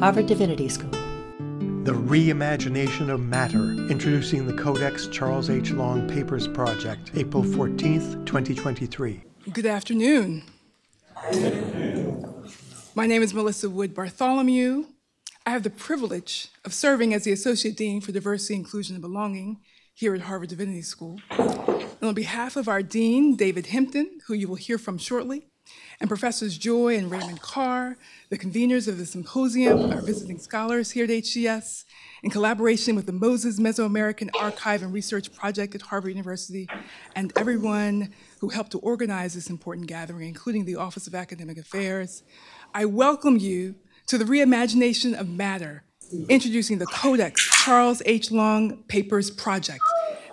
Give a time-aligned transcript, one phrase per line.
[0.00, 0.92] Harvard Divinity School.
[1.82, 5.72] The Reimagination of Matter, introducing the Codex Charles H.
[5.72, 9.24] Long Papers Project, April 14th, 2023.
[9.52, 10.44] Good afternoon.
[12.94, 14.84] My name is Melissa Wood Bartholomew.
[15.44, 19.58] I have the privilege of serving as the Associate Dean for Diversity, Inclusion, and Belonging
[19.94, 21.20] here at Harvard Divinity School.
[21.30, 25.48] And on behalf of our Dean, David Hempton, who you will hear from shortly,
[26.00, 27.96] and Professors Joy and Raymond Carr,
[28.30, 31.84] the conveners of the symposium, our visiting scholars here at HDS,
[32.22, 36.68] in collaboration with the Moses Mesoamerican Archive and Research Project at Harvard University,
[37.16, 42.22] and everyone who helped to organize this important gathering, including the Office of Academic Affairs,
[42.74, 43.74] I welcome you
[44.06, 45.82] to the reimagination of matter,
[46.28, 48.30] introducing the Codex Charles H.
[48.30, 49.82] Long Papers Project,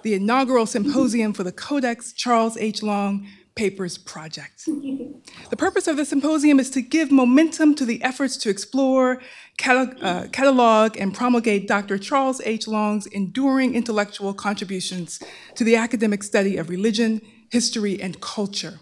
[0.03, 2.83] the inaugural symposium for the Codex Charles H.
[2.83, 4.65] Long Papers Project.
[4.65, 9.21] The purpose of the symposium is to give momentum to the efforts to explore,
[9.57, 11.97] catalog, uh, catalog, and promulgate Dr.
[11.97, 12.67] Charles H.
[12.67, 15.21] Long's enduring intellectual contributions
[15.55, 18.79] to the academic study of religion, history, and culture.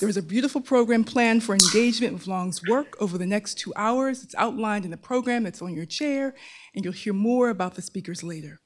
[0.00, 3.72] There is a beautiful program planned for engagement with Long's work over the next two
[3.76, 4.24] hours.
[4.24, 6.34] It's outlined in the program that's on your chair,
[6.74, 8.61] and you'll hear more about the speakers later.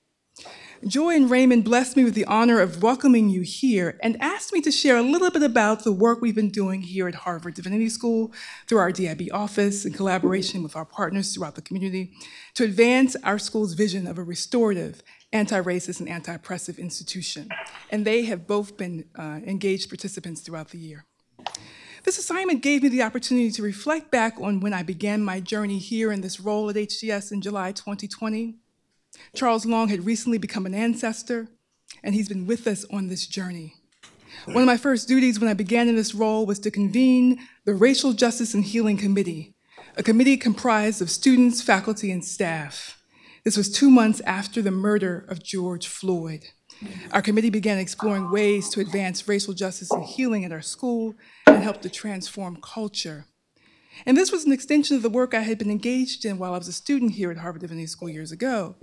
[0.85, 4.61] Joy and Raymond blessed me with the honor of welcoming you here and asked me
[4.61, 7.89] to share a little bit about the work we've been doing here at Harvard Divinity
[7.89, 8.31] School
[8.67, 12.13] through our DIB office in collaboration with our partners throughout the community
[12.55, 17.49] to advance our school's vision of a restorative, anti-racist, and anti-oppressive institution.
[17.91, 21.07] And they have both been uh, engaged participants throughout the year.
[22.05, 25.79] This assignment gave me the opportunity to reflect back on when I began my journey
[25.79, 28.57] here in this role at HDS in July 2020
[29.35, 31.49] Charles Long had recently become an ancestor,
[32.03, 33.75] and he's been with us on this journey.
[34.47, 37.75] One of my first duties when I began in this role was to convene the
[37.75, 39.55] Racial Justice and Healing Committee,
[39.97, 43.03] a committee comprised of students, faculty, and staff.
[43.45, 46.45] This was two months after the murder of George Floyd.
[47.13, 51.15] Our committee began exploring ways to advance racial justice and healing at our school
[51.47, 53.27] and help to transform culture.
[54.05, 56.59] And this was an extension of the work I had been engaged in while I
[56.59, 58.77] was a student here at Harvard Divinity School years ago.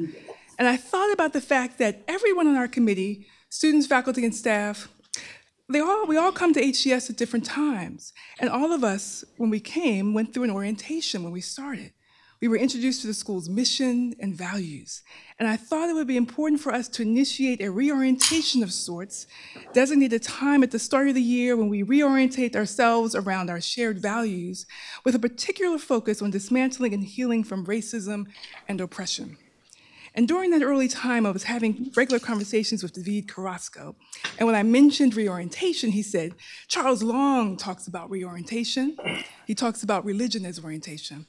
[0.57, 4.87] And I thought about the fact that everyone on our committee, students, faculty, and staff,
[5.69, 8.13] they all, we all come to HDS at different times.
[8.39, 11.93] And all of us, when we came, went through an orientation when we started.
[12.43, 15.01] We were introduced to the school's mission and values.
[15.39, 19.27] And I thought it would be important for us to initiate a reorientation of sorts,
[19.71, 23.61] designate a time at the start of the year when we reorientate ourselves around our
[23.61, 24.65] shared values,
[25.05, 28.25] with a particular focus on dismantling and healing from racism
[28.67, 29.37] and oppression.
[30.13, 33.95] And during that early time, I was having regular conversations with David Carrasco.
[34.37, 36.33] And when I mentioned reorientation, he said,
[36.67, 38.97] Charles Long talks about reorientation.
[39.47, 41.25] He talks about religion as orientation.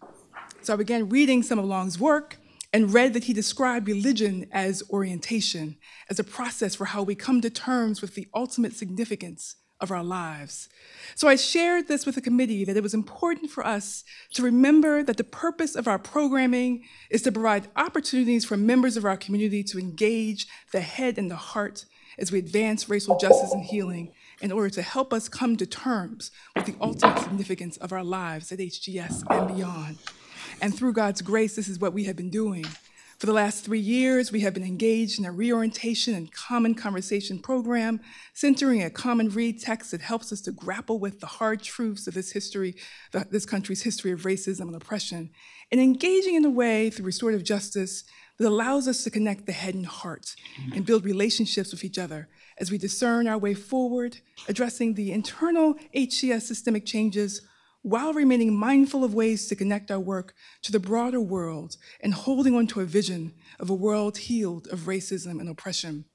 [0.64, 2.38] So I began reading some of Long's work
[2.72, 5.76] and read that he described religion as orientation,
[6.08, 10.02] as a process for how we come to terms with the ultimate significance of our
[10.02, 10.70] lives.
[11.16, 15.02] So I shared this with the committee that it was important for us to remember
[15.02, 19.62] that the purpose of our programming is to provide opportunities for members of our community
[19.64, 21.84] to engage the head and the heart
[22.18, 26.30] as we advance racial justice and healing in order to help us come to terms
[26.56, 29.98] with the ultimate significance of our lives at HDS and beyond.
[30.64, 32.64] And through God's grace, this is what we have been doing.
[33.18, 37.38] For the last three years, we have been engaged in a reorientation and common conversation
[37.38, 38.00] program,
[38.32, 42.14] centering a common read text that helps us to grapple with the hard truths of
[42.14, 42.76] this history,
[43.28, 45.28] this country's history of racism and oppression,
[45.70, 48.02] and engaging in a way through restorative justice
[48.38, 50.34] that allows us to connect the head and heart
[50.74, 52.26] and build relationships with each other
[52.56, 54.16] as we discern our way forward,
[54.48, 57.42] addressing the internal HDS systemic changes
[57.84, 62.54] while remaining mindful of ways to connect our work to the broader world and holding
[62.54, 66.06] on to a vision of a world healed of racism and oppression.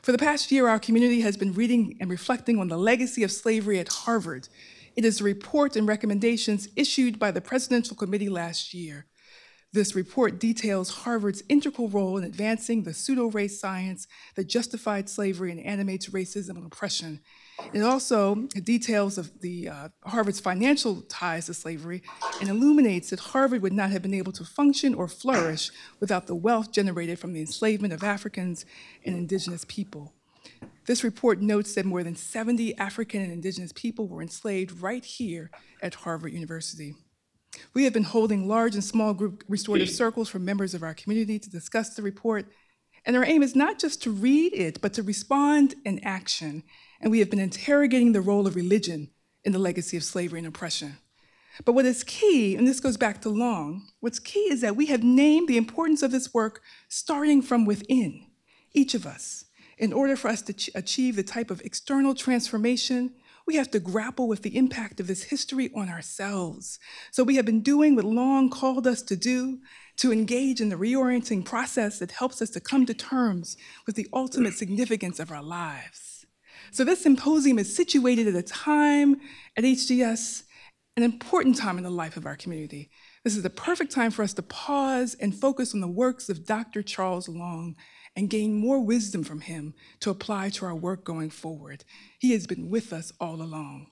[0.00, 3.30] For the past year, our community has been reading and reflecting on the legacy of
[3.30, 4.48] slavery at Harvard.
[4.96, 9.04] It is a report and recommendations issued by the Presidential Committee last year.
[9.70, 15.50] This report details Harvard's integral role in advancing the pseudo race science that justified slavery
[15.50, 17.20] and animates racism and oppression
[17.72, 22.02] it also details of the uh, Harvard's financial ties to slavery
[22.40, 25.70] and illuminates that Harvard would not have been able to function or flourish
[26.00, 28.64] without the wealth generated from the enslavement of Africans
[29.04, 30.14] and indigenous people.
[30.86, 35.50] This report notes that more than 70 African and indigenous people were enslaved right here
[35.80, 36.94] at Harvard University.
[37.74, 41.38] We have been holding large and small group restorative circles for members of our community
[41.38, 42.46] to discuss the report,
[43.04, 46.62] and our aim is not just to read it, but to respond in action
[47.02, 49.10] and we have been interrogating the role of religion
[49.44, 50.98] in the legacy of slavery and oppression.
[51.64, 54.86] But what is key, and this goes back to Long, what's key is that we
[54.86, 58.26] have named the importance of this work starting from within,
[58.72, 59.44] each of us.
[59.76, 63.12] In order for us to ch- achieve the type of external transformation,
[63.46, 66.78] we have to grapple with the impact of this history on ourselves.
[67.10, 69.58] So we have been doing what Long called us to do,
[69.96, 73.56] to engage in the reorienting process that helps us to come to terms
[73.86, 76.11] with the ultimate significance of our lives.
[76.72, 79.20] So this symposium is situated at a time
[79.58, 80.44] at HDS
[80.96, 82.90] an important time in the life of our community.
[83.24, 86.46] This is the perfect time for us to pause and focus on the works of
[86.46, 86.82] Dr.
[86.82, 87.76] Charles Long
[88.16, 91.84] and gain more wisdom from him to apply to our work going forward.
[92.18, 93.88] He has been with us all along.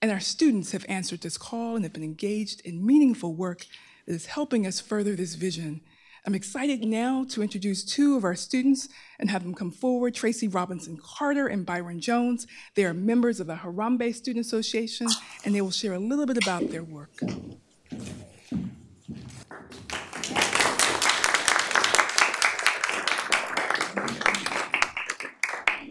[0.00, 3.66] And our students have answered this call and have been engaged in meaningful work
[4.06, 5.82] that is helping us further this vision
[6.26, 8.88] I'm excited now to introduce two of our students
[9.18, 12.46] and have them come forward, Tracy Robinson Carter and Byron Jones.
[12.74, 15.06] They are members of the Harambee Student Association,
[15.44, 17.16] and they will share a little bit about their work.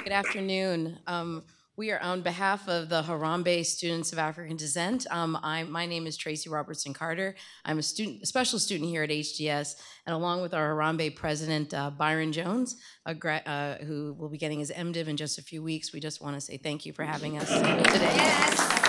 [0.04, 1.00] Good afternoon.
[1.08, 1.44] Um,
[1.80, 5.08] we are on behalf of the Harambee Students of African Descent.
[5.10, 7.36] Um, I, my name is Tracy Robertson Carter.
[7.64, 11.74] I'm a student, a special student here at HDS, and along with our Harambee president,
[11.74, 15.94] uh, Byron Jones, uh, who will be getting his MDiv in just a few weeks.
[15.94, 18.12] We just want to say thank you for having us today.
[18.14, 18.89] Yes.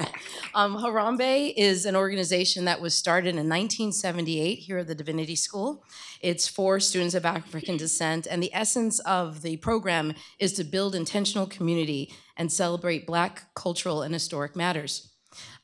[0.54, 5.84] Um, Harambee is an organization that was started in 1978 here at the Divinity School.
[6.22, 10.94] It's for students of African descent, and the essence of the program is to build
[10.94, 15.12] intentional community and celebrate Black cultural and historic matters.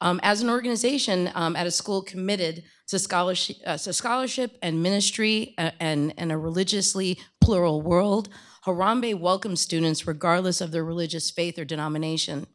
[0.03, 4.83] Um, as an organization um, at a school committed to scholarship, uh, to scholarship and
[4.83, 8.29] ministry uh, and, and a religiously plural world,
[8.67, 12.47] Harambee welcomes students regardless of their religious faith or denomination.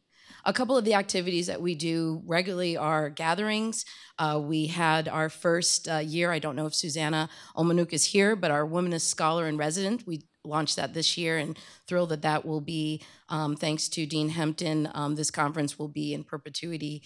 [0.48, 3.84] A couple of the activities that we do regularly are gatherings.
[4.18, 8.34] Uh, we had our first uh, year, I don't know if Susanna Omanuk is here,
[8.34, 12.46] but our Womanist Scholar in Resident, we launched that this year and thrilled that that
[12.46, 17.02] will be, um, thanks to Dean Hempton, um, this conference will be in perpetuity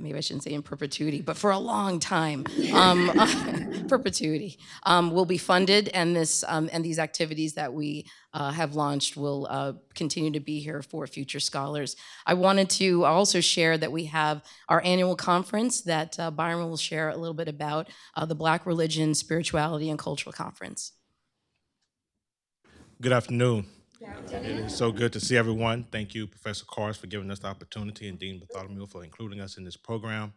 [0.00, 3.10] maybe I shouldn't say in perpetuity, but for a long time, um,
[3.88, 8.74] perpetuity um, will be funded, and this um, and these activities that we uh, have
[8.74, 11.96] launched will uh, continue to be here for future scholars.
[12.26, 16.76] I wanted to also share that we have our annual conference that uh, Byron will
[16.76, 20.92] share a little bit about uh, the Black Religion, Spirituality, and Cultural Conference.
[23.00, 23.66] Good afternoon.
[24.06, 25.84] It is so good to see everyone.
[25.84, 29.56] Thank you, Professor Carrs, for giving us the opportunity, and Dean Bartholomew for including us
[29.56, 30.32] in this program.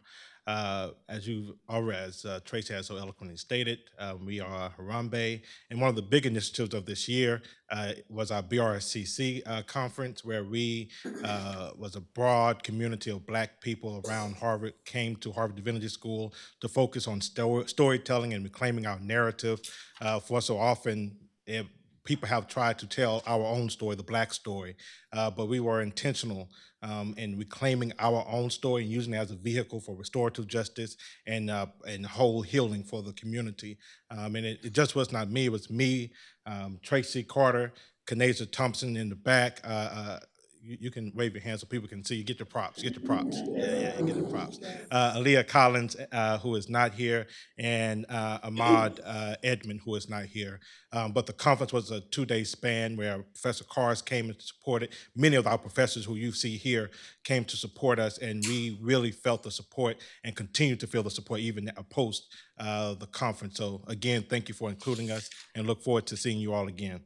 [0.46, 5.42] Uh, as you already, as uh, Tracy has so eloquently stated, uh, we are Harambee,
[5.68, 10.24] and one of the big initiatives of this year uh, was our BRSCC uh, conference,
[10.24, 10.90] where we
[11.22, 16.32] uh, was a broad community of Black people around Harvard came to Harvard Divinity School
[16.60, 19.60] to focus on sto- storytelling and reclaiming our narrative.
[20.24, 21.14] for so often,
[21.46, 21.66] it,
[22.08, 24.74] people have tried to tell our own story, the black story,
[25.12, 26.48] uh, but we were intentional
[26.82, 30.96] um, in reclaiming our own story and using it as a vehicle for restorative justice
[31.26, 33.76] and uh, and whole healing for the community.
[34.10, 36.12] Um, and it, it, just was not me; it was me,
[36.46, 37.74] um, Tracy Carter,
[38.06, 39.60] Kanaza Thompson in the back.
[39.62, 40.18] Uh, uh
[40.62, 42.24] you, you, can wave your hand so people can see you.
[42.24, 42.82] Get your props.
[42.82, 43.40] Get your props.
[43.46, 44.60] Yeah, yeah, get your props.
[44.90, 47.26] Uh, Aaliyah Collins, uh, who is not here,
[47.58, 50.60] and uh, Ahmad uh, Edmond, who is not here.
[50.92, 54.90] Um, but the conference was a two-day span where Professor Carrs came and supported.
[55.14, 56.90] Many of our professors who you see here
[57.24, 61.10] came to support us, and we really felt the support and continue to feel the
[61.10, 63.56] support even post uh, the conference.
[63.56, 67.00] So again, thank you for including us, and look forward to seeing you all again.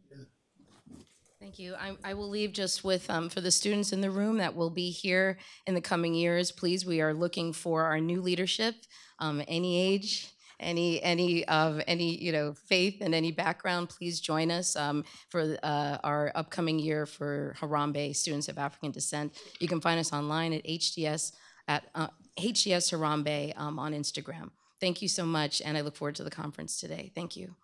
[1.42, 1.74] Thank you.
[1.74, 4.70] I, I will leave just with, um, for the students in the room that will
[4.70, 8.76] be here in the coming years, please, we are looking for our new leadership,
[9.18, 14.52] um, any age, any any of any you know faith and any background, please join
[14.52, 19.32] us um, for uh, our upcoming year for Harambee students of African descent.
[19.58, 21.32] You can find us online at HDS
[21.66, 22.06] at uh,
[22.38, 24.50] HDS Harambee um, on Instagram.
[24.80, 27.10] Thank you so much, and I look forward to the conference today.
[27.16, 27.56] Thank you.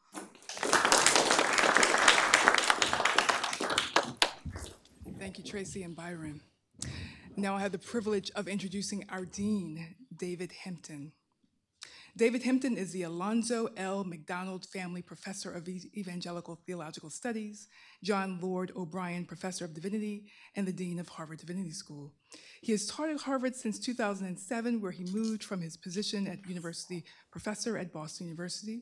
[5.29, 6.41] Thank you, Tracy and Byron.
[7.37, 11.13] Now I have the privilege of introducing our dean, David Hempton.
[12.17, 14.05] David Hempton is the Alonzo L.
[14.05, 17.69] McDonald Family Professor of Evangelical Theological Studies,
[18.03, 20.25] John Lord O'Brien Professor of Divinity,
[20.57, 22.15] and the Dean of Harvard Divinity School.
[22.63, 27.05] He has taught at Harvard since 2007, where he moved from his position at University
[27.31, 28.81] Professor at Boston University.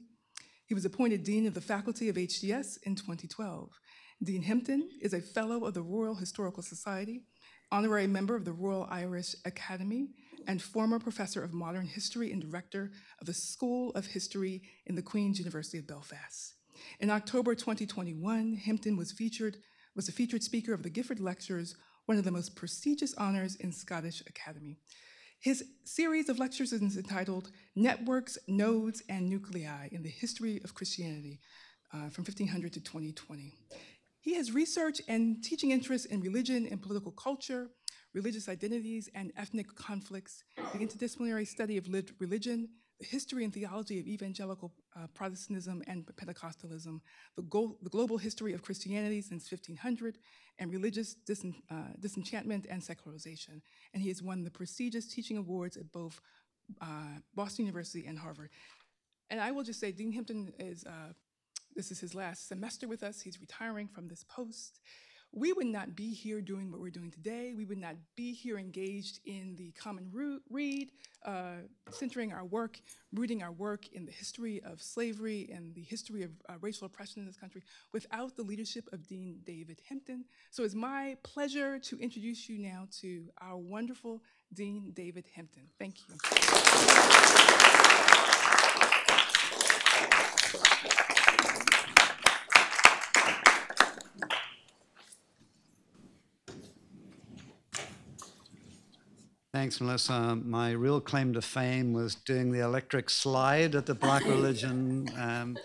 [0.64, 3.70] He was appointed Dean of the Faculty of HDS in 2012.
[4.22, 7.20] Dean Hempton is a Fellow of the Royal Historical Society,
[7.70, 10.08] honorary member of the Royal Irish Academy,
[10.46, 15.02] and former professor of modern history and director of the School of History in the
[15.02, 16.54] Queen's University of Belfast.
[16.98, 19.58] In October 2021, Hempton was featured
[19.94, 23.72] was a featured speaker of the Gifford Lectures, one of the most prestigious honors in
[23.72, 24.78] Scottish Academy.
[25.40, 31.40] His series of lectures is entitled Networks, Nodes, and Nuclei in the History of Christianity
[31.92, 33.54] uh, from 1500 to 2020.
[34.26, 37.70] He has research and teaching interests in religion and political culture,
[38.12, 42.68] religious identities and ethnic conflicts, the interdisciplinary study of lived religion,
[42.98, 46.98] the history and theology of evangelical uh, Protestantism and Pentecostalism,
[47.36, 50.18] the, go- the, global history of Christianity since 1500,
[50.58, 53.62] and religious disen- uh, disenchantment and secularization.
[53.94, 56.20] And he has won the prestigious teaching awards at both
[56.80, 58.50] uh, Boston University and Harvard.
[59.30, 61.12] And I will just say, Dean Hempton is, uh,
[61.76, 63.20] this is his last semester with us.
[63.20, 64.80] He's retiring from this post
[65.36, 67.52] we would not be here doing what we're doing today.
[67.54, 70.10] We would not be here engaged in the common
[70.50, 70.90] read,
[71.26, 71.56] uh,
[71.90, 72.80] centering our work,
[73.12, 77.20] rooting our work in the history of slavery and the history of uh, racial oppression
[77.20, 80.24] in this country without the leadership of Dean David Hempton.
[80.50, 84.22] So it's my pleasure to introduce you now to our wonderful
[84.54, 85.64] Dean David Hempton.
[85.78, 86.16] Thank you.
[99.56, 100.36] Thanks, Melissa.
[100.36, 105.56] My real claim to fame was doing the electric slide at the Black Religion, um,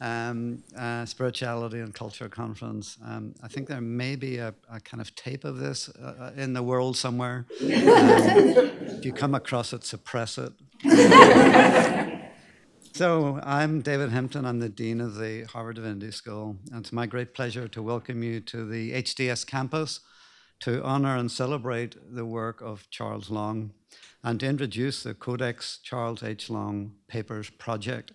[0.00, 2.98] um, uh, Spirituality and Culture Conference.
[3.06, 6.32] Um, I think there may be a, a, kind of tape of this uh, uh
[6.36, 7.46] in the world somewhere.
[7.60, 10.52] If you come across it, suppress it.
[12.94, 14.44] so, I'm David Hempton.
[14.44, 16.56] I'm the Dean of the Harvard Divinity School.
[16.72, 20.00] And it's my great pleasure to welcome you to the HDS campus
[20.60, 23.72] to honor and celebrate the work of Charles Long
[24.22, 26.50] and to introduce the Codex Charles H.
[26.50, 28.12] Long Papers Project.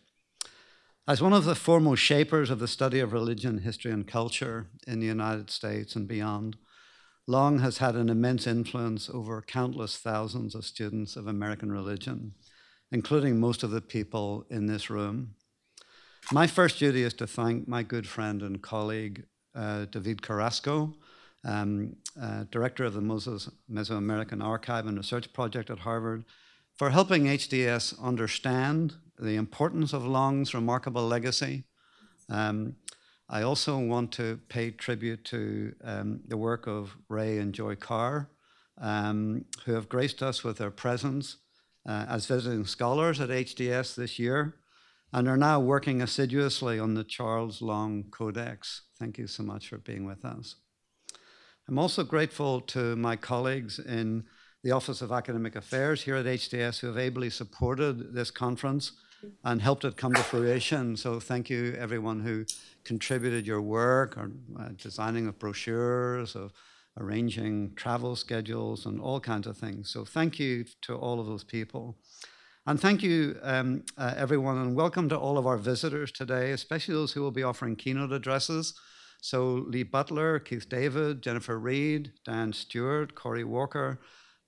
[1.08, 5.00] As one of the foremost shapers of the study of religion, history, and culture in
[5.00, 6.58] the United States and beyond,
[7.28, 12.34] Long has had an immense influence over countless thousands of students of American religion,
[12.92, 15.36] including most of the people in this room.
[16.32, 20.94] My first duty is to thank my good friend and colleague, uh, David Carrasco,
[21.44, 26.26] um, uh, director of the Moses Mesoamerican Archive and Research Project at Harvard,
[26.76, 31.64] for helping HDS understand the importance of Long's remarkable legacy.
[32.30, 32.76] Um,
[33.30, 38.30] I also want to pay tribute to um, the work of Ray and Joy Carr,
[38.80, 41.38] um, who have graced us with their presence
[41.88, 44.56] uh, as visiting scholars at HDS this year
[45.14, 48.84] and are now working assiduously on the Charles Long Codex.
[48.98, 50.56] Thank you so much for being with us.
[51.68, 54.26] I'm also grateful to my colleagues in
[54.64, 58.94] the Office of Academic Affairs here at HDS who have ably supported this conference
[59.44, 60.98] and helped it come to fruition.
[60.98, 62.46] So thank you everyone who
[62.84, 66.52] contributed your work or uh, designing of brochures, of
[67.00, 69.90] arranging travel schedules and all kinds of things.
[69.90, 71.96] So thank you to all of those people.
[72.66, 76.96] And thank you, um, uh, everyone, and welcome to all of our visitors today, especially
[76.96, 78.74] those who will be offering keynote addresses.
[79.22, 84.00] So Lee Butler, Keith David, Jennifer Reid, Dianne Stewart, Corey Walker,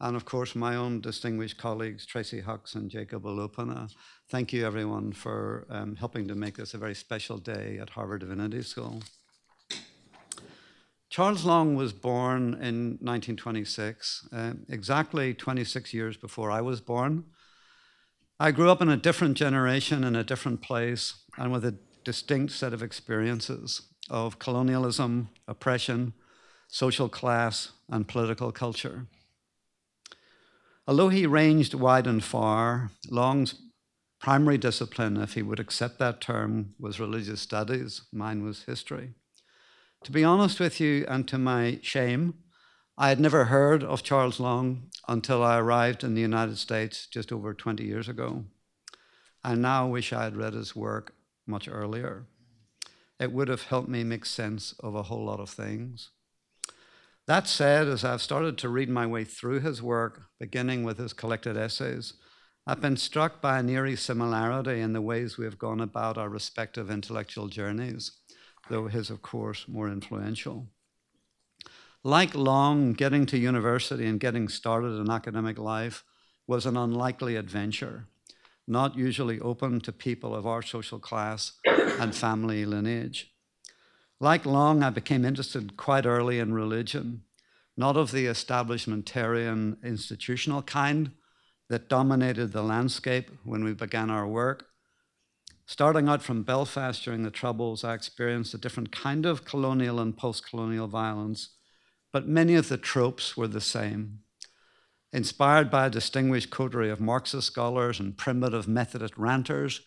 [0.01, 3.93] and of course my own distinguished colleagues, Tracey Hucks and Jacob Olupona.
[4.29, 8.21] Thank you everyone for um, helping to make this a very special day at Harvard
[8.21, 9.03] Divinity School.
[11.11, 17.25] Charles Long was born in 1926, uh, exactly 26 years before I was born.
[18.39, 22.53] I grew up in a different generation, in a different place, and with a distinct
[22.53, 26.13] set of experiences of colonialism, oppression,
[26.67, 29.07] social class, and political culture.
[30.87, 33.55] Although he ranged wide and far, Long's
[34.19, 38.01] primary discipline, if he would accept that term, was religious studies.
[38.11, 39.13] Mine was history.
[40.03, 42.35] To be honest with you, and to my shame,
[42.97, 47.31] I had never heard of Charles Long until I arrived in the United States just
[47.31, 48.45] over 20 years ago.
[49.43, 51.13] I now wish I had read his work
[51.47, 52.25] much earlier
[53.23, 56.11] it would have helped me make sense of a whole lot of things.
[57.25, 61.13] That said, as I've started to read my way through his work, beginning with his
[61.13, 62.15] collected essays,
[62.67, 66.27] I've been struck by an eerie similarity in the ways we have gone about our
[66.27, 68.11] respective intellectual journeys,
[68.69, 70.67] though his, of course, more influential.
[72.03, 76.03] Like Long, getting to university and getting started in academic life
[76.45, 78.07] was an unlikely adventure
[78.67, 83.33] not usually open to people of our social class and family lineage.
[84.19, 87.23] Like Long, I became interested quite early in religion,
[87.75, 91.11] not of the establishmentarian institutional kind
[91.69, 94.67] that dominated the landscape when we began our work.
[95.65, 100.15] Starting out from Belfast during the Troubles, I experienced a different kind of colonial and
[100.15, 101.49] post colonial violence,
[102.11, 104.19] but many of the tropes were the same.
[105.13, 109.81] Inspired by a distinguished coterie of Marxist scholars and primitive Methodist ranters,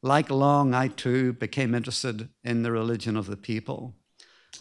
[0.00, 3.96] like Long, I too became interested in the religion of the people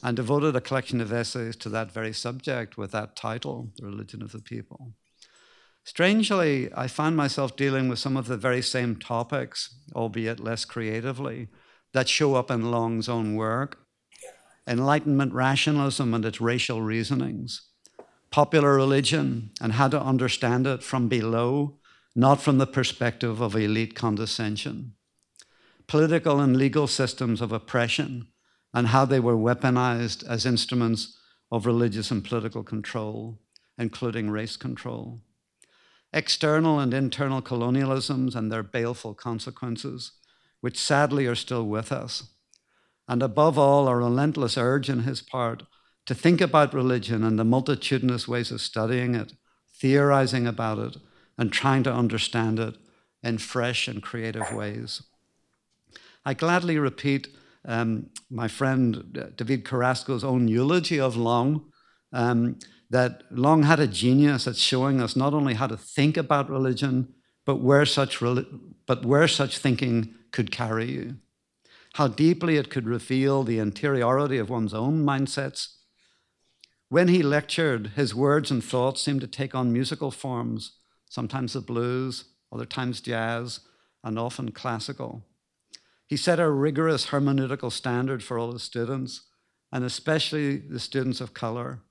[0.01, 4.23] and devoted a collection of essays to that very subject with that title, The Religion
[4.23, 4.93] of the People.
[5.83, 11.49] Strangely, I found myself dealing with some of the very same topics, albeit less creatively,
[11.93, 13.77] that show up in Long's own work
[14.67, 17.68] Enlightenment rationalism and its racial reasonings,
[18.31, 21.77] popular religion and how to understand it from below,
[22.15, 24.93] not from the perspective of elite condescension,
[25.87, 28.27] political and legal systems of oppression
[28.73, 31.17] and how they were weaponized as instruments
[31.51, 33.39] of religious and political control,
[33.77, 35.21] including race control
[36.13, 40.13] external and internal colonialisms and their baleful consequences,
[40.61, 42.31] which sadly are still with us.
[43.07, 45.63] And above all, a relentless urge in his part
[46.09, 49.33] to think about religion and the multitudinous ways of studying it,
[49.71, 50.97] theorizing about it,
[51.37, 52.77] and trying to understand it
[53.21, 55.03] in fresh and creative ways.
[56.25, 57.27] I gladly repeat
[57.63, 61.71] um, my friend uh, David Carrasco's own eulogy of Long.
[62.11, 62.57] Um,
[62.89, 67.13] that Long had a genius at showing us not only how to think about religion,
[67.45, 68.19] but where such,
[68.87, 71.17] but where such thinking could carry you.
[71.93, 75.75] How deeply it could reveal the interiority of one's own mindsets.
[76.89, 80.73] When he lectured, his words and thoughts seemed to take on musical forms,
[81.07, 83.59] sometimes the blues, other times jazz,
[84.03, 85.23] and often classical.
[86.07, 89.21] He set a rigorous hermeneutical standard for all his students,
[89.71, 91.81] and especially the students of color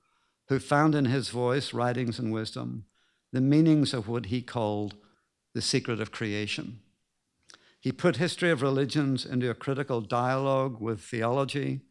[0.49, 2.85] who found in his voice, writings, and wisdom
[3.31, 4.95] the meanings of what he called
[5.53, 6.79] the secret of creation.
[7.79, 11.81] He put history of religions into a critical dialogue with theology,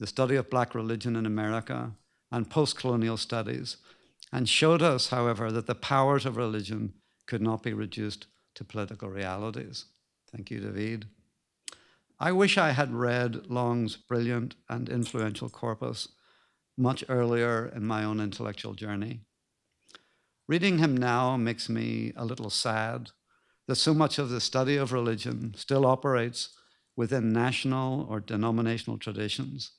[0.00, 1.92] the study of black religion in America,
[2.30, 3.76] and post colonial studies,
[4.32, 6.94] and showed us, however, that the powers of religion
[7.26, 9.86] could not be reduced to political realities.
[10.32, 11.06] Thank you, David.
[12.18, 16.08] I wish I had read Long's brilliant and influential corpus
[16.76, 19.20] much earlier in my own intellectual journey.
[20.48, 23.10] Reading him now makes me a little sad
[23.66, 26.50] that so much of the study of religion still operates
[26.96, 29.72] within national or denominational traditions,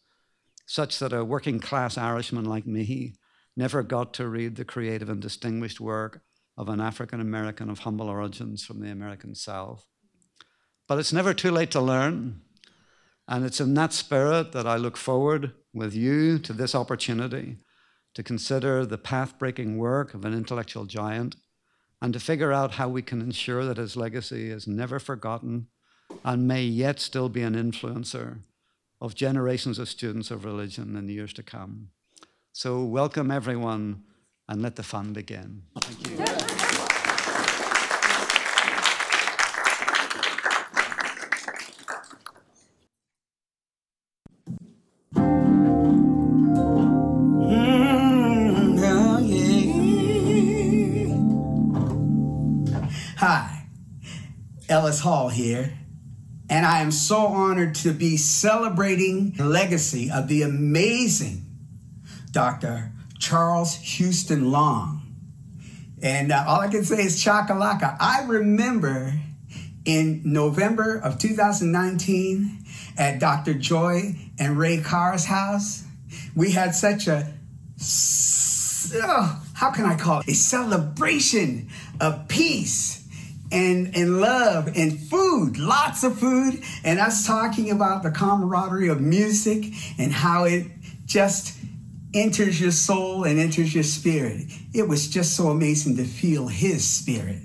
[0.68, 3.16] such that a working class Irishman like me
[3.56, 6.22] never got to read the creative and distinguished work
[6.58, 9.86] of an African American of humble origins from the American South.
[10.88, 12.42] But it's never too late to learn,
[13.28, 17.58] and it's in that spirit that I look forward with you to this opportunity
[18.14, 21.38] to consider the path breaking work of an intellectual giant
[22.02, 25.68] and to figure out how we can ensure that his legacy is never forgotten
[26.26, 28.40] and may yet still be an influencer
[29.00, 31.90] of generations of students of religion in the years to come.
[32.54, 34.04] So, welcome everyone
[34.50, 35.64] and let the fun begin.
[35.80, 37.28] Thank you.
[48.38, 48.78] Mm,
[53.18, 53.68] Hi,
[54.70, 55.78] Ellis Hall here,
[56.50, 61.44] and I am so honored to be celebrating the legacy of the amazing
[62.32, 62.92] Dr.
[63.20, 65.02] Charles Houston Long.
[66.02, 67.98] And uh, all I can say is chakalaka.
[68.00, 69.14] I remember
[69.84, 72.64] in November of 2019
[72.98, 73.54] at Dr.
[73.54, 75.84] Joy and Ray Carr's house,
[76.36, 77.34] we had such a,
[79.04, 80.28] oh, how can I call it?
[80.28, 82.97] A celebration of peace
[83.52, 89.02] and and love and food, lots of food, and us talking about the camaraderie of
[89.02, 90.68] music and how it
[91.06, 91.58] just
[92.14, 94.44] enters your soul and enters your spirit.
[94.74, 97.42] It was just so amazing to feel his spirit.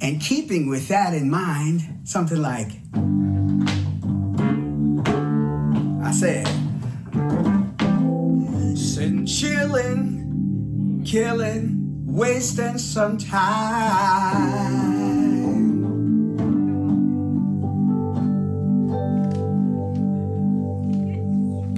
[0.00, 2.70] And keeping with that in mind, something like
[6.02, 6.46] I said,
[8.76, 15.19] sitting chilling, killing, wasting some time.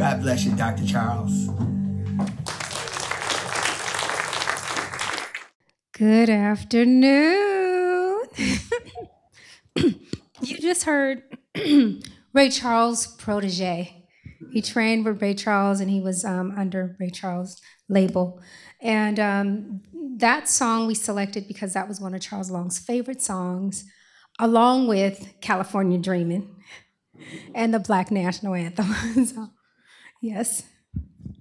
[0.02, 0.84] God bless you, Dr.
[0.84, 1.48] Charles.
[5.92, 8.24] Good afternoon.
[9.76, 11.22] you just heard
[12.32, 14.08] Ray Charles' protege.
[14.50, 18.40] He trained with Ray Charles and he was um, under Ray Charles' label.
[18.80, 19.82] And um,
[20.16, 23.84] that song we selected because that was one of Charles Long's favorite songs,
[24.40, 26.56] along with California Dreamin'
[27.54, 28.92] and the Black National Anthem.
[29.26, 29.50] so,
[30.22, 30.62] yes.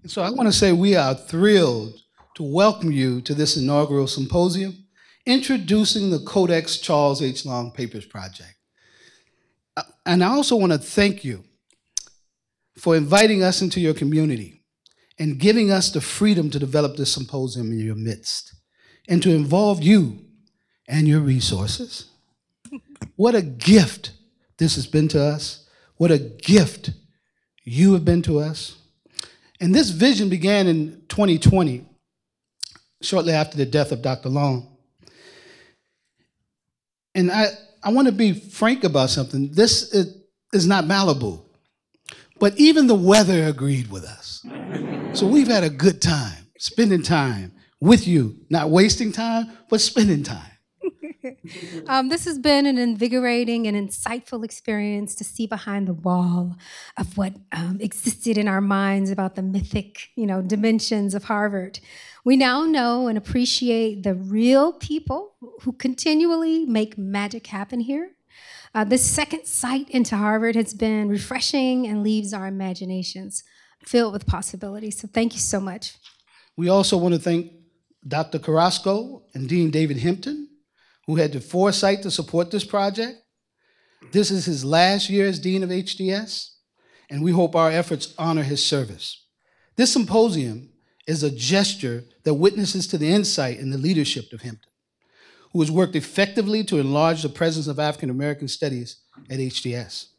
[0.06, 1.94] So I want to say we are thrilled
[2.36, 4.86] to welcome you to this inaugural symposium
[5.26, 7.46] introducing the Codex Charles H.
[7.46, 8.56] Long Papers Project.
[9.78, 11.44] Uh, And I also want to thank you
[12.78, 14.64] for inviting us into your community
[15.20, 18.56] and giving us the freedom to develop this symposium in your midst
[19.08, 20.26] and to involve you
[20.88, 22.06] and your resources.
[23.16, 24.14] What a gift
[24.58, 25.68] this has been to us.
[25.98, 26.92] What a gift
[27.64, 28.78] you have been to us.
[29.60, 31.86] And this vision began in 2020,
[33.02, 34.30] shortly after the death of Dr.
[34.30, 34.76] Long.
[37.14, 37.48] And I,
[37.84, 39.52] I want to be frank about something.
[39.52, 40.18] This is,
[40.54, 41.44] is not Malibu,
[42.40, 44.46] but even the weather agreed with us.
[45.14, 50.24] So we've had a good time spending time with you, not wasting time, but spending
[50.24, 50.51] time.
[51.88, 56.56] Um, this has been an invigorating and insightful experience to see behind the wall
[56.98, 61.80] of what um, existed in our minds about the mythic, you know, dimensions of Harvard.
[62.24, 68.12] We now know and appreciate the real people who continually make magic happen here.
[68.74, 73.44] Uh, this second sight into Harvard has been refreshing and leaves our imaginations
[73.84, 75.00] filled with possibilities.
[75.00, 75.96] So thank you so much.
[76.56, 77.52] We also want to thank
[78.08, 78.40] Dr.
[78.40, 80.48] Carrasco and Dean David Hempton,
[81.12, 83.22] who had the foresight to support this project.
[84.14, 86.52] This is his last year as Dean of HDS,
[87.10, 89.26] and we hope our efforts honor his service.
[89.76, 90.70] This symposium
[91.06, 94.72] is a gesture that witnesses to the insight and the leadership of Hempton,
[95.52, 100.12] who has worked effectively to enlarge the presence of African American studies at HDS.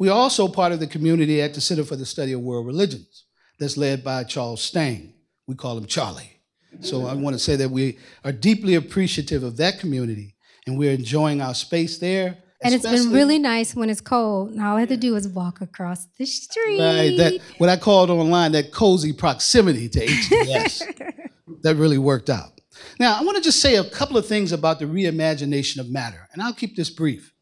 [0.00, 2.66] We are also part of the community at the Center for the Study of World
[2.66, 3.26] Religions,
[3.60, 5.14] that's led by Charles Stang.
[5.46, 6.33] We call him Charlie.
[6.80, 10.92] So I want to say that we are deeply appreciative of that community, and we're
[10.92, 12.38] enjoying our space there.
[12.62, 14.52] And it's been really nice when it's cold.
[14.52, 16.80] And all I have to do is walk across the street.
[16.80, 21.28] Right, that what I called online that cozy proximity to HDS.
[21.62, 22.60] that really worked out.
[22.98, 26.28] Now, I want to just say a couple of things about the reimagination of matter,
[26.32, 27.32] and I'll keep this brief.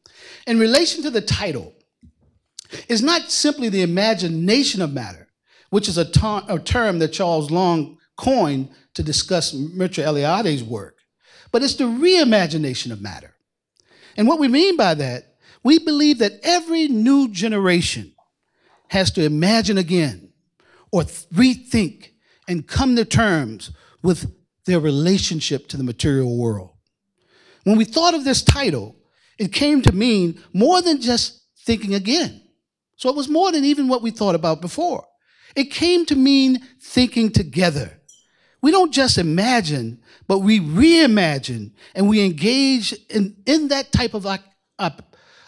[0.47, 1.75] In relation to the title,
[2.89, 5.29] it's not simply the imagination of matter,
[5.71, 10.99] which is a, ter- a term that Charles Long coined to discuss Mircea Eliade's work,
[11.51, 13.35] but it's the reimagination of matter.
[14.17, 18.13] And what we mean by that, we believe that every new generation
[18.89, 20.33] has to imagine again
[20.91, 22.11] or th- rethink
[22.49, 23.71] and come to terms
[24.03, 24.35] with
[24.67, 26.71] their relationship to the material world.
[27.65, 28.97] When we thought of this title,
[29.39, 32.43] it came to mean more than just thinking again.
[32.97, 35.07] So it was more than even what we thought about before.
[35.57, 38.01] It came to mean thinking together.
[38.63, 44.27] We don't just imagine, but we reimagine and we engage in, in that type of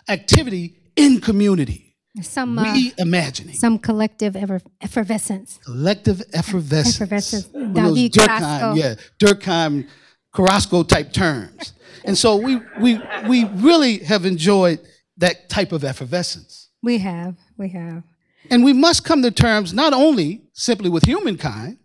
[0.08, 1.96] activity in community.
[2.22, 3.56] Some uh, Reimagining.
[3.56, 4.36] some collective
[4.80, 5.58] effervescence.
[5.64, 6.94] collective effervescence.
[6.94, 7.44] Effervescence.
[7.46, 9.88] David Durkheim, yeah, Durkheim,
[10.32, 11.72] Carrasco type terms.
[12.04, 14.78] And so we, we, we really have enjoyed
[15.16, 16.68] that type of effervescence.
[16.82, 18.04] We have, we have.
[18.50, 21.78] And we must come to terms not only simply with humankind,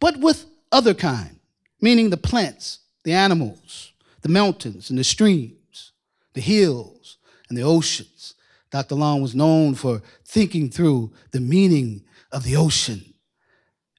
[0.00, 1.38] but with other kind,
[1.80, 5.92] meaning the plants, the animals, the mountains and the streams,
[6.34, 8.34] the hills and the oceans.
[8.70, 8.94] Dr.
[8.94, 13.14] Long was known for thinking through the meaning of the ocean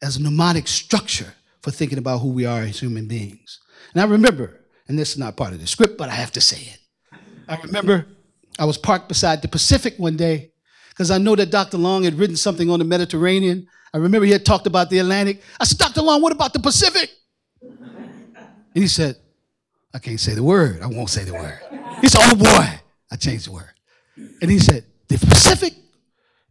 [0.01, 3.59] as a mnemonic structure for thinking about who we are as human beings.
[3.93, 6.41] And I remember, and this is not part of the script, but I have to
[6.41, 6.79] say it.
[7.47, 8.05] I remember
[8.59, 10.51] I was parked beside the Pacific one day
[10.89, 11.77] because I know that Dr.
[11.77, 13.67] Long had written something on the Mediterranean.
[13.93, 15.41] I remember he had talked about the Atlantic.
[15.59, 16.01] I said, Dr.
[16.01, 17.09] Long, what about the Pacific?
[17.61, 19.17] And he said,
[19.93, 20.81] I can't say the word.
[20.81, 21.59] I won't say the word.
[22.01, 22.79] He said, Oh boy,
[23.11, 23.73] I changed the word.
[24.15, 25.73] And he said, The Pacific,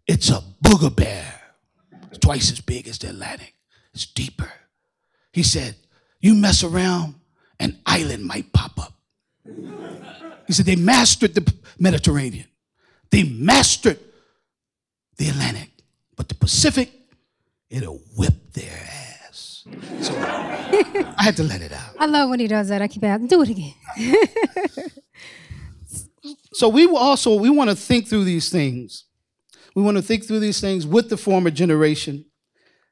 [0.06, 1.40] it's a booger bear.
[2.10, 3.54] It's twice as big as the Atlantic.
[3.94, 4.50] It's deeper.
[5.32, 5.76] He said,
[6.20, 7.14] You mess around,
[7.60, 8.94] an island might pop up.
[10.46, 12.46] He said, They mastered the Mediterranean,
[13.10, 14.00] they mastered
[15.16, 15.70] the Atlantic,
[16.16, 16.90] but the Pacific,
[17.70, 19.64] it'll whip their ass.
[20.00, 21.94] So I had to let it out.
[21.98, 22.80] I love when he does that.
[22.82, 23.74] I keep asking, do it again.
[26.58, 29.04] So we also we want to think through these things.
[29.76, 32.24] We want to think through these things with the former generation,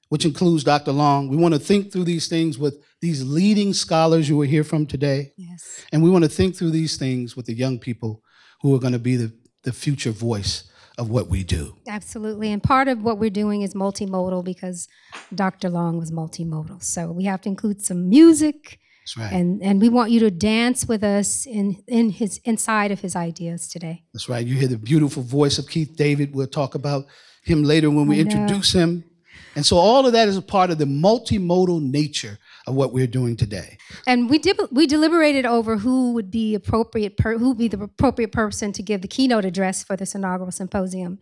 [0.08, 0.92] which includes Dr.
[0.92, 1.26] Long.
[1.28, 4.86] We want to think through these things with these leading scholars you will hear from
[4.86, 5.32] today.
[5.36, 5.84] Yes.
[5.92, 8.22] And we want to think through these things with the young people
[8.62, 9.32] who are going to be the,
[9.64, 11.76] the future voice of what we do.
[11.86, 12.50] Absolutely.
[12.52, 14.88] And part of what we're doing is multimodal because
[15.34, 15.68] Dr.
[15.68, 16.82] Long was multimodal.
[16.82, 19.32] So we have to include some music, That's right.
[19.32, 23.14] And and we want you to dance with us in in his inside of his
[23.14, 24.04] ideas today.
[24.12, 24.46] That's right.
[24.46, 26.34] You hear the beautiful voice of Keith David.
[26.34, 27.06] We'll talk about
[27.42, 29.04] him later when we introduce him.
[29.54, 33.06] And so all of that is a part of the multimodal nature of what we're
[33.06, 33.78] doing today.
[34.06, 37.82] And we did we deliberated over who would be appropriate per, who would be the
[37.82, 41.18] appropriate person to give the keynote address for this inaugural symposium.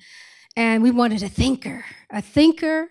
[0.57, 2.89] And we wanted a thinker, a thinker,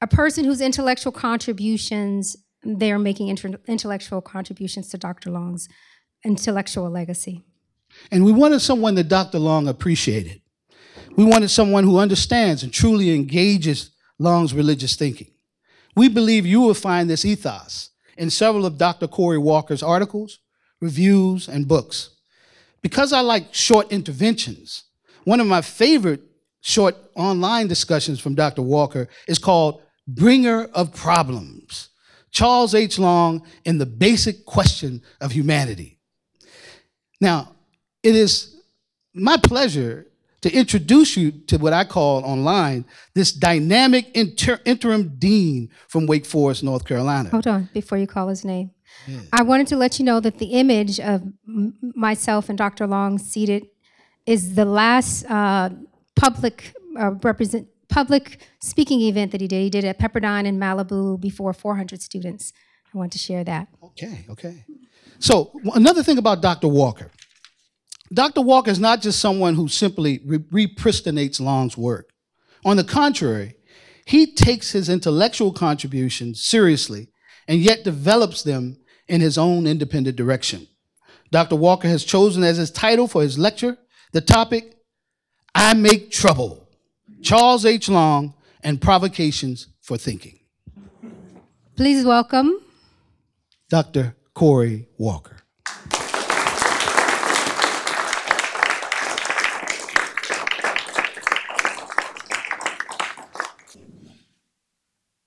[0.00, 5.30] a person whose intellectual contributions they are making inter- intellectual contributions to Dr.
[5.30, 5.68] Long's
[6.24, 7.42] intellectual legacy.
[8.10, 9.38] And we wanted someone that Dr.
[9.38, 10.40] Long appreciated.
[11.16, 15.32] We wanted someone who understands and truly engages Long's religious thinking.
[15.94, 19.08] We believe you will find this ethos in several of Dr.
[19.08, 20.38] Corey Walker's articles,
[20.80, 22.10] reviews, and books.
[22.82, 24.84] Because I like short interventions,
[25.24, 26.22] one of my favorite
[26.60, 28.62] short online discussions from Dr.
[28.62, 31.90] Walker is called Bringer of Problems
[32.32, 32.98] Charles H.
[32.98, 35.98] Long and the Basic Question of Humanity.
[37.20, 37.54] Now,
[38.02, 38.56] it is
[39.14, 40.06] my pleasure
[40.42, 46.26] to introduce you to what I call online this dynamic inter- interim dean from Wake
[46.26, 47.30] Forest, North Carolina.
[47.30, 48.72] Hold on before you call his name.
[49.32, 52.86] I wanted to let you know that the image of myself and Dr.
[52.86, 53.66] Long seated
[54.26, 55.70] is the last uh,
[56.14, 59.62] public uh, represent public speaking event that he did.
[59.62, 62.52] He did at Pepperdine in Malibu before 400 students.
[62.94, 63.68] I want to share that.
[63.82, 64.64] Okay, okay.
[65.18, 66.68] So, another thing about Dr.
[66.68, 67.10] Walker
[68.12, 68.42] Dr.
[68.42, 72.10] Walker is not just someone who simply re- repristinates Long's work.
[72.64, 73.54] On the contrary,
[74.04, 77.08] he takes his intellectual contributions seriously
[77.48, 80.66] and yet develops them in his own independent direction.
[81.30, 81.56] Dr.
[81.56, 83.78] Walker has chosen as his title for his lecture
[84.12, 84.76] the topic
[85.54, 86.68] I Make Trouble
[87.22, 87.88] Charles H.
[87.88, 90.38] Long and Provocations for Thinking.
[91.76, 92.60] Please welcome
[93.70, 94.14] Dr.
[94.34, 95.41] Corey Walker.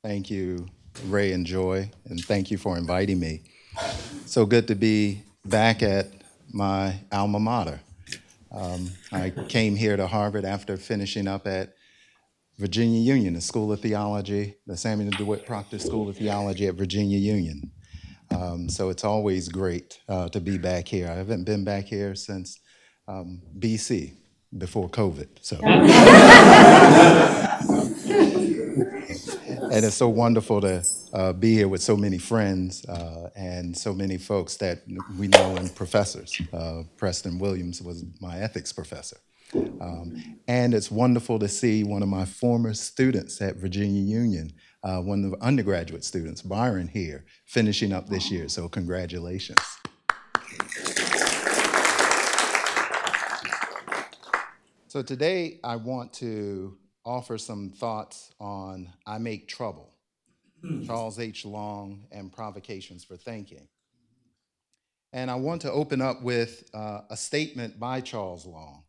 [0.05, 0.67] Thank you,
[1.07, 3.41] Ray and Joy, and thank you for inviting me.
[4.27, 6.11] So good to be back at
[6.53, 7.79] my alma mater.
[8.51, 11.73] Um, I came here to Harvard after finishing up at
[12.59, 17.17] Virginia Union, the School of Theology, the Samuel DeWitt Proctor School of Theology at Virginia
[17.17, 17.71] Union.
[18.29, 21.09] Um, so it's always great uh, to be back here.
[21.09, 22.59] I haven't been back here since
[23.07, 24.13] um, BC,
[24.55, 25.29] before COVID.
[25.41, 25.57] So.
[29.71, 33.93] and it's so wonderful to uh, be here with so many friends uh, and so
[33.93, 34.81] many folks that
[35.17, 36.39] we know and professors.
[36.53, 39.17] Uh, Preston Williams was my ethics professor.
[39.53, 44.51] Um, and it's wonderful to see one of my former students at Virginia Union,
[44.83, 48.49] uh, one of the undergraduate students, Byron, here, finishing up this year.
[48.49, 49.59] So, congratulations.
[54.87, 59.93] So, today I want to offer some thoughts on I Make Trouble,
[60.85, 61.45] Charles H.
[61.45, 63.67] Long, and Provocations for Thinking.
[65.13, 68.83] And I want to open up with uh, a statement by Charles Long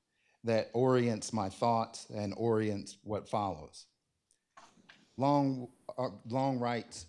[0.45, 3.87] that orients my thoughts and orients what follows.
[5.17, 7.07] Long, uh, Long writes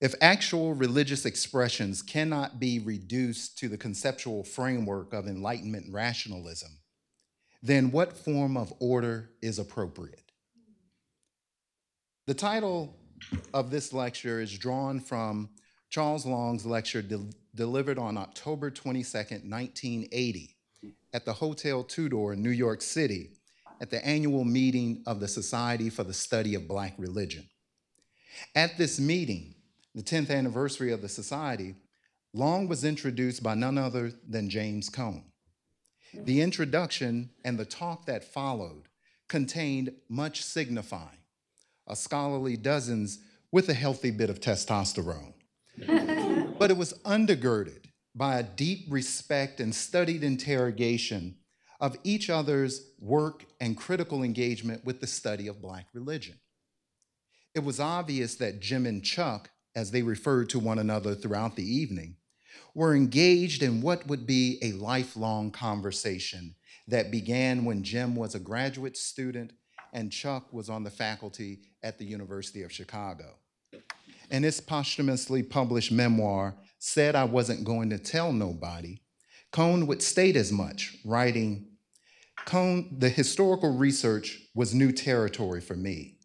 [0.00, 6.70] If actual religious expressions cannot be reduced to the conceptual framework of Enlightenment rationalism,
[7.62, 10.32] then what form of order is appropriate?
[12.26, 12.96] The title
[13.52, 15.50] of this lecture is drawn from
[15.90, 20.56] Charles Long's lecture de- delivered on October 22nd, 1980,
[21.12, 23.30] at the Hotel Tudor in New York City
[23.80, 27.48] at the annual meeting of the Society for the Study of Black Religion.
[28.54, 29.54] At this meeting,
[29.94, 31.74] the 10th anniversary of the society,
[32.34, 35.24] Long was introduced by none other than James Cone.
[36.14, 38.88] The introduction and the talk that followed
[39.28, 41.24] contained much signifying,
[41.86, 43.18] a scholarly dozens
[43.52, 45.34] with a healthy bit of testosterone.
[46.58, 51.36] but it was undergirded by a deep respect and studied interrogation
[51.80, 56.34] of each other's work and critical engagement with the study of Black religion.
[57.54, 61.68] It was obvious that Jim and Chuck, as they referred to one another throughout the
[61.68, 62.16] evening,
[62.74, 66.54] were engaged in what would be a lifelong conversation
[66.86, 69.52] that began when Jim was a graduate student
[69.92, 73.36] and Chuck was on the faculty at the University of Chicago.
[74.30, 79.02] And his posthumously published memoir, Said I Wasn't Going to Tell Nobody,
[79.50, 81.68] Cone would state as much, writing,
[82.44, 86.18] Cone, the historical research was new territory for me,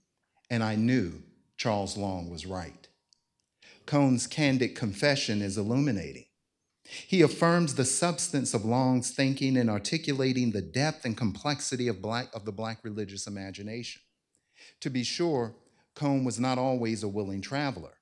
[0.49, 1.23] and I knew
[1.57, 2.82] Charles Long was right.
[3.85, 6.25] Cone's candid confession is illuminating.
[6.83, 12.27] He affirms the substance of Long's thinking in articulating the depth and complexity of, black,
[12.33, 14.01] of the Black religious imagination.
[14.81, 15.55] To be sure,
[15.95, 17.97] Cohn was not always a willing traveler,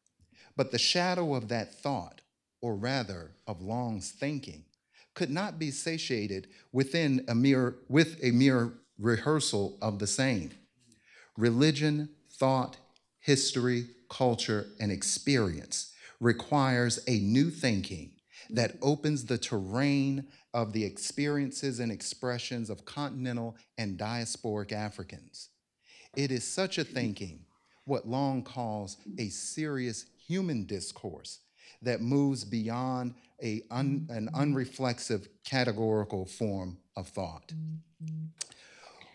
[0.55, 2.21] but the shadow of that thought,
[2.61, 4.65] or rather of Long's thinking,
[5.13, 10.51] could not be satiated within a mere, with a mere rehearsal of the same.
[11.37, 12.77] Religion, thought,
[13.19, 18.11] history, culture, and experience requires a new thinking
[18.49, 25.49] that opens the terrain of the experiences and expressions of continental and diasporic Africans.
[26.15, 27.45] It is such a thinking,
[27.85, 31.39] what Long calls a serious human discourse,
[31.81, 37.53] that moves beyond a un, an unreflexive categorical form of thought.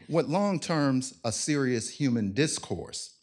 [0.07, 3.16] What Long terms a serious human discourse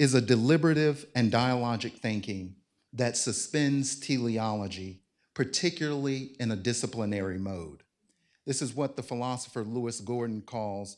[0.00, 2.56] is a deliberative and dialogic thinking
[2.94, 5.02] that suspends teleology,
[5.34, 7.82] particularly in a disciplinary mode.
[8.46, 10.96] This is what the philosopher Lewis Gordon calls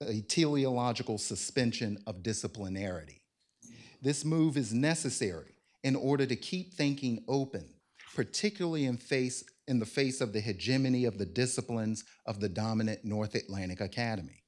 [0.00, 3.20] a teleological suspension of disciplinarity.
[4.02, 7.64] This move is necessary in order to keep thinking open,
[8.16, 13.04] particularly in, face, in the face of the hegemony of the disciplines of the dominant
[13.04, 14.41] North Atlantic Academy.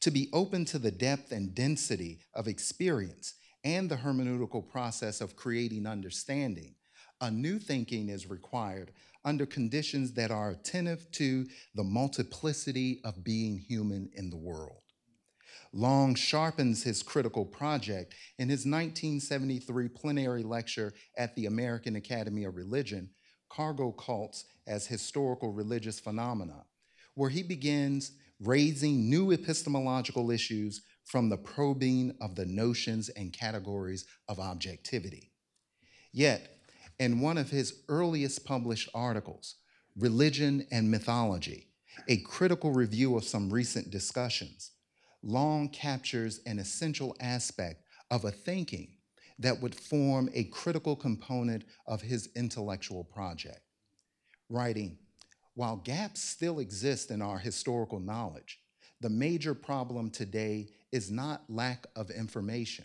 [0.00, 5.36] To be open to the depth and density of experience and the hermeneutical process of
[5.36, 6.74] creating understanding,
[7.20, 8.92] a new thinking is required
[9.24, 14.82] under conditions that are attentive to the multiplicity of being human in the world.
[15.72, 22.56] Long sharpens his critical project in his 1973 plenary lecture at the American Academy of
[22.56, 23.08] Religion,
[23.48, 26.64] Cargo Cults as Historical Religious Phenomena,
[27.14, 34.04] where he begins raising new epistemological issues from the probing of the notions and categories
[34.28, 35.32] of objectivity.
[36.12, 36.58] Yet,
[36.98, 39.56] in one of his earliest published articles,
[39.96, 41.68] Religion and Mythology,
[42.08, 44.72] a critical review of some recent discussions,
[45.22, 48.96] Long captures an essential aspect of a thinking
[49.38, 53.60] that would form a critical component of his intellectual project.
[54.48, 54.98] Writing,
[55.54, 58.60] while gaps still exist in our historical knowledge,
[59.00, 62.84] the major problem today is not lack of information.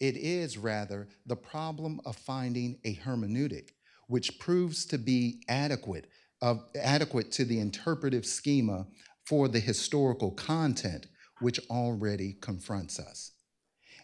[0.00, 3.70] It is rather the problem of finding a hermeneutic
[4.06, 6.06] which proves to be adequate,
[6.40, 8.86] of, adequate to the interpretive schema
[9.24, 11.06] for the historical content
[11.40, 13.32] which already confronts us.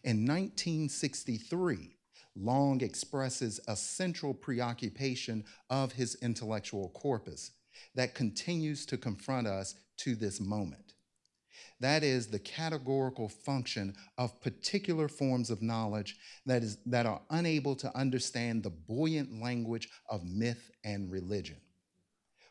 [0.02, 1.96] In 1963,
[2.36, 7.52] Long expresses a central preoccupation of his intellectual corpus
[7.94, 10.94] that continues to confront us to this moment.
[11.80, 17.74] That is the categorical function of particular forms of knowledge that, is, that are unable
[17.76, 21.56] to understand the buoyant language of myth and religion.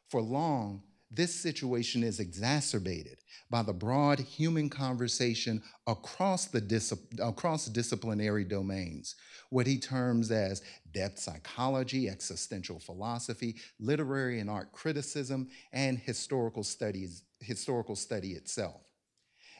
[0.09, 0.83] For Long,
[1.15, 9.15] this situation is exacerbated by the broad human conversation across, the across disciplinary domains,
[9.49, 17.23] what he terms as depth psychology, existential philosophy, literary and art criticism, and historical studies,
[17.39, 18.81] historical study itself.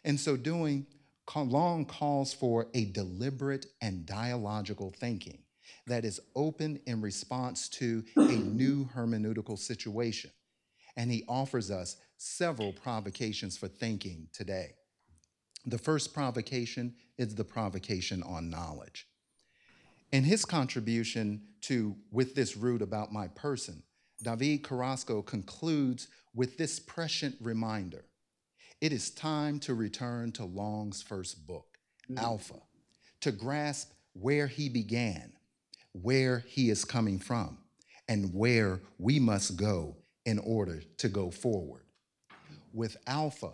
[0.03, 0.87] In so doing,
[1.35, 5.43] Long calls for a deliberate and dialogical thinking
[5.87, 10.31] that is open in response to a new hermeneutical situation
[10.95, 14.75] and he offers us several provocations for thinking today.
[15.65, 19.07] The first provocation is the provocation on knowledge.
[20.11, 23.81] In his contribution to With This Root About My Person,
[24.21, 28.05] David Carrasco concludes with this prescient reminder
[28.81, 31.77] it is time to return to Long's first book,
[32.11, 32.21] mm.
[32.21, 32.59] Alpha,
[33.21, 35.31] to grasp where he began,
[35.93, 37.57] where he is coming from,
[38.09, 41.83] and where we must go in order to go forward.
[42.73, 43.51] With Alpha,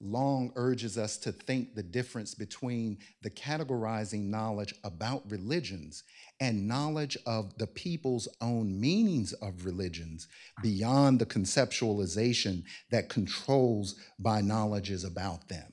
[0.00, 6.04] Long urges us to think the difference between the categorizing knowledge about religions
[6.38, 10.28] and knowledge of the people's own meanings of religions
[10.62, 15.72] beyond the conceptualization that controls by knowledges about them.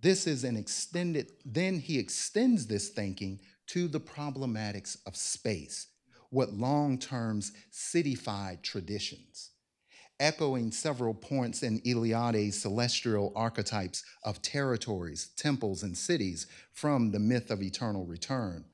[0.00, 3.38] This is an extended, then he extends this thinking
[3.68, 5.86] to the problematics of space
[6.34, 9.50] what Long terms cityfied traditions,
[10.18, 17.50] echoing several points in Eliade's celestial archetypes of territories, temples, and cities from the myth
[17.52, 18.64] of eternal return.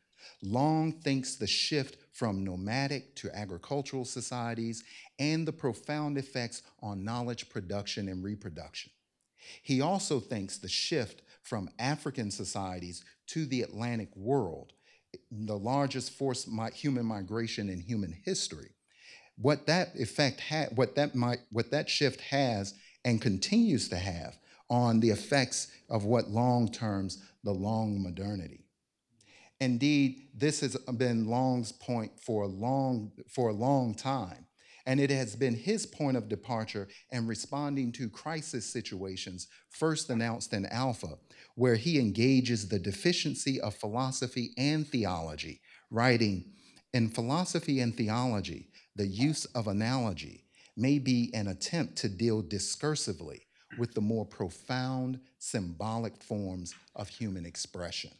[0.43, 4.83] Long thinks the shift from nomadic to agricultural societies
[5.19, 8.91] and the profound effects on knowledge production and reproduction.
[9.63, 14.73] He also thinks the shift from African societies to the Atlantic world
[15.31, 18.71] the largest forced mi- human migration in human history.
[19.37, 24.37] What that effect had, what that might, what that shift has and continues to have
[24.69, 28.65] on the effects of what long terms the long modernity.
[29.61, 34.47] Indeed, this has been Long's point for a long, for a long time.
[34.87, 40.55] And it has been his point of departure in responding to crisis situations first announced
[40.55, 41.19] in Alpha,
[41.61, 46.43] where he engages the deficiency of philosophy and theology, writing,
[46.95, 53.41] In philosophy and theology, the use of analogy may be an attempt to deal discursively
[53.79, 58.13] with the more profound symbolic forms of human expression.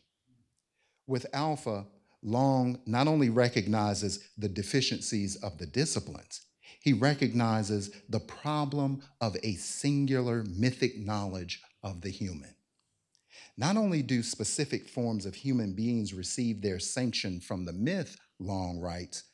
[1.07, 1.87] With Alpha,
[2.23, 6.43] Long not only recognizes the deficiencies of the disciplines,
[6.83, 12.55] he recognizes the problem of a singular mythic knowledge of the human.
[13.57, 18.79] Not only do specific forms of human beings receive their sanction from the myth, Long
[18.79, 19.25] writes,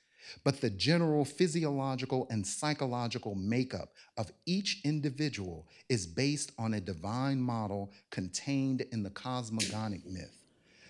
[0.44, 7.40] but the general physiological and psychological makeup of each individual is based on a divine
[7.40, 10.42] model contained in the cosmogonic myth.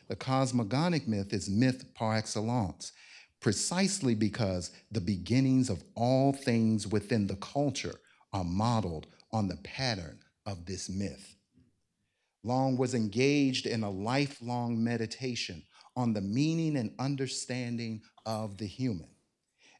[0.08, 2.92] The cosmogonic myth is myth par excellence,
[3.40, 8.00] precisely because the beginnings of all things within the culture
[8.32, 11.35] are modeled on the pattern of this myth.
[12.46, 15.64] Long was engaged in a lifelong meditation
[15.96, 19.08] on the meaning and understanding of the human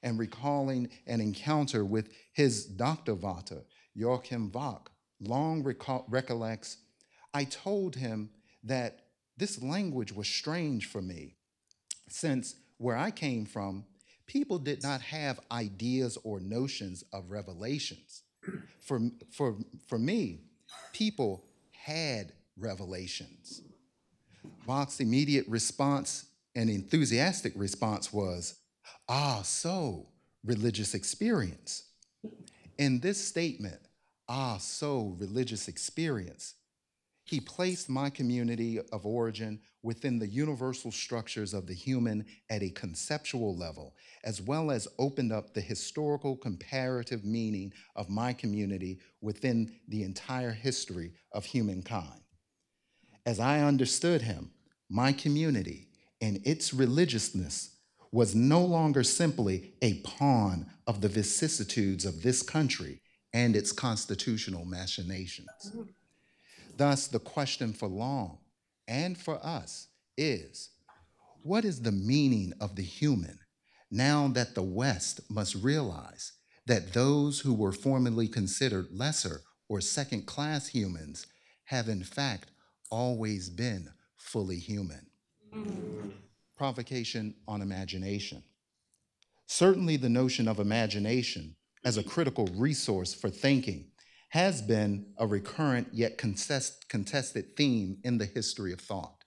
[0.02, 2.66] and recalling an encounter with his.
[2.66, 3.62] Vater,
[3.94, 4.90] Joachim Wach,
[5.20, 5.62] long
[6.08, 6.78] recollects,
[7.32, 8.30] I told him
[8.64, 11.36] that this language was strange for me,
[12.08, 13.84] since where I came from,
[14.26, 18.22] people did not have ideas or notions of revelations.
[18.80, 19.00] For,
[19.30, 19.56] for,
[19.86, 20.40] for me,
[20.92, 23.62] people had revelations.
[24.66, 28.56] Wach's immediate response and enthusiastic response was,
[29.08, 30.08] Ah, so
[30.44, 31.84] religious experience.
[32.78, 33.80] In this statement,
[34.28, 36.54] ah, so religious experience,
[37.24, 42.70] he placed my community of origin within the universal structures of the human at a
[42.70, 43.94] conceptual level,
[44.24, 50.50] as well as opened up the historical comparative meaning of my community within the entire
[50.50, 52.20] history of humankind.
[53.26, 54.52] As I understood him,
[54.88, 55.88] my community
[56.20, 57.76] and its religiousness
[58.12, 63.00] was no longer simply a pawn of the vicissitudes of this country
[63.34, 65.72] and its constitutional machinations.
[66.76, 68.38] Thus, the question for Long
[68.86, 70.70] and for us is
[71.42, 73.40] what is the meaning of the human
[73.90, 76.32] now that the West must realize
[76.66, 81.26] that those who were formerly considered lesser or second class humans
[81.66, 82.50] have in fact
[82.90, 85.06] always been fully human?
[85.54, 86.12] Mm.
[86.56, 88.42] Provocation on imagination.
[89.46, 93.92] Certainly, the notion of imagination as a critical resource for thinking
[94.30, 99.24] has been a recurrent yet contest, contested theme in the history of thought.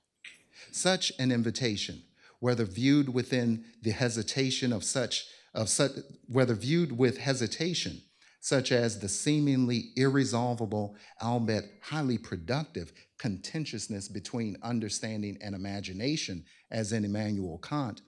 [0.72, 2.03] Such an invitation,
[2.39, 5.91] whether viewed within the hesitation of such, of such
[6.28, 8.01] whether viewed with hesitation,
[8.50, 17.06] such as the seemingly irresolvable, albeit highly productive, contentiousness between understanding and imagination, as in
[17.06, 18.02] Immanuel Kant,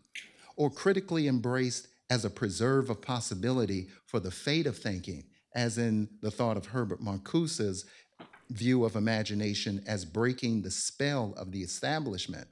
[0.55, 5.23] or critically embraced as a preserve of possibility for the fate of thinking,
[5.53, 7.85] as in the thought of Herbert Marcuse's
[8.49, 12.47] view of imagination as breaking the spell of the establishment,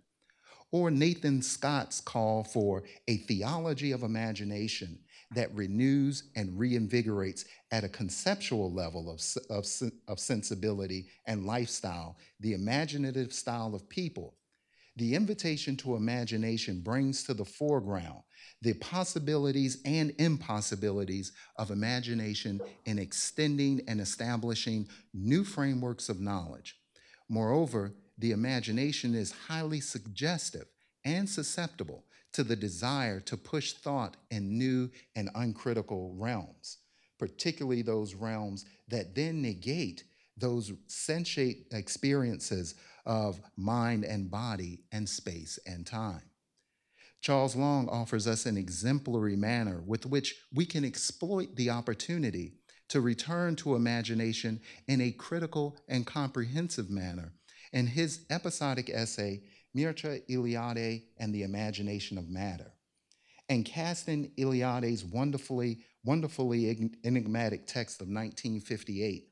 [0.71, 4.99] or Nathan Scott's call for a theology of imagination
[5.32, 9.65] that renews and reinvigorates at a conceptual level of, of,
[10.07, 14.36] of sensibility and lifestyle the imaginative style of people.
[14.95, 18.21] The invitation to imagination brings to the foreground
[18.61, 26.77] the possibilities and impossibilities of imagination in extending and establishing new frameworks of knowledge.
[27.30, 30.65] Moreover, the imagination is highly suggestive
[31.05, 32.03] and susceptible
[32.34, 36.77] to the desire to push thought in new and uncritical realms,
[37.17, 40.03] particularly those realms that then negate
[40.38, 42.75] those sensate experiences
[43.05, 46.21] of mind and body and space and time.
[47.21, 52.53] Charles Long offers us an exemplary manner with which we can exploit the opportunity
[52.88, 57.34] to return to imagination in a critical and comprehensive manner
[57.71, 59.41] in his episodic essay,
[59.76, 62.74] Mircea Eliade and the Imagination of Matter.
[63.49, 69.30] And casting Eliade's wonderfully, wonderfully enigmatic text of 1958,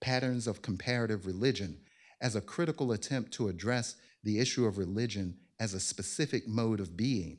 [0.00, 1.78] Patterns of Comparative Religion,
[2.20, 6.96] as a critical attempt to address the issue of religion as a specific mode of
[6.96, 7.38] being,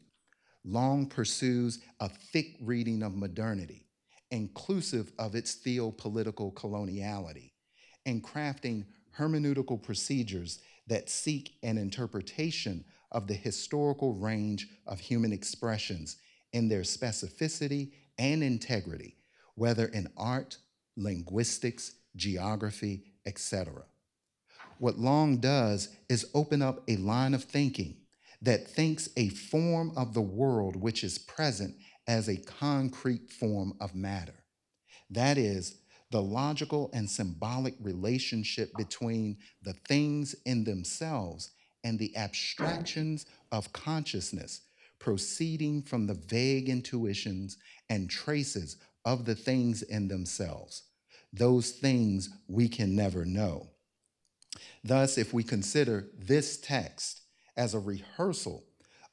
[0.64, 3.88] Long pursues a thick reading of modernity,
[4.30, 7.54] inclusive of its theopolitical coloniality,
[8.06, 8.86] and crafting
[9.18, 10.60] hermeneutical procedures
[10.92, 12.84] that seek an interpretation
[13.14, 16.18] of the historical range of human expressions
[16.52, 19.16] in their specificity and integrity,
[19.56, 20.58] whether in art,
[20.98, 23.84] linguistics, geography, etc.
[24.80, 27.96] What Long does is open up a line of thinking
[28.42, 31.74] that thinks a form of the world which is present
[32.06, 34.44] as a concrete form of matter.
[35.10, 35.78] That is,
[36.12, 41.52] the logical and symbolic relationship between the things in themselves
[41.84, 44.62] and the abstractions of consciousness
[45.00, 47.58] proceeding from the vague intuitions
[47.90, 50.84] and traces of the things in themselves,
[51.34, 53.68] those things we can never know.
[54.84, 57.22] Thus, if we consider this text
[57.58, 58.64] as a rehearsal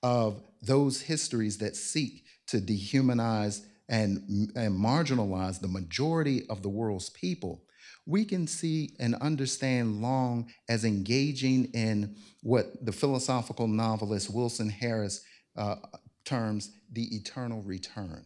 [0.02, 4.18] of those histories that seek to dehumanize and,
[4.54, 7.62] and marginalize the majority of the world's people,
[8.06, 15.22] we can see and understand Long as engaging in what the philosophical novelist Wilson Harris
[15.56, 15.76] uh,
[16.24, 18.24] terms the eternal return,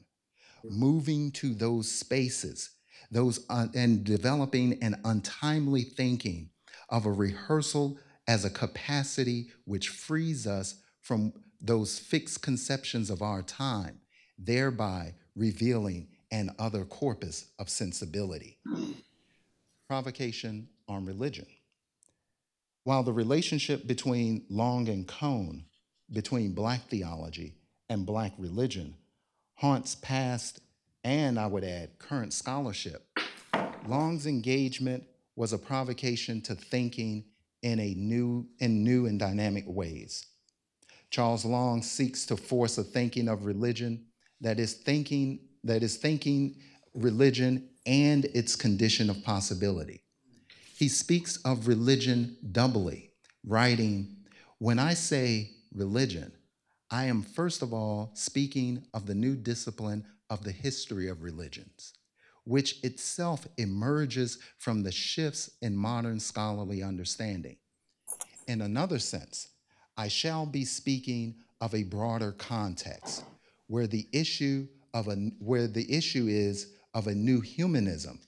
[0.65, 2.71] moving to those spaces,
[3.11, 6.51] those un- and developing an untimely thinking
[6.89, 7.99] of a rehearsal
[8.29, 14.01] as a capacity which frees us from those fixed conceptions of our time,
[14.39, 18.59] thereby revealing an other corpus of sensibility.
[19.89, 21.47] Provocation on religion.
[22.85, 25.65] While the relationship between Long and Cone,
[26.11, 27.55] between Black theology
[27.89, 28.97] and Black religion,
[29.55, 30.61] haunts past
[31.05, 33.07] and, I would add, current scholarship,
[33.87, 35.05] Long's engagement
[35.37, 37.25] was a provocation to thinking
[37.63, 40.27] in a new in new and dynamic ways.
[41.11, 44.07] Charles Long seeks to force a thinking of religion
[44.43, 46.57] that is thinking that is thinking
[46.95, 50.03] religion and its condition of possibility.
[50.77, 53.13] He speaks of religion doubly,
[53.47, 54.17] writing,
[54.59, 56.33] When I say religion,
[56.91, 61.95] I am first of all speaking of the new discipline of the history of religions,
[62.45, 67.57] which itself emerges from the shifts in modern scholarly understanding.
[68.49, 69.49] In another sense,
[69.97, 73.25] I shall be speaking of a broader context
[73.73, 78.21] where the issue of a where the issue is of a new humanism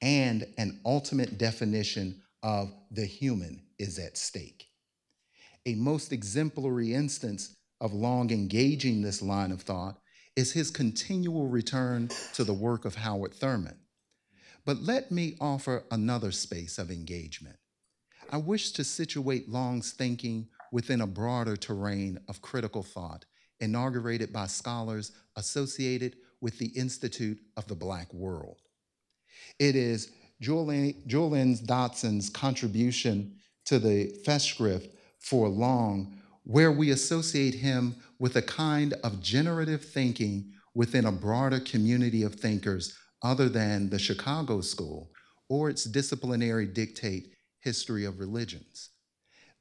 [0.00, 4.68] and an ultimate definition of the human is at stake.
[5.66, 9.98] A most exemplary instance of Long engaging this line of thought
[10.34, 13.78] is his continual return to the work of Howard Thurman.
[14.64, 17.58] But let me offer another space of engagement.
[18.30, 23.26] I wish to situate Long's thinking within a broader terrain of critical thought
[23.60, 28.58] inaugurated by scholars associated with the Institute of the Black World.
[29.58, 30.10] It is
[30.42, 38.94] Jualynne, Dodson's contribution to the Festschrift for Long, where we associate him with a kind
[39.02, 45.10] of generative thinking within a broader community of thinkers other than the Chicago School
[45.48, 48.90] or its disciplinary dictate history of religions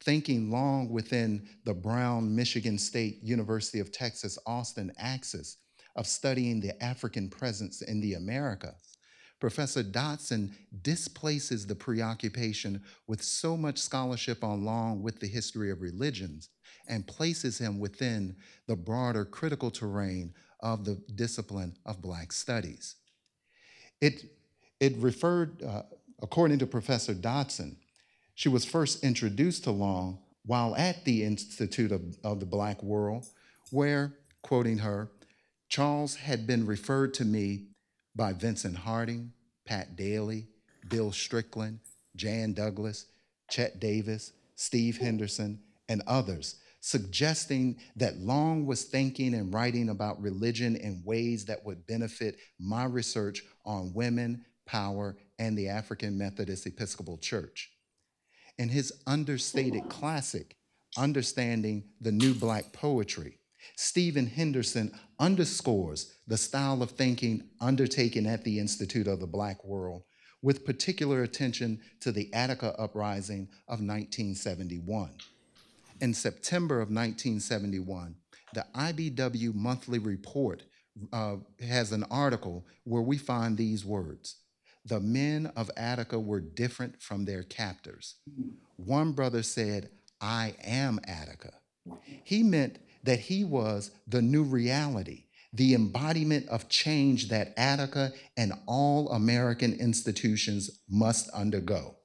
[0.01, 5.57] thinking long within the Brown Michigan State University of Texas Austin axis
[5.95, 8.97] of studying the African presence in the Americas,
[9.39, 15.81] Professor Dodson displaces the preoccupation with so much scholarship on Long with the history of
[15.81, 16.49] religions
[16.87, 18.35] and places him within
[18.67, 22.95] the broader critical terrain of the discipline of Black studies.
[24.01, 24.23] It,
[24.79, 25.83] it referred, uh,
[26.21, 27.77] according to Professor Dodson,
[28.36, 33.25] she was first introduced to Long while at the Institute of, of the Black World,
[33.71, 34.13] where,
[34.43, 35.09] quoting her,
[35.69, 37.69] Charles had been referred to me
[38.15, 39.31] by Vincent Harding,
[39.65, 40.47] Pat Daly,
[40.89, 41.79] Bill Strickland,
[42.15, 43.07] Jan Douglas,
[43.49, 45.59] Chet Davis, Steve Henderson,
[45.89, 51.88] and others, suggesting that Long was thinking and writing about religion in ways that would
[51.88, 57.71] benefit my research on women, power, and the African Methodist Episcopal Church
[58.57, 60.57] in his understated classic,
[60.97, 63.37] Understanding the New Black Poetry,
[63.75, 70.03] Stephen Henderson underscores the style of thinking undertaken at the Institute of the Black World,
[70.41, 75.11] with particular attention to the Attica Uprising of 1971.
[75.99, 78.15] In September of 1971,
[78.53, 80.63] the IBW Monthly Report
[81.11, 84.37] uh, has an article where we find these words
[84.86, 88.15] the men of Attica were different from their captors.
[88.77, 89.89] One brother said,
[90.21, 91.53] I am Attica.
[92.23, 98.53] He meant that he was the new reality, the embodiment of change that Attica and
[98.67, 101.97] all American institutions must undergo.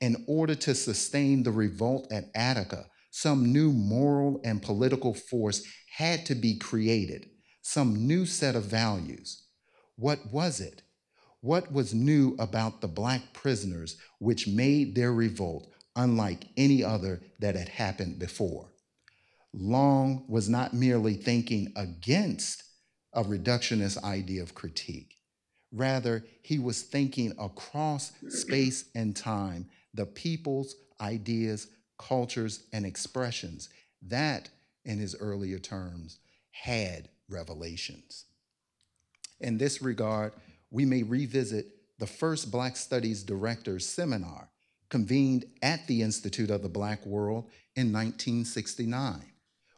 [0.00, 5.62] In order to sustain the revolt at Attica, some new moral and political force
[5.96, 7.28] had to be created,
[7.60, 9.44] some new set of values.
[9.96, 10.82] What was it?
[11.42, 17.56] What was new about the Black prisoners which made their revolt unlike any other that
[17.56, 18.68] had happened before?
[19.52, 22.62] Long was not merely thinking against
[23.12, 25.18] a reductionist idea of critique.
[25.72, 31.66] Rather, he was thinking across space and time the people's ideas,
[31.98, 33.68] cultures, and expressions
[34.00, 34.48] that,
[34.84, 36.20] in his earlier terms,
[36.52, 38.26] had revelations.
[39.40, 40.34] In this regard,
[40.72, 41.66] we may revisit
[42.00, 44.48] the first Black Studies Directors Seminar
[44.88, 47.44] convened at the Institute of the Black World
[47.76, 49.32] in 1969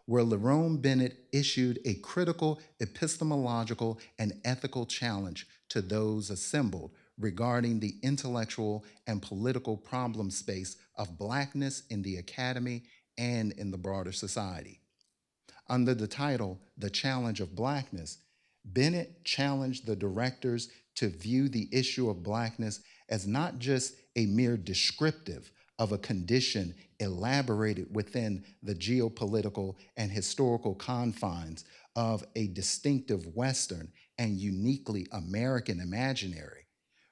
[0.06, 7.94] where Lerone Bennett issued a critical epistemological and ethical challenge to those assembled regarding the
[8.02, 12.82] intellectual and political problem space of Blackness in the academy
[13.16, 14.80] and in the broader society.
[15.68, 18.18] Under the title, The Challenge of Blackness,
[18.64, 24.56] Bennett challenged the directors to view the issue of Blackness as not just a mere
[24.56, 31.64] descriptive of a condition elaborated within the geopolitical and historical confines
[31.96, 36.66] of a distinctive Western and uniquely American imaginary.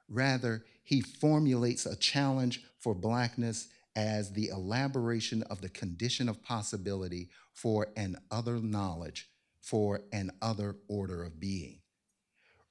[0.08, 7.28] Rather, he formulates a challenge for Blackness as the elaboration of the condition of possibility
[7.52, 9.28] for an other knowledge,
[9.60, 11.81] for an other order of being.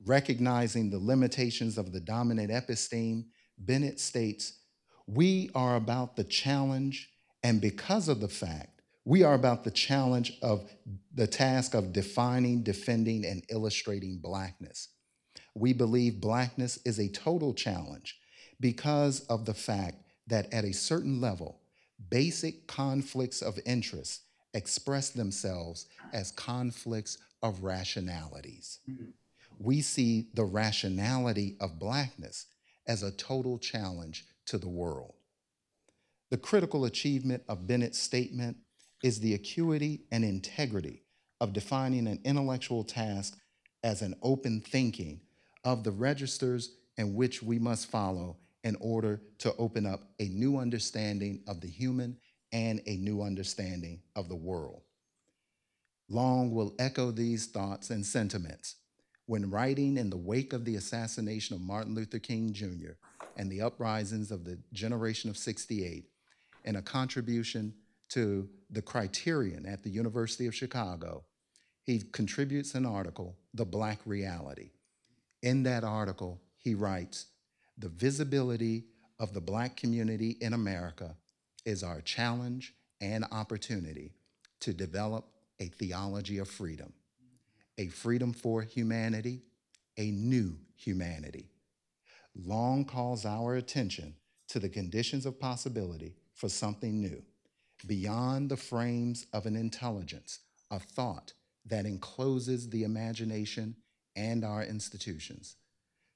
[0.05, 3.25] Recognizing the limitations of the dominant episteme,
[3.57, 4.59] Bennett states
[5.07, 7.09] we are about the challenge,
[7.43, 10.71] and because of the fact, we are about the challenge of
[11.13, 14.89] the task of defining, defending, and illustrating Blackness.
[15.55, 18.19] We believe Blackness is a total challenge
[18.59, 19.97] because of the fact
[20.27, 21.61] that at a certain level,
[22.09, 24.21] basic conflicts of interest
[24.53, 28.79] express themselves as conflicts of rationalities.
[28.89, 29.09] Mm-hmm.
[29.63, 32.47] We see the rationality of Blackness
[32.87, 35.13] as a total challenge to the world.
[36.31, 38.57] The critical achievement of Bennett's statement
[39.03, 41.03] is the acuity and integrity
[41.39, 43.37] of defining an intellectual task
[43.83, 45.21] as an open thinking
[45.63, 50.57] of the registers in which we must follow in order to open up a new
[50.57, 52.17] understanding of the human
[52.51, 54.81] and a new understanding of the world.
[56.09, 58.77] Long will echo these thoughts and sentiments
[59.25, 62.93] when writing in the wake of the assassination of Martin Luther King Jr
[63.37, 66.05] and the uprisings of the generation of 68
[66.65, 67.73] in a contribution
[68.09, 71.23] to the criterion at the University of Chicago,
[71.83, 74.71] he contributes an article, The Black Reality.
[75.41, 77.27] In that article, he writes,
[77.77, 78.85] the visibility
[79.19, 81.15] of the Black community in America
[81.65, 84.13] is our challenge and opportunity
[84.59, 85.25] to develop
[85.59, 86.93] a theology of freedom,
[87.81, 89.41] a freedom for humanity,
[89.97, 91.51] a new humanity
[92.35, 94.15] long calls our attention
[94.47, 97.21] to the conditions of possibility for something new,
[97.87, 101.33] beyond the frames of an intelligence, a thought
[101.65, 103.75] that encloses the imagination
[104.15, 105.55] and our institutions.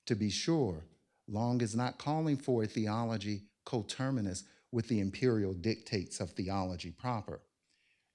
[0.05, 0.85] To be sure,
[1.27, 7.41] Long is not calling for a theology coterminous with the imperial dictates of theology proper.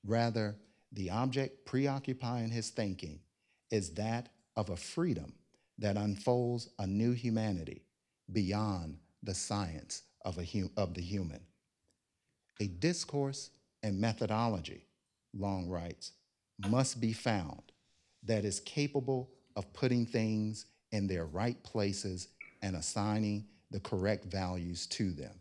[0.04, 0.56] Rather,
[0.92, 3.20] the object preoccupying his thinking
[3.70, 5.32] is that of a freedom
[5.78, 7.82] that unfolds a new humanity
[8.32, 11.40] beyond the science of, a of the human.
[12.60, 13.50] A discourse
[13.82, 14.86] and methodology,
[15.34, 16.12] Long writes,
[16.68, 17.62] must be found
[18.24, 22.28] that is capable of putting things in their right places
[22.62, 25.34] and assigning the correct values to them.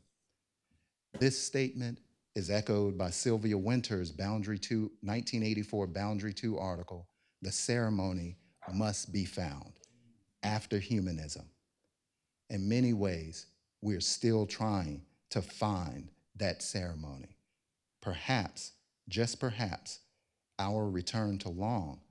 [1.20, 2.00] This statement
[2.36, 7.08] is echoed by Sylvia Wynter's Boundary 2, 1984 Boundary 2 article,
[7.42, 8.38] The Ceremony
[8.74, 9.74] Must Be Found
[10.44, 11.46] After Humanism
[12.50, 13.46] in many ways,
[13.82, 17.38] we're still trying to find that ceremony.
[18.02, 18.74] Perhaps,
[19.08, 20.00] just perhaps,
[20.58, 22.02] our return to Long,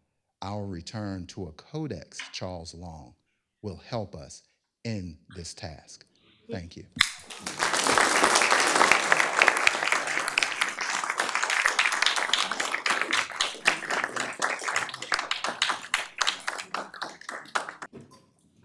[0.41, 3.15] our return to a codex Charles Long,
[3.61, 4.45] will help us
[4.85, 6.07] in this task.
[6.51, 6.85] Thank you.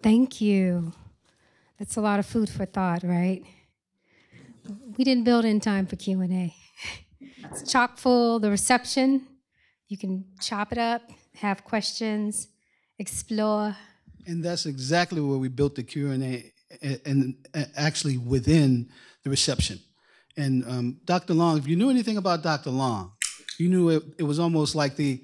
[0.03, 0.91] Thank you.
[1.79, 3.41] That's a lot of food for thought, right?
[4.97, 6.55] We didn't build in time for Q&A.
[7.51, 8.39] It's chock full.
[8.39, 9.27] The reception,
[9.87, 11.01] you can chop it up,
[11.35, 12.47] have questions,
[12.97, 13.75] explore.
[14.25, 17.35] And that's exactly where we built the Q and
[17.75, 18.89] actually within
[19.23, 19.79] the reception.
[20.37, 21.33] And um, Dr.
[21.33, 22.71] Long, if you knew anything about Dr.
[22.71, 23.11] Long,
[23.59, 25.21] you knew it, it was almost like the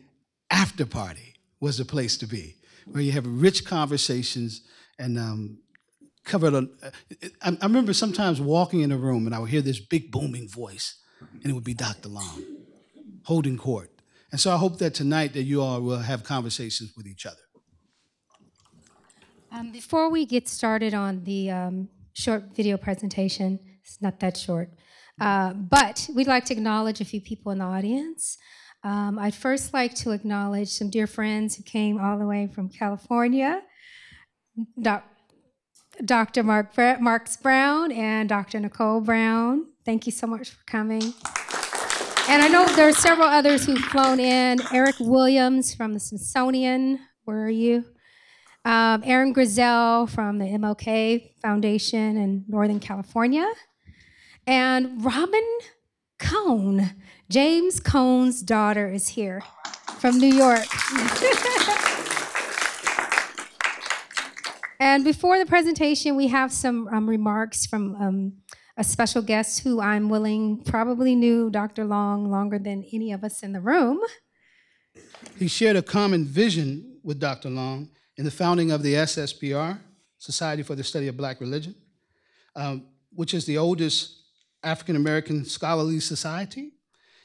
[0.51, 2.55] after party was the place to be,
[2.91, 4.61] where you have rich conversations
[4.97, 5.59] and um,
[6.23, 6.61] covered uh,
[7.41, 10.47] I, I remember sometimes walking in a room and I would hear this big booming
[10.47, 11.01] voice,
[11.41, 12.09] and it would be Dr.
[12.09, 12.43] Long
[13.25, 13.91] holding court.
[14.31, 17.45] And so I hope that tonight that you all will have conversations with each other.
[19.51, 24.69] Um, before we get started on the um, short video presentation, it's not that short,
[25.19, 28.37] uh, but we'd like to acknowledge a few people in the audience.
[28.83, 32.69] Um, I'd first like to acknowledge some dear friends who came all the way from
[32.69, 33.61] California.
[36.03, 36.43] Dr.
[36.43, 38.59] Mark Marks Brown and Dr.
[38.59, 39.65] Nicole Brown.
[39.85, 41.13] Thank you so much for coming.
[42.29, 44.59] And I know there are several others who've flown in.
[44.71, 46.99] Eric Williams from the Smithsonian.
[47.25, 47.83] Where are you?
[48.65, 53.51] Um, Aaron Grizel from the MLK Foundation in Northern California.
[54.45, 55.47] And Robin
[56.19, 56.91] Cone,
[57.29, 59.43] James Cone's daughter, is here
[59.99, 60.65] from New York.
[64.81, 68.33] And before the presentation, we have some um, remarks from um,
[68.77, 71.83] a special guest who I'm willing probably knew Dr.
[71.83, 73.99] Long longer than any of us in the room.
[75.37, 77.49] He shared a common vision with Dr.
[77.49, 79.77] Long in the founding of the SSBR,
[80.17, 81.75] Society for the Study of Black Religion,
[82.55, 84.23] um, which is the oldest
[84.63, 86.71] African American scholarly society.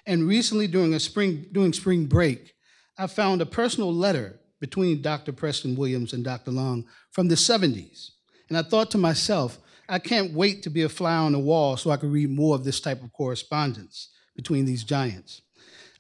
[0.07, 2.55] And recently, during a spring during spring break,
[2.99, 5.33] I found a personal letter between Dr.
[5.33, 6.51] Preston Williams and Dr.
[6.51, 8.11] Long from the 70s.
[8.49, 11.77] And I thought to myself, I can't wait to be a fly on the wall
[11.77, 15.43] so I can read more of this type of correspondence between these giants.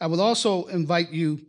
[0.00, 1.40] I will also invite you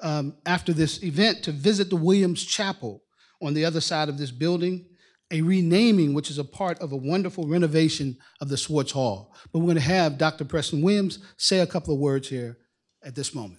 [0.00, 3.02] um, after this event to visit the Williams Chapel
[3.40, 4.86] on the other side of this building,
[5.34, 9.34] a renaming which is a part of a wonderful renovation of the Swartz Hall.
[9.52, 10.44] But we're going to have Dr.
[10.44, 12.56] Preston Williams say a couple of words here
[13.02, 13.58] at this moment.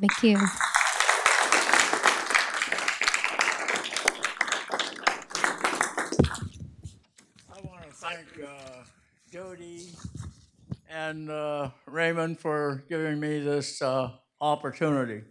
[0.00, 0.38] Thank you.
[7.50, 8.84] I want to thank uh,
[9.30, 9.88] Jody
[10.88, 15.24] and uh, Raymond for giving me this uh, opportunity.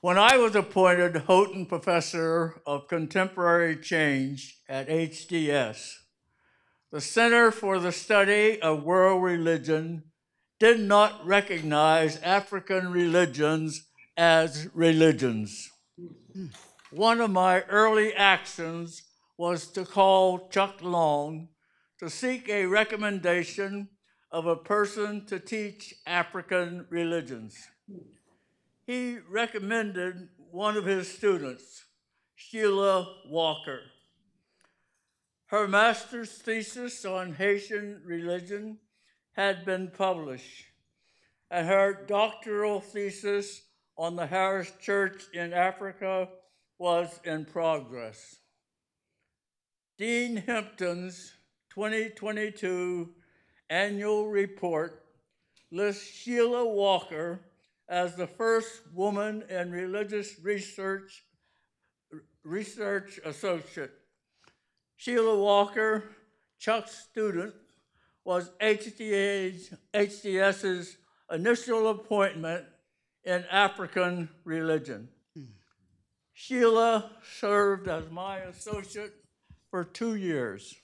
[0.00, 5.92] When I was appointed Houghton Professor of Contemporary Change at HDS,
[6.92, 10.04] the Center for the Study of World Religion
[10.60, 15.68] did not recognize African religions as religions.
[16.92, 19.02] One of my early actions
[19.36, 21.48] was to call Chuck Long
[21.98, 23.88] to seek a recommendation
[24.30, 27.56] of a person to teach African religions.
[28.88, 31.84] He recommended one of his students,
[32.36, 33.82] Sheila Walker.
[35.48, 38.78] Her master's thesis on Haitian religion
[39.32, 40.64] had been published,
[41.50, 43.60] and her doctoral thesis
[43.98, 46.30] on the Harris Church in Africa
[46.78, 48.36] was in progress.
[49.98, 51.34] Dean Hempton's
[51.74, 53.10] 2022
[53.68, 55.04] annual report
[55.70, 57.42] lists Sheila Walker
[57.88, 61.24] as the first woman in religious research
[62.44, 63.92] research associate.
[64.96, 66.04] Sheila Walker,
[66.58, 67.54] Chuck's student,
[68.24, 70.96] was HDA's, HDS's
[71.30, 72.64] initial appointment
[73.24, 75.08] in African religion.
[76.32, 79.12] Sheila served as my associate
[79.70, 80.74] for two years.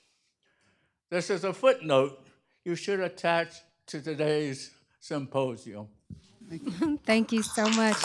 [1.10, 2.18] This is a footnote
[2.64, 3.54] you should attach
[3.86, 5.88] to today's symposium.
[7.06, 8.00] Thank you so much,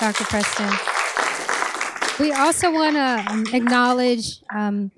[0.00, 0.24] Dr.
[0.24, 0.72] Preston.
[2.18, 4.90] We also want to acknowledge um,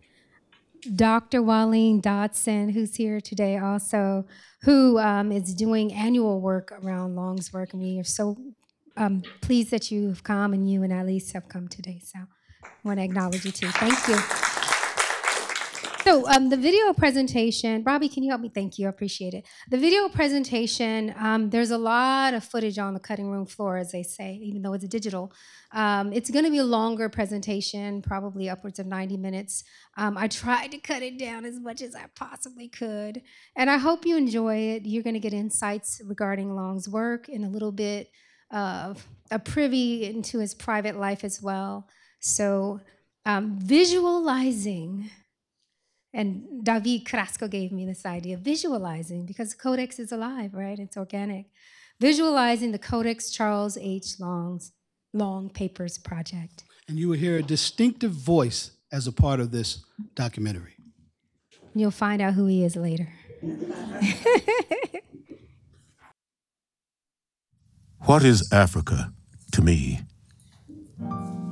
[0.94, 1.40] Dr.
[1.40, 4.24] Jualynne Dodson, who's here today also,
[4.62, 7.72] who um, is doing annual work around Long's work.
[7.72, 8.36] And we are so
[8.96, 12.00] um, pleased that you've come and you and Alice have come today.
[12.04, 12.20] So
[12.64, 13.68] I want to acknowledge you too.
[13.68, 14.47] Thank you.
[16.08, 18.48] So um, the video presentation, Robbie, can you help me?
[18.48, 19.44] Thank you, I appreciate it.
[19.68, 23.92] The video presentation, um, there's a lot of footage on the cutting room floor, as
[23.92, 25.30] they say, even though it's a digital.
[25.72, 29.64] Um, it's going to be a longer presentation, probably upwards of 90 minutes.
[29.98, 33.20] Um, I tried to cut it down as much as I possibly could,
[33.54, 34.86] and I hope you enjoy it.
[34.86, 38.10] You're going to get insights regarding Long's work and a little bit
[38.50, 41.86] of a privy into his private life as well.
[42.18, 42.80] So,
[43.26, 45.10] um, visualizing
[46.14, 50.78] And David Carrasco gave me this idea of visualizing because the Codex is alive, right?
[50.78, 51.46] It's organic.
[52.00, 54.18] Visualizing the Codex Charles H.
[54.18, 54.72] Long's
[55.12, 56.64] Long Papers Project.
[56.88, 59.84] And you will hear a distinctive voice as a part of this
[60.14, 60.74] documentary.
[61.74, 63.08] You'll find out who he is later.
[68.08, 69.12] What is Africa
[69.52, 70.00] to me?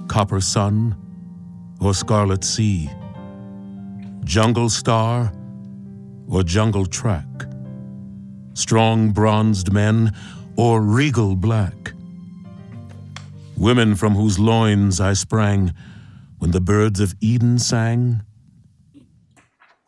[0.08, 0.96] Copper sun
[1.82, 2.88] or scarlet sea?
[4.26, 5.32] Jungle star
[6.28, 7.24] or jungle track?
[8.54, 10.12] Strong bronzed men
[10.56, 11.92] or regal black?
[13.56, 15.72] Women from whose loins I sprang
[16.38, 18.22] when the birds of Eden sang?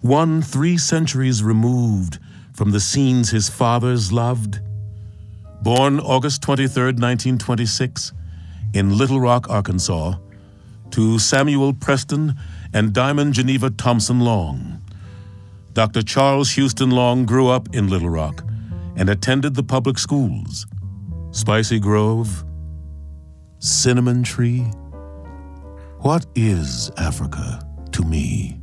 [0.02, 2.20] One three centuries removed
[2.54, 4.60] from the scenes his fathers loved?
[5.62, 8.12] Born August 23, 1926,
[8.72, 10.14] in Little Rock, Arkansas,
[10.92, 12.38] to Samuel Preston
[12.72, 14.82] and Diamond Geneva Thompson Long.
[15.72, 16.02] Dr.
[16.02, 18.44] Charles Houston Long grew up in Little Rock
[18.96, 20.66] and attended the public schools.
[21.30, 22.44] Spicy Grove,
[23.58, 24.60] Cinnamon Tree.
[26.00, 28.60] What is Africa to me?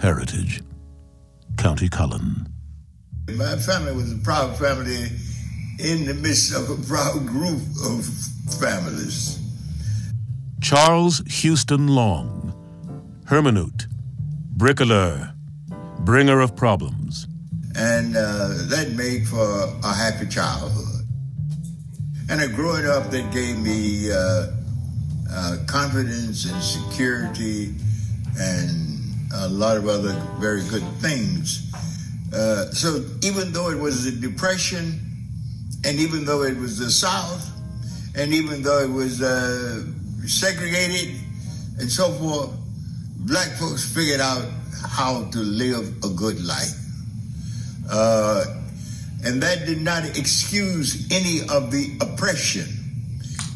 [0.00, 0.62] Heritage,
[1.56, 2.48] Countee Cullen.
[3.36, 5.08] My family was a proud family
[5.78, 8.04] in the midst of a proud group of
[8.60, 9.43] families.
[10.64, 12.54] Charles Houston Long,
[13.26, 13.86] hermeneut,
[14.56, 15.34] bricoleur,
[16.06, 17.26] bringer of problems.
[17.76, 21.06] And uh, that made for a happy childhood.
[22.30, 24.46] And uh, growing up, that gave me uh,
[25.30, 27.74] uh, confidence and security
[28.40, 29.02] and
[29.34, 31.70] a lot of other very good things.
[32.32, 34.98] Uh, so even though it was a depression,
[35.84, 37.50] and even though it was the South,
[38.16, 39.84] and even though it was uh,
[40.28, 41.16] segregated
[41.78, 42.50] and so forth,
[43.18, 44.44] black folks figured out
[44.86, 46.78] how to live a good life.
[47.90, 48.44] Uh,
[49.24, 52.66] and that did not excuse any of the oppression.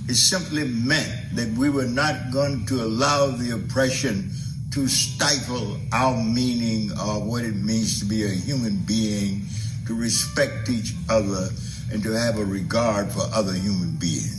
[0.09, 4.31] It simply meant that we were not going to allow the oppression
[4.73, 9.43] to stifle our meaning of what it means to be a human being,
[9.87, 11.49] to respect each other,
[11.93, 14.38] and to have a regard for other human beings.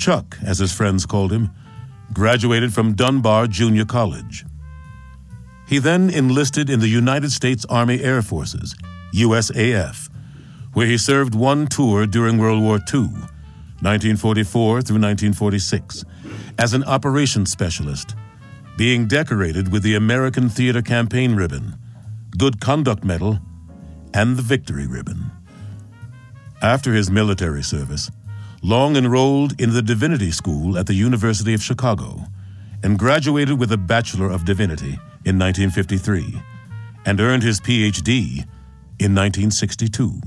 [0.00, 1.50] Chuck, as his friends called him,
[2.12, 4.46] graduated from Dunbar Junior College.
[5.68, 8.74] He then enlisted in the United States Army Air Forces,
[9.14, 10.08] USAF,
[10.72, 13.08] where he served one tour during World War II,
[13.82, 16.04] 1944 through 1946,
[16.58, 18.16] as an operations specialist,
[18.78, 21.76] being decorated with the American Theater Campaign Ribbon,
[22.38, 23.38] Good Conduct Medal,
[24.14, 25.30] and the Victory Ribbon.
[26.62, 28.10] After his military service,
[28.62, 32.26] Long enrolled in the Divinity School at the University of Chicago
[32.82, 36.38] and graduated with a Bachelor of Divinity in 1953
[37.06, 38.44] and earned his PhD
[38.98, 40.20] in 1962.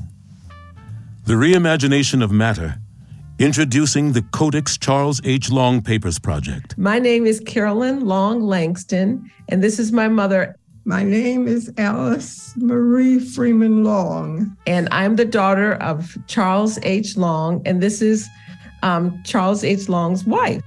[1.25, 2.79] The Reimagination of Matter,
[3.37, 5.51] introducing the Codex Charles H.
[5.51, 6.75] Long Papers Project.
[6.75, 10.55] My name is Carolyn Long Langston, and this is my mother,
[10.85, 14.55] my name is Alice Marie Freeman Long.
[14.67, 17.15] And I'm the daughter of Charles H.
[17.15, 18.27] Long, and this is
[18.81, 19.87] um, Charles H.
[19.87, 20.61] Long's wife.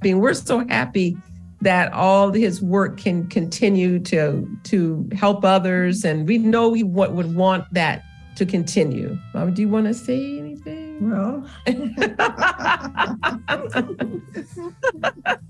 [0.00, 1.16] I mean, we're so happy
[1.60, 7.34] that all his work can continue to to help others, and we know we would
[7.34, 8.04] want that
[8.36, 9.18] to continue.
[9.34, 11.10] Do you want to say anything?
[11.10, 11.44] Well.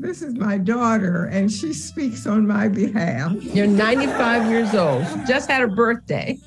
[0.00, 3.34] This is my daughter, and she speaks on my behalf.
[3.34, 5.06] You're 95 years old.
[5.06, 6.38] She just had her birthday.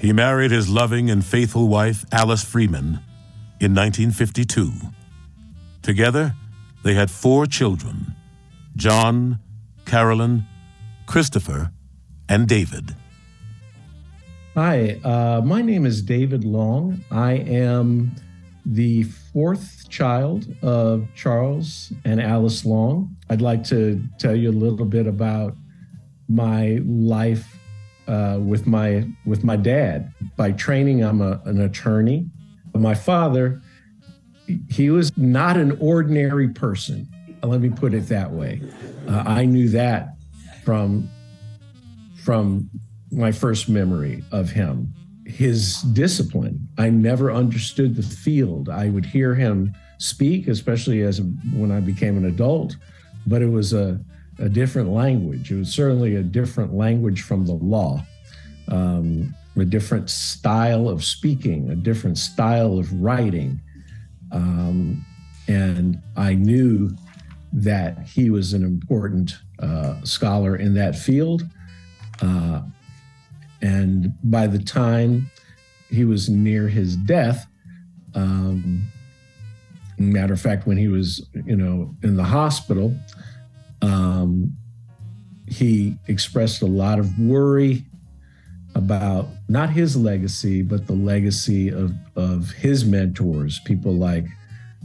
[0.00, 3.00] He married his loving and faithful wife, Alice Freeman,
[3.60, 4.72] in 1952.
[5.82, 6.34] Together,
[6.82, 8.16] they had four children
[8.74, 9.38] John,
[9.84, 10.46] Carolyn,
[11.04, 11.70] Christopher,
[12.26, 12.96] and David.
[14.54, 17.04] Hi, uh, my name is David Long.
[17.10, 18.12] I am
[18.70, 23.16] the fourth child of Charles and Alice Long.
[23.30, 25.56] I'd like to tell you a little bit about
[26.28, 27.58] my life
[28.06, 30.12] uh, with my with my dad.
[30.36, 32.28] By training, I'm a, an attorney.
[32.74, 33.62] My father,
[34.68, 37.08] he was not an ordinary person.
[37.42, 38.60] Let me put it that way.
[39.08, 40.14] Uh, I knew that
[40.62, 41.08] from
[42.22, 42.68] from
[43.10, 44.92] my first memory of him
[45.28, 46.68] his discipline.
[46.78, 48.68] I never understood the field.
[48.68, 51.20] I would hear him speak, especially as
[51.52, 52.76] when I became an adult,
[53.26, 54.00] but it was a,
[54.38, 55.52] a different language.
[55.52, 58.02] It was certainly a different language from the law,
[58.68, 63.60] um, a different style of speaking, a different style of writing.
[64.32, 65.04] Um,
[65.46, 66.96] and I knew
[67.52, 71.42] that he was an important uh, scholar in that field.
[72.22, 72.62] Uh,
[73.60, 75.30] and by the time
[75.90, 77.46] he was near his death,
[78.14, 78.82] um,
[79.98, 82.96] matter of fact, when he was, you know, in the hospital,
[83.82, 84.56] um,
[85.46, 87.84] he expressed a lot of worry
[88.74, 94.26] about not his legacy, but the legacy of, of his mentors, people like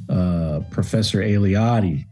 [0.10, 2.06] uh, Professor Eliade.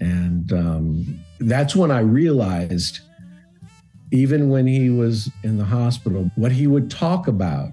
[0.00, 3.00] And um, that's when I realized,
[4.14, 7.70] even when he was in the hospital, what he would talk about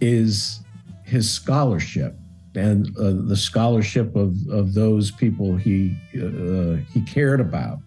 [0.00, 0.60] is
[1.04, 2.16] his scholarship
[2.56, 7.78] and uh, the scholarship of, of those people he uh, he cared about.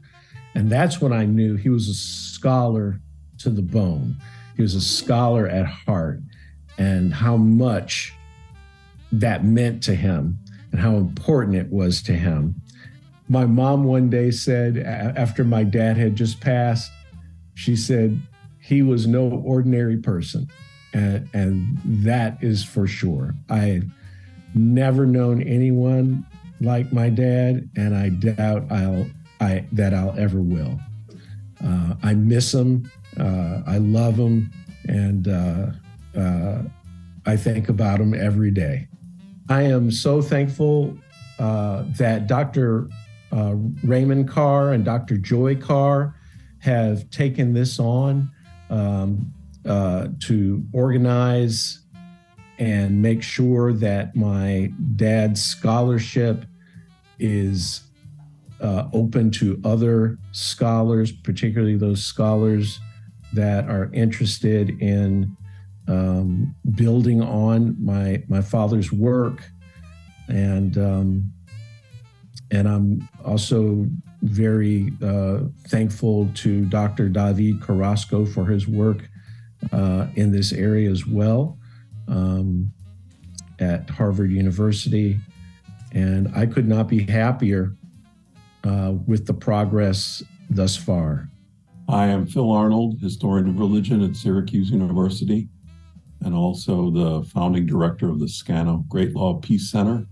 [0.56, 3.02] And that's when I knew he was a scholar
[3.40, 4.16] to the bone.
[4.56, 6.22] He was a scholar at heart,
[6.78, 8.14] and how much
[9.12, 10.40] that meant to him
[10.72, 12.62] and how important it was to him.
[13.28, 16.92] My mom one day said, after my dad had just passed,
[17.54, 18.22] she said,
[18.60, 20.48] he was no ordinary person.
[20.94, 23.34] And, and that is for sure.
[23.50, 23.92] I had
[24.54, 26.26] never known anyone
[26.60, 29.08] like my dad, and I doubt I'll
[29.40, 30.80] I that I'll ever will.
[31.64, 32.90] Uh, I miss him.
[33.20, 34.52] Uh, I love him,
[34.88, 35.72] and uh,
[36.18, 36.64] uh
[37.26, 38.88] I think about him every day.
[39.50, 40.98] I am so thankful
[41.40, 42.90] uh, that Dr.
[43.32, 45.18] Uh, Raymond Carr and Dr.
[45.18, 46.16] Joy Carr
[46.62, 48.32] have taken this on
[48.70, 49.34] um,
[50.20, 51.80] to organize
[52.58, 56.46] and make sure that my dad's scholarship
[57.20, 57.82] is
[58.62, 62.80] uh, open to other scholars, particularly those scholars
[63.34, 65.36] that are interested in
[65.88, 69.44] um, building on my my father's work,
[70.28, 71.34] and um,
[72.52, 73.88] and I'm also
[74.22, 77.10] very uh, thankful to Dr.
[77.10, 79.10] David Carrasco for his work
[79.72, 81.58] uh, in this area as well
[82.08, 82.72] um,
[83.60, 85.18] at Harvard University,
[85.94, 87.76] and I could not be happier
[88.64, 91.30] uh, with the progress thus far.
[91.88, 95.48] I am Phil Arnold, historian of religion at Syracuse University,
[96.22, 100.06] and also the founding director of the Scano Great Law Peace Center.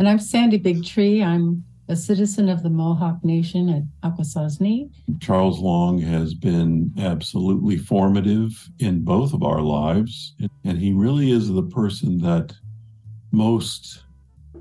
[0.00, 1.22] And I'm Sandy Bigtree.
[1.22, 4.90] I'm a citizen of the Mohawk Nation at Akwesasne.
[5.20, 10.34] Charles Long has been absolutely formative in both of our lives,
[10.64, 12.54] and he really is the person that
[13.30, 14.04] most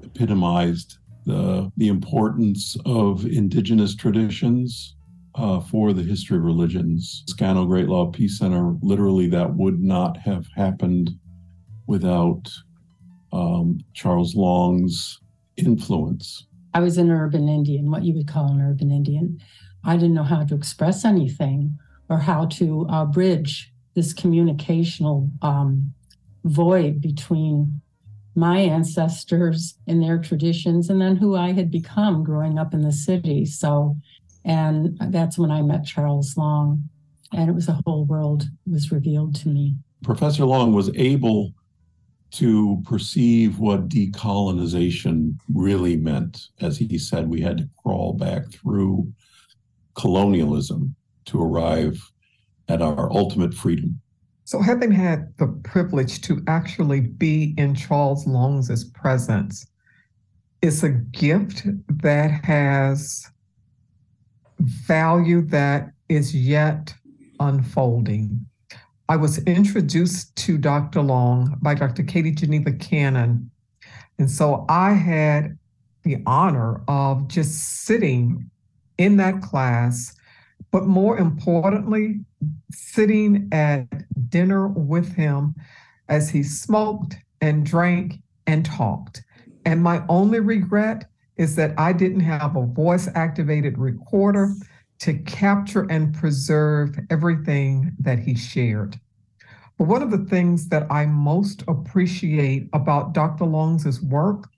[0.04, 4.98] epitomized the, the importance of indigenous traditions
[5.36, 7.24] uh, for the history of religions.
[7.30, 11.12] Scano Great Law Peace Center, literally, that would not have happened
[11.88, 12.52] without
[13.32, 15.22] um, Charles Long's
[15.60, 16.46] influence.
[16.74, 19.40] I was an urban Indian, what you would call an urban Indian.
[19.84, 21.78] I didn't know how to express anything
[22.10, 25.94] or how to uh, bridge this communicational um,
[26.44, 27.82] void between
[28.36, 32.92] my ancestors and their traditions and then who I had become growing up in the
[32.92, 33.46] city.
[33.46, 33.98] So,
[34.46, 36.90] and that's when I met Charles Long,
[37.34, 39.76] and it was a whole world was revealed to me.
[40.04, 41.54] Professor Long was able
[42.32, 46.48] to perceive what decolonization really meant.
[46.62, 49.12] As he said, we had to crawl back through
[49.96, 52.00] colonialism to arrive
[52.68, 54.00] at our ultimate freedom.
[54.46, 59.66] So, having had the privilege to actually be in Charles Long's presence,
[60.62, 61.64] is a gift
[62.02, 63.26] that has
[64.60, 66.94] value that is yet
[67.40, 68.46] unfolding.
[69.10, 71.02] I was introduced to Dr.
[71.02, 72.04] Long by Dr.
[72.04, 73.50] Katie Geneva Cannon.
[74.20, 75.58] And so I had
[76.04, 78.52] the honor of just sitting
[79.00, 80.16] in that class,
[80.70, 82.20] but more importantly,
[82.72, 83.88] sitting at
[84.30, 85.56] dinner with him
[86.08, 89.24] as he smoked and drank and talked.
[89.66, 91.06] And my only regret
[91.36, 94.54] is that I didn't have a voice activated recorder
[95.00, 99.00] to capture and preserve everything that he shared.
[99.78, 103.46] But one of the things that I most appreciate about Dr.
[103.46, 104.50] Long's work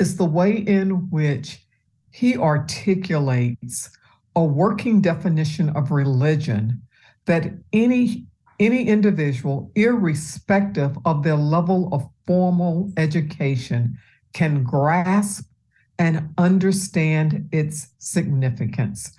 [0.00, 1.60] is the way in which
[2.10, 3.90] he articulates
[4.34, 6.80] a working definition of religion
[7.26, 8.26] that any
[8.60, 13.98] any individual, irrespective of their level of formal education,
[14.32, 15.44] can grasp
[15.98, 19.12] and understand its significance.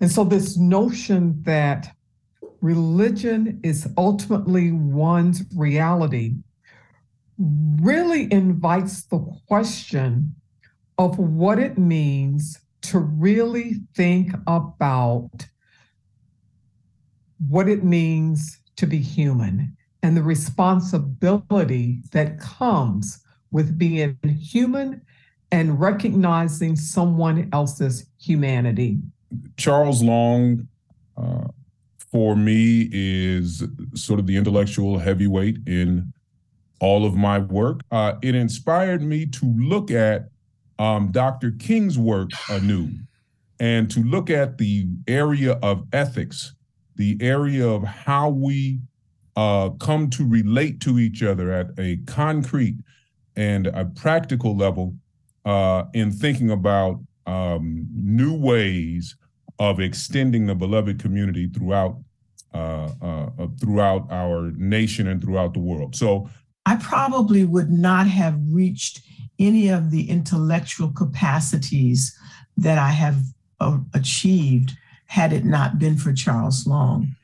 [0.00, 1.94] And so, this notion that
[2.60, 6.34] religion is ultimately one's reality
[7.38, 9.18] really invites the
[9.48, 10.34] question
[10.98, 15.46] of what it means to really think about
[17.48, 25.00] what it means to be human and the responsibility that comes with being human
[25.54, 28.98] and recognizing someone else's humanity.
[29.56, 30.66] Charles Long,
[31.16, 31.44] uh,
[32.10, 33.62] for me, is
[33.94, 36.12] sort of the intellectual heavyweight in
[36.80, 37.82] all of my work.
[37.92, 40.24] Uh, it inspired me to look at
[40.80, 41.52] um, Dr.
[41.52, 42.88] King's work anew
[43.60, 46.52] and to look at the area of ethics,
[46.96, 48.80] the area of how we
[49.36, 52.74] uh, come to relate to each other at a concrete
[53.36, 54.96] and a practical level
[55.44, 59.16] uh, in thinking about um, new ways
[59.58, 61.98] of extending the beloved community throughout
[62.54, 65.96] uh, uh, uh, throughout our nation and throughout the world.
[65.96, 66.30] So
[66.66, 69.00] I probably would not have reached
[69.40, 72.16] any of the intellectual capacities
[72.56, 73.16] that I have
[73.58, 74.76] uh, achieved
[75.06, 77.16] had it not been for Charles Long.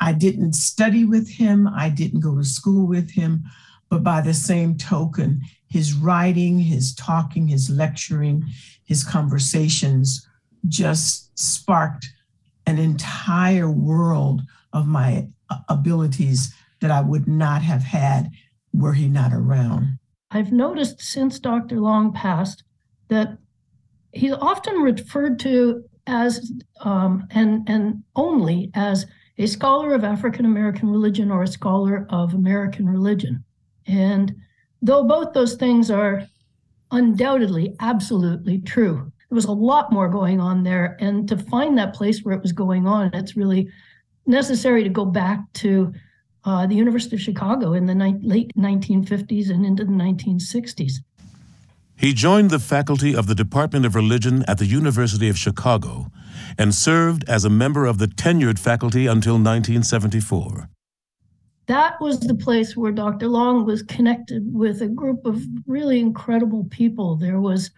[0.00, 3.44] I didn't study with him, I didn't go to school with him,
[3.88, 5.40] but by the same token,
[5.74, 8.44] his writing, his talking, his lecturing,
[8.84, 10.24] his conversations
[10.68, 12.06] just sparked
[12.64, 18.30] an entire world of my uh, abilities that I would not have had
[18.72, 19.98] were he not around.
[20.30, 21.80] I've noticed since Dr.
[21.80, 22.62] Long passed
[23.08, 23.36] that
[24.12, 26.52] he's often referred to as
[26.82, 29.06] um, and and only as
[29.38, 33.42] a scholar of African American religion or a scholar of American religion.
[33.88, 34.36] And
[34.84, 36.26] though both those things are
[36.90, 40.96] undoubtedly absolutely true, there was a lot more going on there.
[41.00, 43.70] And to find that place where it was going on, it's really
[44.26, 45.92] necessary to go back to
[46.44, 51.00] uh, the University of Chicago in the ni- late 1950s and into the 1960s.
[51.96, 56.10] He joined the faculty of the Department of Religion at the University of Chicago
[56.58, 60.68] and served as a member of the tenured faculty until 1974.
[61.66, 63.28] That was the place where Dr.
[63.28, 67.16] Long was connected with a group of really incredible people.
[67.16, 67.70] There was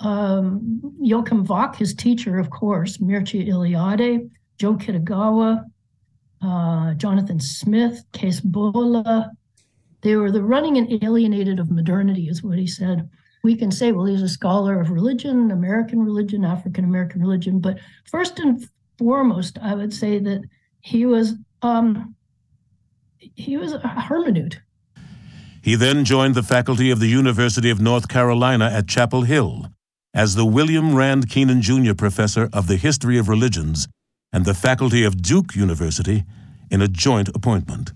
[0.00, 5.64] um, Joachim Wach, his teacher, of course, Mircea Eliade, Joe Kitagawa,
[6.40, 9.26] uh, Jonathan Smith, Kees Bolle.
[10.00, 13.08] They were the running and alienated of modernity, is what he said.
[13.42, 17.78] We can say, well, he's a scholar of religion, American religion, African American religion, but
[18.04, 18.66] first and
[18.98, 20.42] foremost, I would say that
[20.80, 22.14] he was um,
[23.38, 24.58] he was a hermeneut.
[25.62, 29.66] He then joined the faculty of the University of North Carolina at Chapel Hill
[30.12, 31.94] as the William Rand Kenan Jr.
[31.94, 33.86] Professor of the History of Religions
[34.32, 36.24] and the faculty of Duke University
[36.70, 37.92] in a joint appointment.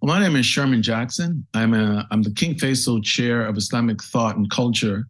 [0.00, 1.46] Well, my name is Sherman Jackson.
[1.54, 5.06] I'm, a, I'm the King Faisal Chair of Islamic Thought and Culture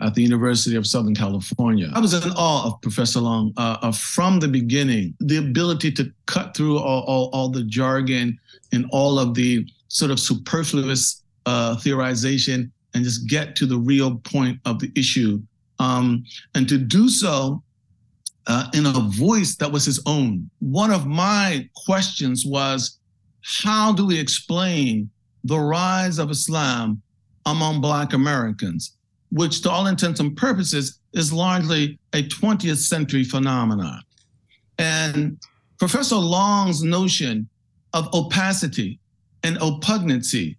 [0.00, 1.90] at the University of Southern California.
[1.94, 5.14] I was in awe of Professor Long uh, uh, from the beginning.
[5.20, 8.38] The ability to cut through all, all, all the jargon
[8.74, 14.16] and all of the sort of superfluous uh, theorization and just get to the real
[14.16, 15.40] point of the issue.
[15.78, 17.62] Um, and to do so
[18.46, 20.48] uh, in a voice that was his own.
[20.60, 22.98] One of my questions was
[23.42, 25.10] how do we explain
[25.44, 27.02] the rise of Islam
[27.46, 28.96] among Black Americans,
[29.30, 34.00] which, to all intents and purposes, is largely a 20th century phenomenon?
[34.78, 35.38] And
[35.78, 37.48] Professor Long's notion
[37.94, 38.98] of opacity
[39.44, 40.56] and oppugnancy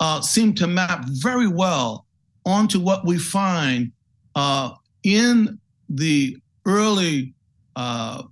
[0.00, 2.06] uh, seem to map very well
[2.46, 3.90] onto what we find
[4.34, 4.70] uh,
[5.02, 5.58] in
[5.88, 6.36] the
[6.66, 7.32] early
[7.76, 8.22] uh,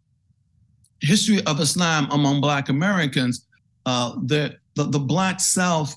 [1.00, 3.46] history of Islam among Black Americans,
[3.86, 5.96] uh, the, the, the, Black South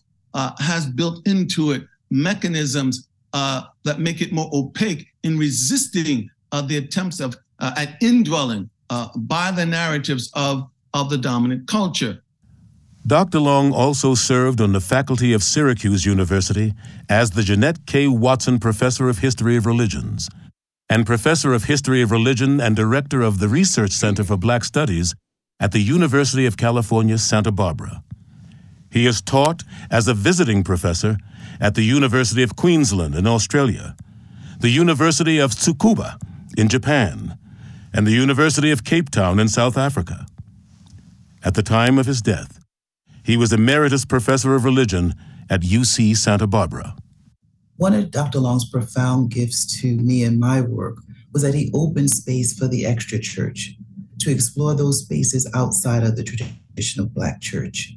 [0.59, 6.77] has built into it mechanisms uh, that make it more opaque in resisting uh, the
[6.77, 8.69] attempts of at indwelling
[9.17, 12.21] by the narratives of, of the dominant culture.
[13.07, 13.39] Dr.
[13.39, 16.73] Long also served on the faculty of Syracuse University
[17.07, 18.07] as the Jeanette K.
[18.07, 20.27] Watson Professor of History of Religions
[20.89, 25.13] and Professor of History of Religion and Director of the Research Center for Black Studies
[25.59, 28.03] at the University of California, Santa Barbara.
[28.91, 31.17] He has taught as a visiting professor
[31.59, 33.95] at the University of Queensland in Australia,
[34.59, 36.19] the University of Tsukuba
[36.57, 37.37] in Japan,
[37.93, 40.25] and the University of Cape Town in South Africa.
[41.43, 42.54] At the time of his death,
[43.25, 45.15] he was Emeritus Professor of Religion
[45.49, 46.95] at UC Santa Barbara.
[47.77, 48.39] One of Dr.
[48.39, 50.97] Long's profound gifts to me and my work
[51.33, 53.73] was that he opened space for the extra church
[54.19, 57.93] to explore those spaces outside of the traditional Black church.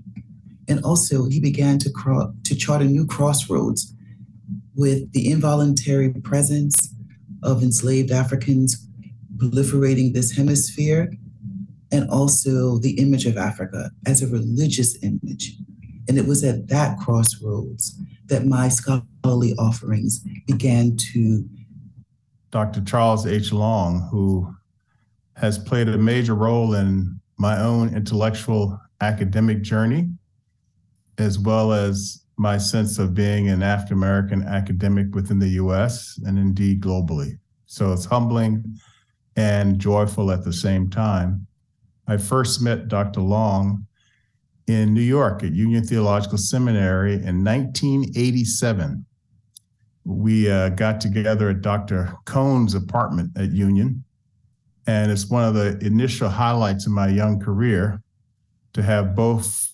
[0.66, 3.94] And also, he began to, cro- to chart a new crossroads
[4.74, 6.94] with the involuntary presence
[7.42, 8.88] of enslaved Africans
[9.36, 11.12] proliferating this hemisphere,
[11.90, 15.54] and also the image of Africa as a religious image.
[16.08, 21.44] And it was at that crossroads that my scholarly offerings began to.
[22.50, 22.80] Dr.
[22.82, 23.52] Charles H.
[23.52, 24.54] Long, who
[25.36, 30.08] has played a major role in my own intellectual academic journey,
[31.18, 36.38] as well as my sense of being an African American academic within the US and
[36.38, 37.38] indeed globally.
[37.66, 38.78] So it's humbling
[39.36, 41.47] and joyful at the same time.
[42.08, 43.20] I first met Dr.
[43.20, 43.86] Long
[44.66, 49.04] in New York at Union Theological Seminary in 1987.
[50.04, 52.16] We uh, got together at Dr.
[52.24, 54.04] Cone's apartment at Union,
[54.86, 58.00] and it's one of the initial highlights of my young career
[58.72, 59.68] to have both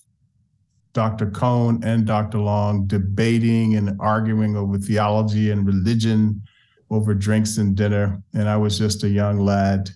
[0.91, 1.31] Dr.
[1.31, 2.39] Cone and Dr.
[2.39, 6.41] Long debating and arguing over theology and religion
[6.89, 8.21] over drinks and dinner.
[8.33, 9.89] And I was just a young lad,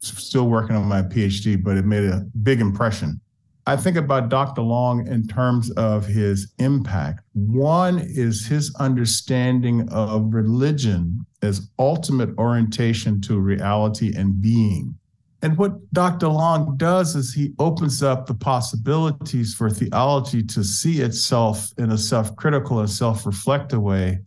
[0.00, 3.20] still working on my PhD, but it made a big impression.
[3.66, 4.62] I think about Dr.
[4.62, 7.20] Long in terms of his impact.
[7.34, 14.94] One is his understanding of religion as ultimate orientation to reality and being.
[15.42, 16.28] And what Dr.
[16.28, 21.98] Long does is he opens up the possibilities for theology to see itself in a
[21.98, 24.18] self critical and self reflective way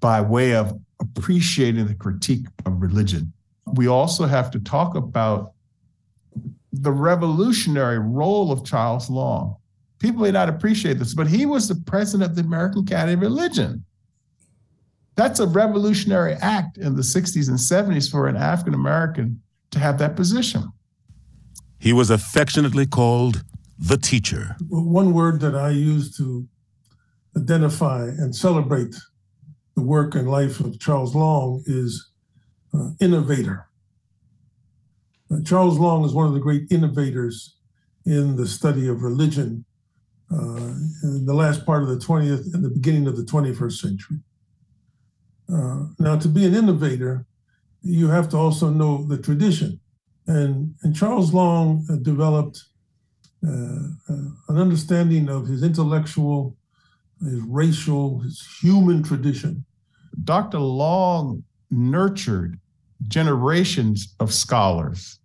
[0.00, 3.32] by way of appreciating the critique of religion.
[3.66, 5.52] We also have to talk about
[6.72, 9.56] the revolutionary role of Charles Long.
[9.98, 13.20] People may not appreciate this, but he was the president of the American Academy of
[13.20, 13.84] Religion.
[15.16, 19.98] That's a revolutionary act in the 60s and 70s for an African American to have
[19.98, 20.72] that position.
[21.78, 23.44] He was affectionately called
[23.78, 24.56] the teacher.
[24.68, 26.46] One word that I use to
[27.36, 28.94] identify and celebrate
[29.74, 32.10] the work and life of Charles Long is
[32.74, 33.68] uh, innovator.
[35.30, 37.56] Uh, Charles Long is one of the great innovators
[38.04, 39.64] in the study of religion
[40.32, 44.18] uh, in the last part of the 20th and the beginning of the 21st century.
[45.52, 47.26] Uh, now, to be an innovator,
[47.82, 49.78] you have to also know the tradition.
[50.26, 52.62] And, and Charles Long uh, developed
[53.46, 53.50] uh,
[54.08, 56.56] an understanding of his intellectual,
[57.22, 59.64] his racial, his human tradition.
[60.24, 60.58] Dr.
[60.58, 62.58] Long nurtured
[63.08, 65.18] generations of scholars.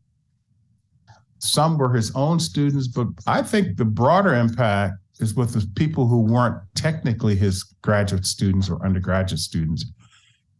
[1.39, 6.07] Some were his own students, but I think the broader impact is with the people
[6.07, 9.85] who weren't technically his graduate students or undergraduate students.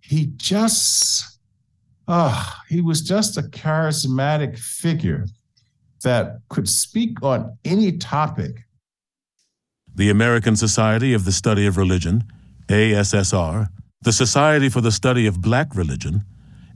[0.02, 1.40] He just,
[2.08, 5.26] oh, he was just a charismatic figure
[6.04, 8.64] that could speak on any topic.
[9.94, 12.24] The American Society of the Study of Religion,
[12.68, 13.68] ASSR,
[14.02, 16.24] the Society for the Study of Black Religion,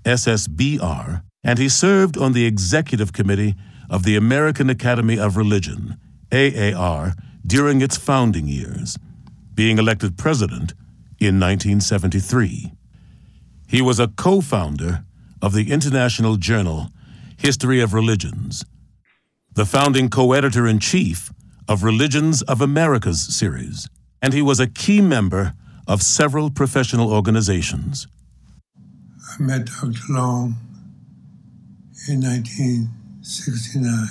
[0.04, 3.56] SSBR, and he served on the executive committee
[3.90, 5.98] of the American Academy of Religion,
[6.32, 7.14] AAR,
[7.46, 8.98] during its founding years,
[9.54, 10.74] being elected president
[11.20, 12.72] in 1973.
[13.68, 15.06] He was a co founder
[15.42, 16.90] of the international journal
[17.38, 18.64] History of Religions,
[19.54, 21.32] the founding co editor in chief
[21.68, 23.90] of Religions of Americas series,
[24.22, 25.54] and he was a key member
[25.88, 28.08] of several professional organizations.
[29.34, 29.90] I met Dr.
[30.10, 30.56] Long
[32.08, 34.08] in 1969.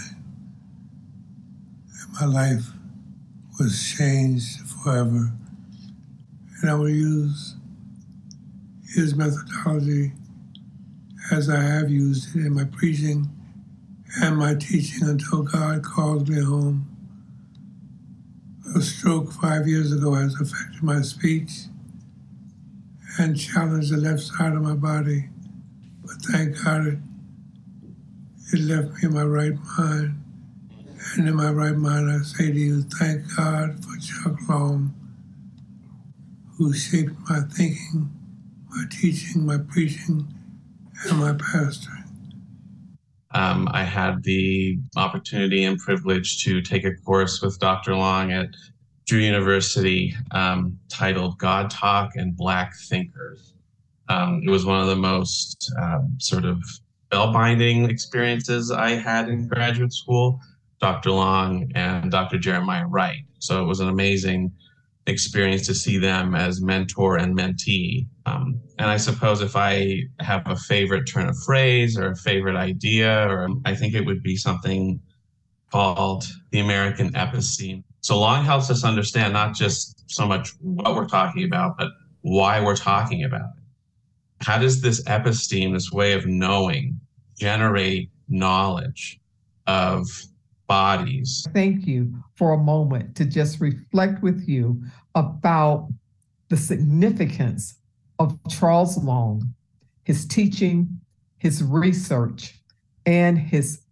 [1.86, 2.66] And my life
[3.60, 5.30] was changed forever.
[6.60, 7.54] And I will use
[8.88, 10.12] his methodology
[11.30, 13.30] as I have used it in my preaching
[14.22, 16.88] and my teaching until God calls me home.
[18.74, 21.66] A stroke five years ago has affected my speech
[23.18, 25.28] and challenged the left side of my body.
[26.02, 26.98] But thank God it,
[28.52, 30.18] it left me in my right mind.
[31.16, 34.94] And in my right mind, I say to you, thank God for Chuck Long,
[36.56, 38.10] who shaped my thinking,
[38.70, 40.26] my teaching, my preaching,
[41.04, 42.02] and my pastoring.
[43.34, 47.94] Um, I had the opportunity and privilege to take a course with Dr.
[47.96, 48.54] Long at
[49.06, 53.54] Drew University um, titled God Talk and Black Thinkers.
[54.08, 56.62] Um, it was one of the most um, sort of
[57.10, 60.40] spellbinding experiences I had in graduate school.
[60.80, 61.12] Dr.
[61.12, 62.38] Long and Dr.
[62.38, 63.24] Jeremiah Wright.
[63.38, 64.52] So it was an amazing
[65.06, 68.06] experience to see them as mentor and mentee.
[68.26, 72.56] Um, and I suppose if I have a favorite turn of phrase or a favorite
[72.56, 75.00] idea, or I think it would be something
[75.70, 77.84] called the American Episteme.
[78.02, 81.88] So Long helps us understand not just so much what we're talking about, but
[82.22, 84.44] why we're talking about it.
[84.44, 87.00] How does this episteme, this way of knowing,
[87.38, 89.20] generate knowledge
[89.68, 90.08] of
[90.66, 91.46] bodies?
[91.54, 94.82] Thank you for a moment to just reflect with you
[95.14, 95.88] about
[96.48, 97.76] the significance
[98.18, 99.54] of Charles Long,
[100.02, 101.00] his teaching,
[101.38, 102.60] his research,
[103.06, 103.82] and his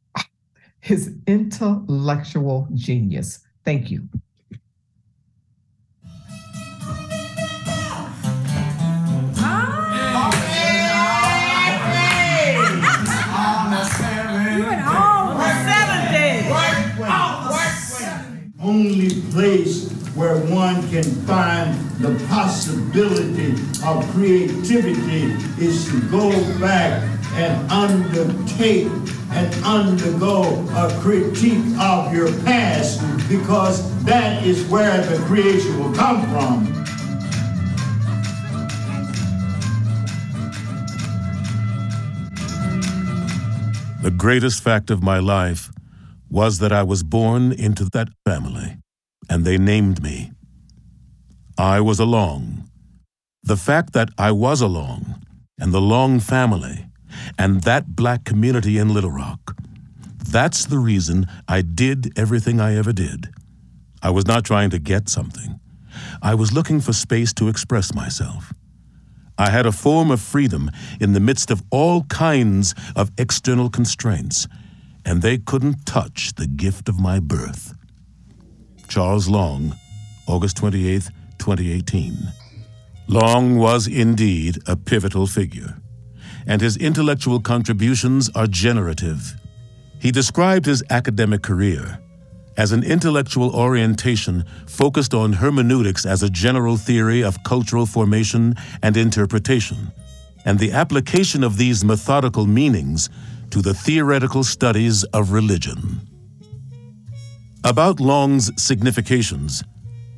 [0.81, 3.41] his intellectual genius.
[3.65, 4.09] Thank you.
[18.63, 23.53] Only place where one can find the possibility
[23.85, 26.31] of creativity is to go
[26.61, 27.03] back
[27.35, 28.89] and undertake
[29.33, 30.43] and undergo
[30.75, 36.81] a critique of your past because that is where the creation will come from.
[44.03, 45.71] The greatest fact of my life
[46.31, 48.79] was that I was born into that family,
[49.29, 50.33] and they named me.
[51.59, 52.71] I was a Long.
[53.43, 55.23] The fact that I was a Long,
[55.59, 56.87] and the Long family,
[57.39, 59.57] and that black community in Little Rock,
[60.31, 63.31] that's the reason I did everything I ever did.
[64.03, 65.61] I was not trying to get something.
[66.23, 68.53] I was looking for space to express myself.
[69.37, 70.71] I had a form of freedom
[71.01, 74.47] in the midst of all kinds of external constraints,
[75.05, 77.75] and they couldn't touch the gift of my birth.
[78.87, 79.77] Charles Long,
[80.27, 82.33] August 28, 2018.
[83.09, 85.80] Long was indeed a pivotal figure,
[86.51, 89.37] and his intellectual contributions are generative.
[90.01, 92.01] He described his academic career
[92.57, 98.97] as an intellectual orientation focused on hermeneutics as a general theory of cultural formation and
[98.97, 99.93] interpretation,
[100.45, 103.09] and the application of these methodical meanings
[103.51, 106.01] to the theoretical studies of religion.
[107.63, 109.63] About Long's significations,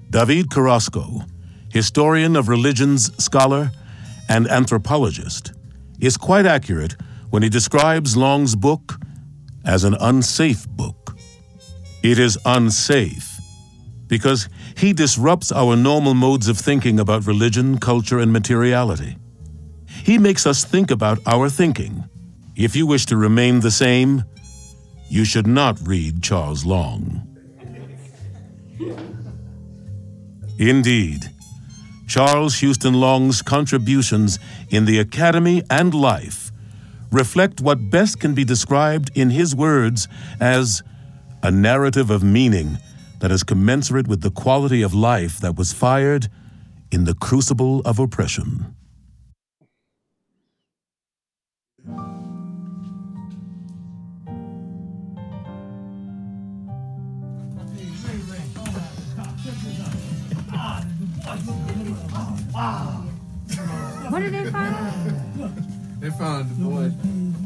[0.08, 1.26] David Carrasco,
[1.70, 3.70] historian of religions scholar
[4.30, 5.52] and anthropologist,
[6.02, 6.96] is quite accurate
[7.30, 9.00] when he describes Long's book
[9.64, 11.16] as an unsafe book.
[12.02, 13.38] It is unsafe
[14.08, 19.16] because he disrupts our normal modes of thinking about religion, culture, and materiality.
[19.86, 22.04] He makes us think about our thinking.
[22.56, 24.24] If you wish to remain the same,
[25.08, 27.28] you should not read Charles Long.
[30.58, 31.30] Indeed,
[32.12, 36.52] Charles Houston Long's contributions in the academy and life
[37.10, 40.08] reflect what best can be described in his words
[40.38, 40.82] as
[41.42, 42.76] a narrative of meaning
[43.20, 46.28] that is commensurate with the quality of life that was fired
[46.90, 48.76] in the crucible of oppression.
[64.10, 64.76] What did they find?
[66.00, 66.90] They found the boy.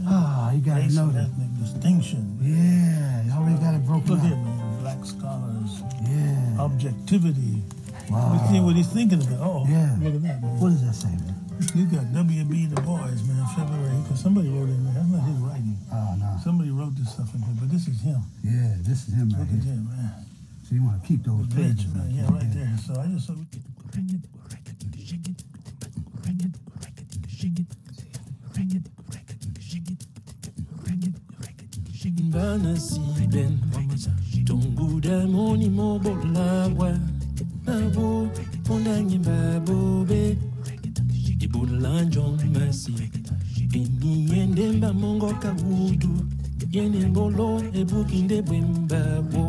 [0.09, 1.28] Ah, you gotta know that.
[1.60, 2.38] distinction.
[2.40, 4.24] Yeah, you already got it broken Look up.
[4.24, 5.82] at man, black scholars.
[6.06, 6.60] Yeah.
[6.62, 7.62] Objectivity.
[8.10, 8.32] Wow.
[8.34, 9.40] You see what he's thinking about?
[9.40, 9.97] Oh, Yeah.
[10.01, 10.60] look at that, man.
[10.60, 11.34] What does that say, man?
[11.74, 12.66] You got W.B.
[12.68, 14.94] Du Bois, man, February, because somebody wrote in there.
[14.94, 15.76] That's not his writing.
[15.93, 16.38] Oh, no.
[16.44, 18.20] Somebody wrote this stuff in here, but this is him.
[18.44, 19.72] Yeah, this is him right Look at here.
[19.74, 20.12] him, man.
[20.68, 22.05] So you want to keep those The pages bitch, man.
[22.06, 22.30] right Yeah, there.
[22.30, 22.72] right there.
[22.86, 23.30] So I just.
[32.36, 33.59] Bana siben
[34.47, 36.98] tonguda moni mobolagwa
[37.66, 38.28] nabo
[38.64, 40.36] pondangi babobe
[41.40, 42.94] ibulanjong masi
[43.74, 46.12] eni yende mba mongo kawudu
[46.70, 49.44] yene mbolo ebukinde bwembabo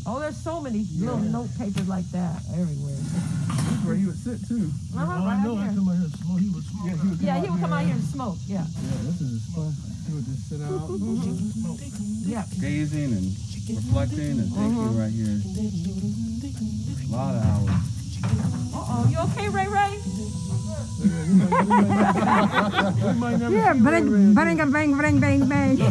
[0.09, 2.95] Oh, there's so many little note papers like that everywhere.
[2.95, 4.71] That's where he would sit too.
[4.95, 5.55] Uh-huh, oh, right I know.
[5.57, 5.67] here.
[5.69, 6.39] I come out here and smoke.
[6.39, 6.85] He would smoke.
[6.87, 8.37] Yeah, he would Yeah, he would come out here and smoke.
[8.47, 8.63] Yeah.
[8.63, 9.71] Yeah, this is his spot.
[10.07, 10.87] He would just sit out
[11.59, 11.79] smoke.
[12.23, 12.43] Yeah.
[12.61, 13.35] gazing and
[13.69, 15.41] reflecting and thinking right here.
[17.03, 17.69] A lot of hours.
[18.73, 19.99] Uh oh, you okay, Ray Ray?
[20.99, 24.57] Look at He might, he might not, he might never Yeah, see Ray bang, bang,
[24.71, 25.77] bang, bang, bang, bang.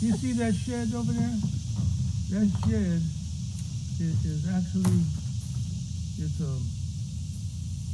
[0.00, 1.36] You see that shed over there?
[2.30, 3.00] That shed
[3.98, 5.00] is, is actually,
[6.18, 6.75] it's a,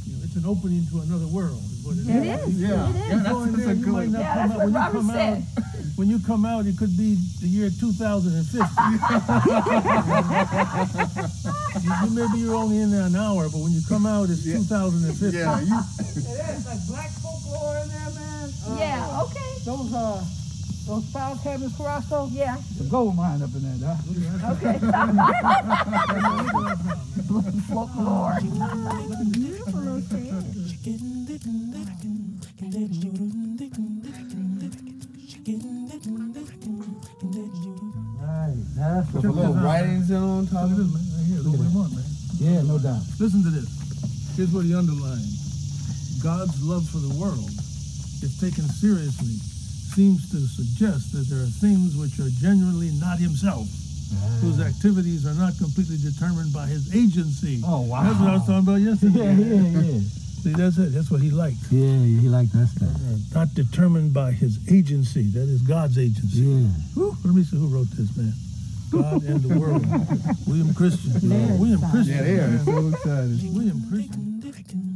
[0.05, 2.07] you know, it's an opening to another world, is what it is.
[2.07, 2.89] It is, Yeah.
[2.89, 2.99] it is.
[2.99, 4.11] Yeah, that's- that's a good might one.
[4.11, 5.45] not Yeah, that's what When you Robert come out, said.
[5.95, 8.57] when you come out, it could be the year 2050.
[11.83, 14.43] you, you maybe you're only in there an hour, but when you come out, it's
[14.43, 15.37] 2050.
[15.37, 18.53] Yeah, you- It is like black folklore in there, man.
[18.77, 19.51] Yeah, okay.
[19.65, 20.23] Those uh,
[20.85, 22.27] those file cabinets, Carrasco.
[22.31, 22.57] Yeah.
[22.77, 24.53] The gold mine up in there, huh?
[24.53, 24.79] Okay.
[27.73, 28.37] Folklore.
[29.31, 30.43] Beautiful little shed.
[37.23, 39.63] Right, that's Check the little this out.
[39.63, 40.83] writings on top of it.
[40.83, 42.03] Right here, look what we want, man.
[42.35, 42.99] Yeah, no doubt.
[43.19, 43.71] Listen to this.
[44.35, 45.23] Here's what he underlined.
[46.21, 47.47] God's love for the world,
[48.19, 49.39] if taken seriously,
[49.93, 53.69] seems to suggest that there are things which are genuinely not himself,
[54.41, 54.65] whose ah.
[54.65, 57.61] activities are not completely determined by his agency.
[57.65, 58.01] Oh, wow.
[58.01, 59.37] That's what I was talking about yesterday.
[59.37, 59.99] Yeah, yeah, yeah.
[60.41, 60.91] See, that's it.
[60.93, 61.71] That's what he liked.
[61.71, 62.89] Yeah, yeah, he liked that stuff.
[62.89, 65.29] Uh, not determined by his agency.
[65.29, 66.41] That is God's agency.
[66.41, 66.67] Yeah.
[66.95, 68.33] Whew, let me see who wrote this, man.
[68.91, 69.85] God and the world.
[70.47, 71.13] William Christian.
[71.21, 71.55] Yeah.
[71.55, 72.17] William Christian.
[72.17, 72.65] Yeah, they are man.
[72.65, 73.55] so excited.
[73.55, 74.92] William Christian.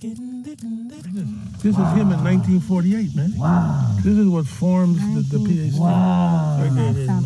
[0.00, 3.36] This is him in 1948, man.
[3.36, 3.94] Wow.
[4.02, 4.96] This is what forms
[5.28, 5.78] the, the PhD.
[5.78, 6.56] Wow.
[6.58, 7.22] Right there it is, man.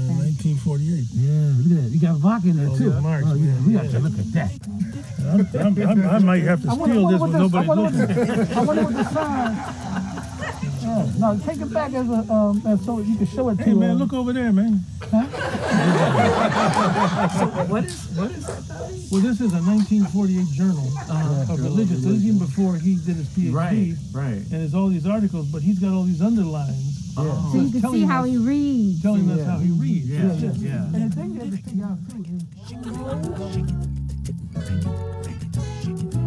[0.58, 0.90] 1948.
[0.90, 1.90] Uh, yeah, look at that.
[1.94, 2.90] You got Vodka in there Oh, too.
[3.00, 4.50] Marx, oh, yeah, we got to look at that.
[5.24, 8.56] I'm, I'm, I'm, I might have to wonder- steal this wonder when what nobody's looking.
[8.56, 10.13] I wonder what the sign.
[10.84, 13.64] Yeah, no, take it back as a um, as so you can show it to.
[13.64, 14.74] Hey, man, um, look over there, man.
[17.68, 19.08] what is what is that?
[19.10, 21.52] Well, this is a 1948 journal Uh-huh.
[21.54, 22.02] of religion.
[22.02, 23.52] So this is even before he did his PhD.
[23.54, 24.34] Right, right.
[24.52, 27.14] And there's all these articles, but he's got all these underlines.
[27.16, 27.22] Yeah.
[27.52, 29.00] So you can see how us- he reads.
[29.02, 30.06] Telling us how he reads.
[30.08, 30.52] Yeah, yeah.
[30.58, 30.84] yeah.
[30.94, 32.24] And the thing that to figure out too
[36.20, 36.23] is.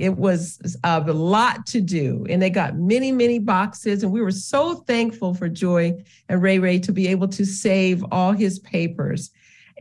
[0.00, 2.26] It was a lot to do.
[2.28, 4.02] And they got many many boxes.
[4.02, 8.04] And we were so thankful for joy and ray ray to be able to save
[8.10, 9.30] all his papers.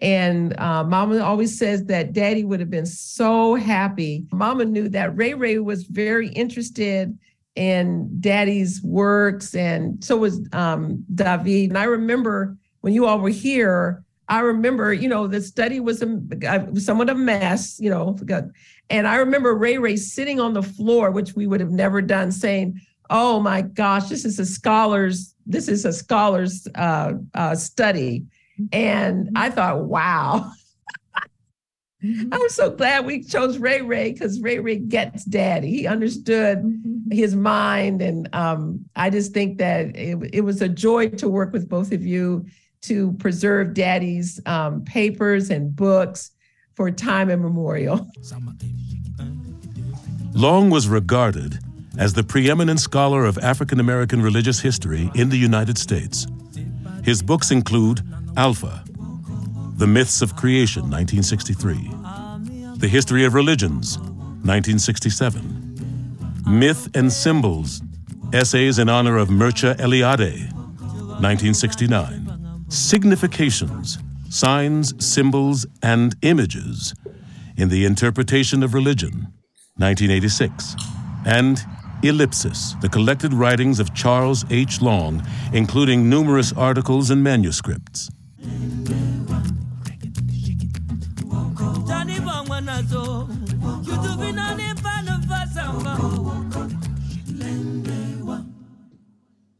[0.02, 4.26] And uh, mama always says that daddy would have been so happy.
[4.32, 7.18] Mama knew that ray ray was very interested
[7.56, 9.56] in daddy's works.
[9.56, 11.70] And so was um, david.
[11.70, 16.04] And i remember when you all were here I remember, you know, the study was
[16.04, 18.16] a, uh, somewhat a mess, you know,
[18.90, 22.32] and I remember Ray Ray sitting on the floor, which we would have never done,
[22.32, 22.80] saying,
[23.10, 28.26] "Oh my gosh, this is a scholar's, this is a scholar's uh, uh, study,"
[28.72, 30.52] and I thought, "Wow."
[32.02, 35.70] I'm so glad we chose Ray Ray because Ray Ray gets daddy.
[35.70, 38.02] He understood his mind.
[38.02, 41.91] And um, I just think that it, it was a joy to work with both
[41.91, 42.45] of you
[42.84, 46.32] to preserve daddy's um, papers and books
[46.80, 48.10] for time immemorial.
[50.31, 51.60] Long was regarded
[51.97, 56.26] as the preeminent scholar of African American religious history in the United States.
[57.03, 58.01] His books include
[58.38, 58.85] Alpha,
[59.76, 61.91] The Myths of Creation, 1963,
[62.77, 67.81] The History of Religions, 1967, Myth and Symbols,
[68.31, 70.53] Essays in Honor of Mircea Eliade,
[71.19, 73.97] 1969, Significations,
[74.30, 76.93] Signs, Symbols, and Images
[77.57, 79.34] in the Interpretation of Religion,
[79.77, 80.76] 1986,
[81.26, 81.60] and
[82.03, 84.81] Ellipsis, the collected writings of Charles H.
[84.81, 88.10] Long, including numerous articles and manuscripts.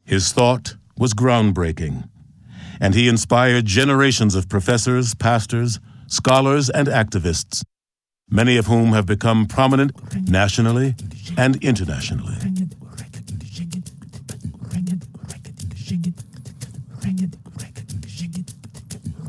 [0.06, 2.09] His thought was groundbreaking,
[2.80, 7.64] and he inspired generations of professors, pastors, scholars, and activists,
[8.30, 9.92] many of whom have become prominent
[10.30, 10.96] nationally
[11.38, 12.38] and internationally.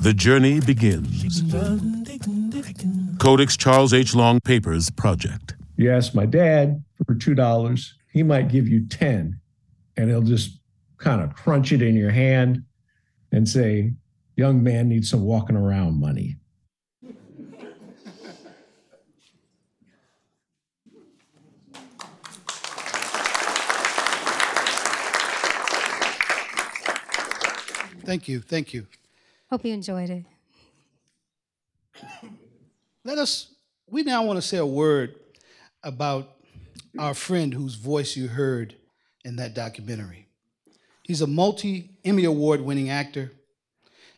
[0.01, 1.43] The journey begins.
[3.18, 4.14] Codex Charles H.
[4.14, 5.55] Long Papers Project.
[5.77, 9.40] You ask my dad for two dollars, he might give you ten,
[9.97, 10.59] and he'll just
[10.97, 12.64] kind of crunch it in your hand
[13.32, 13.94] and say,
[14.36, 16.36] "Young man needs some walking around money."
[28.11, 28.40] Thank you.
[28.40, 28.89] Thank you.
[29.51, 30.24] Hope you enjoyed it.
[33.05, 33.55] Let us,
[33.89, 35.15] we now want to say a word
[35.85, 36.36] about
[36.98, 38.74] our friend whose voice you heard
[39.24, 40.30] in that documentary.
[41.10, 43.32] He's a multi Emmy Award winning actor.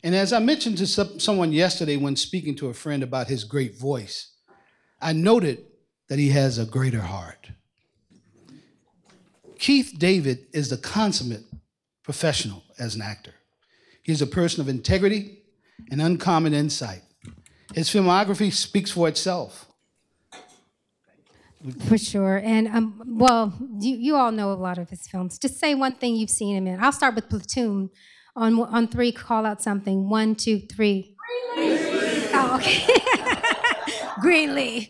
[0.05, 3.45] And as I mentioned to some, someone yesterday when speaking to a friend about his
[3.45, 4.33] great voice,
[5.01, 5.65] I noted
[6.11, 7.49] that he has a greater heart.
[9.59, 11.45] Keith David is the consummate
[12.03, 13.37] professional as an actor.
[14.03, 15.45] He is a person of integrity
[15.91, 17.01] and uncommon insight.
[17.75, 19.72] His filmography speaks for itself.
[21.87, 22.41] For sure.
[22.43, 25.39] And um, well, you, you all know a lot of his films.
[25.39, 26.83] Just say one thing you've seen him in.
[26.83, 27.91] I'll start with Platoon.
[28.35, 30.09] On on three, call out something.
[30.09, 31.15] One, two, three.
[31.55, 32.31] Greenleaf.
[32.33, 32.87] Oh, okay.
[34.21, 34.89] Greenleaf.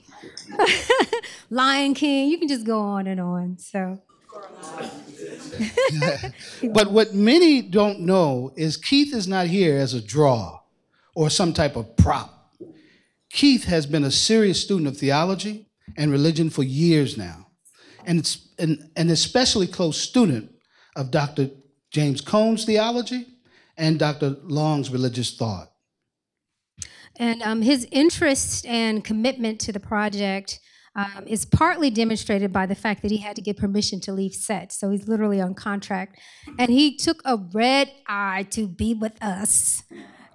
[1.51, 2.31] Lion King.
[2.31, 3.59] You can just go on and on.
[3.59, 4.01] So
[6.73, 10.61] but what many don't know is Keith is not here as a draw
[11.15, 12.55] or some type of prop.
[13.31, 17.48] Keith has been a serious student of theology and religion for years now,
[18.05, 20.52] and it's an, an especially close student
[20.97, 21.51] of Dr.
[21.90, 23.27] James Cone's theology
[23.77, 24.36] and Dr.
[24.43, 25.73] Long's religious thought.
[27.16, 30.60] And um, his interest and commitment to the project
[30.94, 34.35] um, is partly demonstrated by the fact that he had to get permission to leave
[34.35, 34.73] set.
[34.73, 36.19] So he's literally on contract.
[36.59, 39.82] And he took a red eye to be with us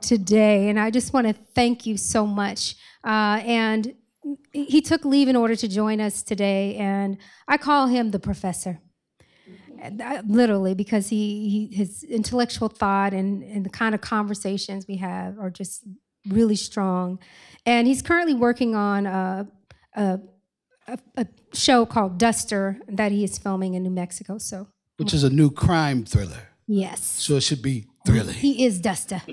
[0.01, 0.69] today.
[0.69, 2.75] And I just want to thank you so much.
[3.03, 3.93] Uh, and
[4.53, 6.75] he took leave in order to join us today.
[6.75, 7.17] And
[7.47, 8.79] I call him the professor.
[10.25, 15.37] Literally, because he, he his intellectual thought and, and the kind of conversations we have
[15.39, 15.83] are just
[16.27, 17.19] really strong.
[17.65, 19.47] And he's currently working on a,
[19.95, 20.19] a,
[20.87, 24.39] a, a show called Duster that he is filming in New Mexico.
[24.39, 24.67] So,
[24.97, 26.49] Which is a new crime thriller.
[26.65, 28.33] yes, So it should be thrilling.
[28.35, 29.21] he is Duster.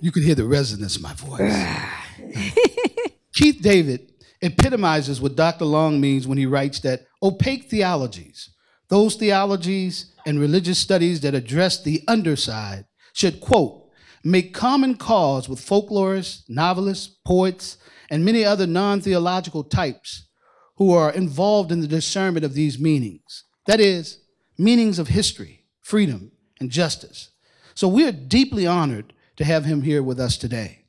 [0.00, 1.64] You can hear the resonance of my voice.
[3.38, 4.10] Keith David
[4.42, 5.64] epitomizes what Dr.
[5.64, 8.50] Long means when he writes that opaque theologies,
[8.88, 13.90] those theologies and religious studies that address the underside, should, quote,
[14.24, 17.78] make common cause with folklorists, novelists, poets,
[18.10, 20.26] and many other non theological types
[20.76, 23.44] who are involved in the discernment of these meanings.
[23.66, 24.18] That is,
[24.58, 27.30] meanings of history, freedom, and justice.
[27.76, 30.87] So we are deeply honored to have him here with us today.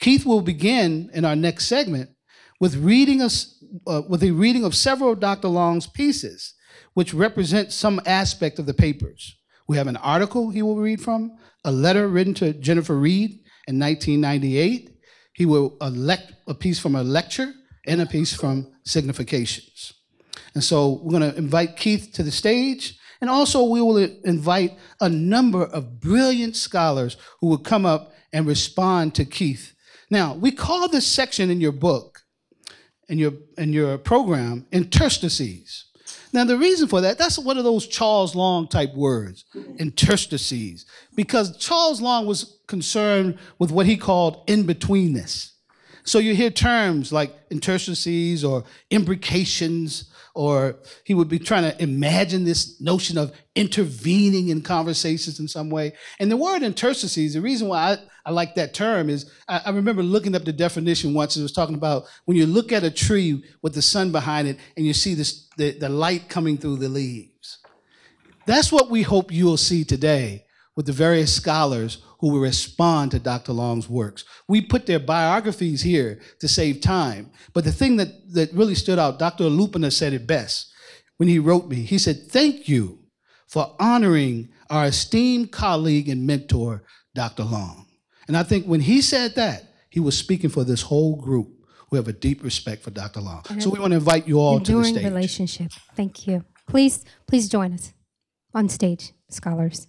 [0.00, 2.10] Keith will begin in our next segment
[2.58, 5.48] with reading uh, with a reading of several of Dr.
[5.48, 6.54] Long's pieces,
[6.94, 9.36] which represent some aspect of the papers.
[9.68, 13.30] We have an article he will read from, a letter written to Jennifer Reid
[13.68, 14.90] in 1998.
[15.34, 17.52] He will elect a piece from a lecture
[17.86, 19.92] and a piece from significations.
[20.54, 22.98] And so we're going to invite Keith to the stage.
[23.20, 28.46] And also, we will invite a number of brilliant scholars who will come up and
[28.46, 29.74] respond to Keith.
[30.10, 32.22] Now, we call this section in your book,
[33.08, 35.84] in your, in your program, interstices.
[36.32, 39.44] Now, the reason for that, that's one of those Charles Long type words,
[39.78, 45.52] interstices, because Charles Long was concerned with what he called in betweenness.
[46.04, 50.09] So you hear terms like interstices or imbrications,
[50.40, 55.68] or he would be trying to imagine this notion of intervening in conversations in some
[55.68, 55.92] way.
[56.18, 59.70] And the word interstices, the reason why I, I like that term is I, I
[59.70, 61.36] remember looking up the definition once.
[61.36, 64.56] It was talking about when you look at a tree with the sun behind it
[64.78, 67.58] and you see this, the, the light coming through the leaves.
[68.46, 73.18] That's what we hope you'll see today with the various scholars who will respond to
[73.18, 73.52] Dr.
[73.52, 74.24] Long's works.
[74.46, 77.30] We put their biographies here to save time.
[77.54, 79.44] But the thing that, that really stood out, Dr.
[79.44, 80.70] Olupona said it best
[81.16, 81.76] when he wrote me.
[81.76, 82.98] He said, Thank you
[83.48, 86.84] for honoring our esteemed colleague and mentor,
[87.14, 87.42] Dr.
[87.42, 87.86] Long.
[88.28, 91.48] And I think when he said that, he was speaking for this whole group
[91.88, 93.20] who have a deep respect for Dr.
[93.20, 93.42] Long.
[93.58, 95.04] So we want to invite you all to the Enduring stage.
[95.04, 95.72] relationship.
[95.96, 96.44] Thank you.
[96.68, 97.92] Please, please join us
[98.54, 99.88] on stage, scholars.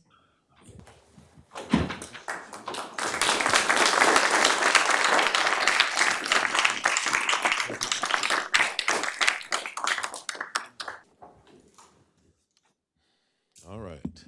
[13.70, 14.26] All right.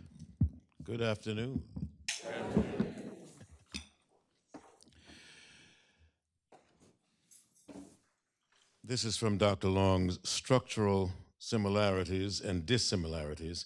[0.94, 1.64] Good afternoon.
[8.84, 9.70] This is from Dr.
[9.70, 13.66] Long's Structural Similarities and Dissimilarities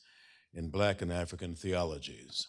[0.54, 2.48] in Black and African Theologies.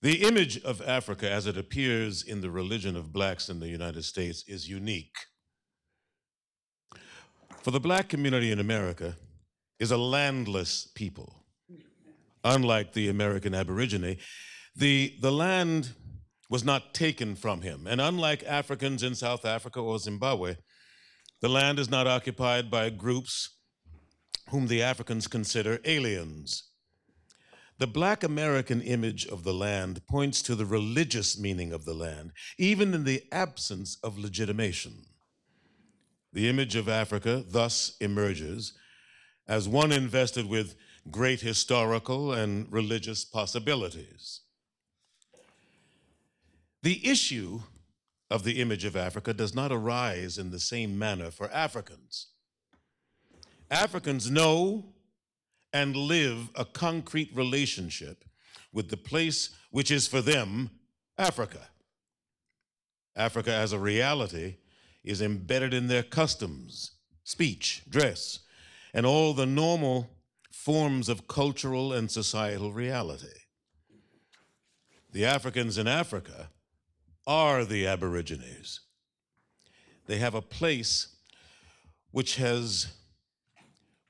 [0.00, 4.04] The image of Africa as it appears in the religion of blacks in the United
[4.04, 5.16] States is unique.
[7.62, 9.16] For the black community in America
[9.80, 11.39] is a landless people.
[12.44, 14.16] Unlike the American Aborigine,
[14.74, 15.90] the, the land
[16.48, 17.86] was not taken from him.
[17.86, 20.56] And unlike Africans in South Africa or Zimbabwe,
[21.40, 23.56] The land is not occupied by groups
[24.50, 26.64] whom the Africans consider aliens.
[27.78, 32.32] The Black American image of the land points to the religious meaning of the land,
[32.58, 35.06] even in the absence of legitimation.
[36.34, 38.74] The image of Africa thus emerges
[39.48, 40.76] as one invested with
[41.10, 44.40] great historical and religious possibilities.
[46.82, 47.60] The issue
[48.30, 52.28] of the image of Africa does not arise in the same manner for Africans.
[53.70, 54.94] Africans know
[55.72, 58.24] and live a concrete relationship
[58.72, 60.70] with the place which is for them
[61.18, 61.68] Africa.
[63.14, 64.56] Africa as a reality
[65.04, 66.92] is embedded in their customs,
[67.24, 68.40] speech, dress,
[68.94, 70.10] and all the normal
[70.64, 73.38] forms of cultural and societal reality.
[75.10, 76.50] The Africans in Africa
[77.26, 78.80] are the Aborigines.
[80.06, 81.16] They have a place
[82.10, 82.88] which has,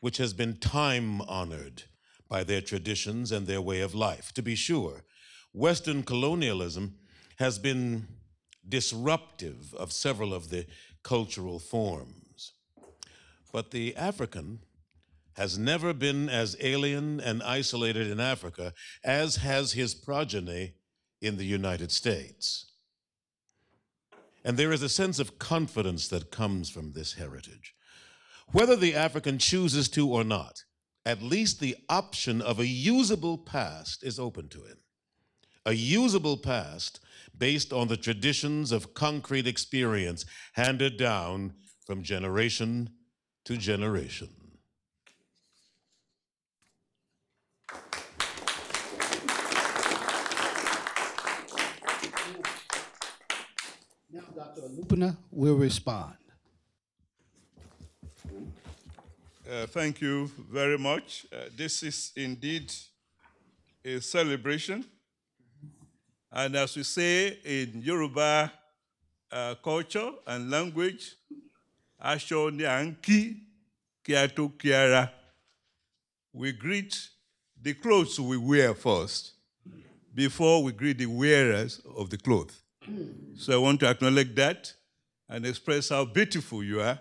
[0.01, 1.85] which has been time honored
[2.29, 4.33] by their traditions and their way of life.
[4.33, 5.05] To be sure,
[5.53, 6.97] Western colonialism
[7.39, 8.09] has been
[8.69, 10.67] disruptive of several of the
[11.05, 12.55] cultural forms.
[13.53, 14.65] But the African
[15.41, 20.75] has never been as alien and isolated in Africa as has his progeny
[21.23, 22.73] in the United States.
[24.45, 27.75] And there is a sense of confidence that comes from this heritage.
[28.53, 30.65] Whether the African chooses to or not,
[31.07, 34.77] at least the option of a usable past is open to him.
[35.65, 37.01] A usable past
[37.39, 41.55] based on the traditions of concrete experience handed down
[41.87, 42.91] from generation
[43.47, 44.29] to generation.
[54.13, 54.63] Now, Dr.
[54.63, 56.15] Olupona will respond.
[59.51, 61.27] Uh, thank you very much.
[61.33, 62.73] Uh, this is indeed
[63.85, 64.85] a celebration.
[66.33, 68.53] And as we say in Yoruba
[69.33, 71.17] uh, culture and language,
[72.01, 73.19] Aṣọ ni à ń kí
[74.05, 75.13] kí a tó kí ara.
[76.33, 76.97] We greet
[77.63, 79.33] the clothes we wear first
[80.15, 82.63] before we greet the wearers of the cloth.
[83.37, 84.73] So I want to acknowledge that
[85.29, 86.99] and express how beautiful you are.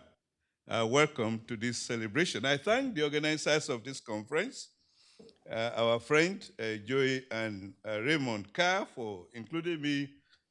[0.68, 2.46] Uh, welcome to this celebration.
[2.46, 4.70] I thank the organizers of this conference,
[5.50, 10.10] uh, our friend uh, Joey and uh, Raymond Carr for including me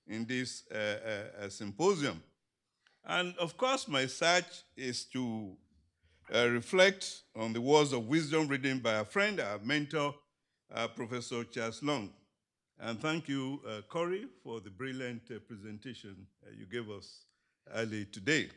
[0.09, 2.21] in this uh, uh, symposium.
[3.05, 5.55] And of course, my search is to
[6.35, 10.15] uh, reflect on the words of wisdom written by a friend, our mentor,
[10.75, 12.11] uh, Professor Charles Long.
[12.81, 17.25] And thank you, uh, Corey, for the brilliant uh, presentation uh, you gave us
[17.75, 18.49] early today.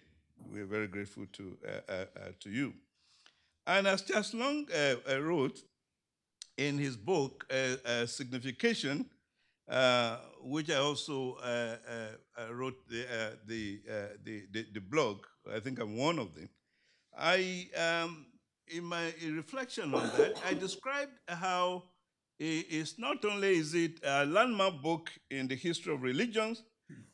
[0.51, 1.57] We're very grateful to,
[1.89, 2.05] uh,
[2.39, 2.73] to you.
[3.65, 4.67] And as Charles Long
[5.19, 5.59] wrote
[6.57, 7.45] in his book,
[8.05, 9.05] Signification,
[10.41, 11.37] which I also
[12.51, 13.81] wrote the, the,
[14.23, 16.49] the, the, the blog, I think I'm one of them.
[17.17, 18.25] I, um,
[18.67, 21.83] in my reflection on that, I described how
[22.39, 26.63] it's not only is it a landmark book in the history of religions,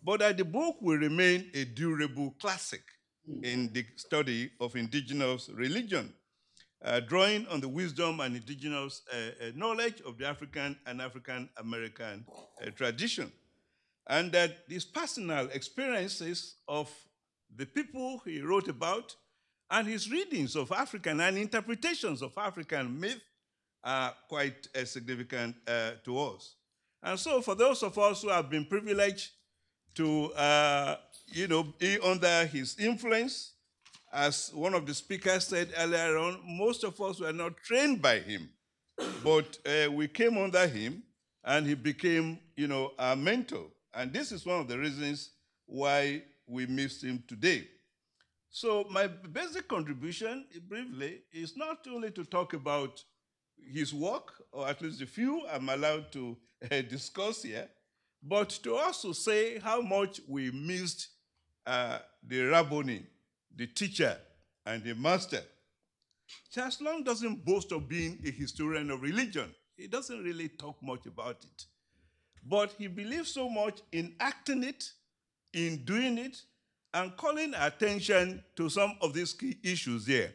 [0.04, 2.82] but that the book will remain a durable classic
[3.44, 6.14] in the study of indigenous religion,
[6.84, 11.50] uh, drawing on the wisdom and indigenous uh, uh, knowledge of the African and African
[11.58, 12.26] American
[12.62, 13.32] uh, tradition.
[14.08, 16.90] And that these personal experiences of
[17.54, 19.14] the people he wrote about
[19.70, 23.22] and his readings of African and interpretations of African myth
[23.84, 26.56] are quite uh, significant uh, to us.
[27.04, 29.32] And so, for those of us who have been privileged
[29.96, 33.54] to, uh, you know, be under his influence,
[34.12, 38.20] as one of the speakers said earlier on, most of us were not trained by
[38.20, 38.50] him,
[39.24, 39.58] but
[39.92, 41.04] we came under him,
[41.44, 43.66] and he became, you know, our mentor.
[43.94, 45.32] And this is one of the reasons
[45.66, 47.68] why we miss him today.
[48.50, 53.04] So, my basic contribution, briefly, is not only to talk about
[53.72, 56.38] his work, or at least the few I'm allowed to
[56.72, 57.70] uh, discuss here,
[58.24, 61.10] but to also say how much we missed
[61.66, 63.06] uh, the Rabboni,
[63.56, 64.18] the teacher,
[64.66, 65.42] and the master.
[66.52, 69.54] Charles Long doesn't boast of being a historian of religion.
[69.76, 71.66] He doesn't really talk much about it.
[72.44, 74.92] But he believes so much in acting it,
[75.54, 76.38] in doing it,
[76.98, 80.34] and calling attention to some of these key issues here.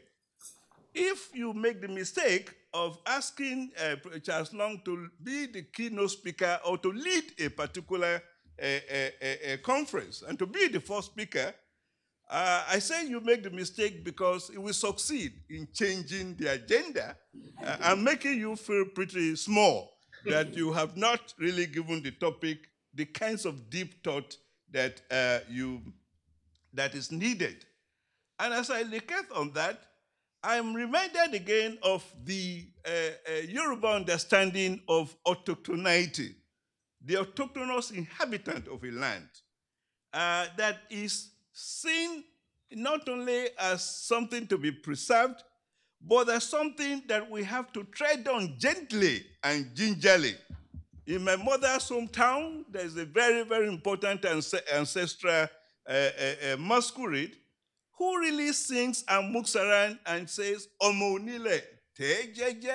[0.95, 6.61] If you make the mistake of asking uh, Charles Long to be the keynote speaker
[6.65, 8.23] or to lead a particular
[8.63, 11.53] uh, uh, uh, uh, conference and to be the first speaker,
[12.33, 17.17] Uh, I say you make the mistake because it will succeed in changing the agenda
[17.61, 22.59] and making you feel pretty small that you have not really given the topic
[22.95, 24.39] the kinds of deep thought
[24.71, 25.03] that
[25.51, 25.83] you
[26.73, 27.65] that is needed.
[28.39, 29.81] And as I look at on that,
[30.43, 36.35] I'm reminded again of the uh, uh, Yoruba understanding of autochthonity,
[37.05, 39.29] the autochthonous inhabitant of a land
[40.13, 42.25] uh, that is seen
[42.73, 45.43] not only as something to be preserved,
[46.01, 50.35] but as something that we have to tread on gently and gingerly.
[51.07, 55.47] In my mother's hometown, there's a very, very important ancestral
[55.89, 57.37] uh, masquerade
[58.03, 61.63] who really sings and moves around and says, Omo onile
[61.99, 62.75] tejeje,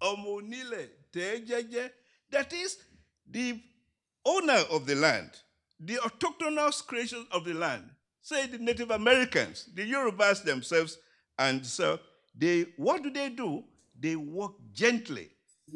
[0.00, 1.90] Omo onile tejeje.
[2.30, 2.78] That is
[3.30, 3.60] the
[4.24, 5.30] owner of the land,
[5.78, 7.84] the autochthonous creation of the land,
[8.22, 10.98] say the Native Americans, the Yorubas themselves,
[11.38, 11.98] and so
[12.36, 13.64] they, what do they do?
[13.98, 15.30] They walk gently.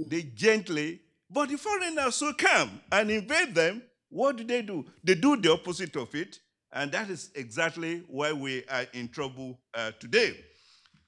[0.07, 1.01] They gently,
[1.31, 4.85] but the foreigners who come and invade them, what do they do?
[5.05, 6.39] They do the opposite of it,
[6.73, 10.37] and that is exactly why we are in trouble uh, today.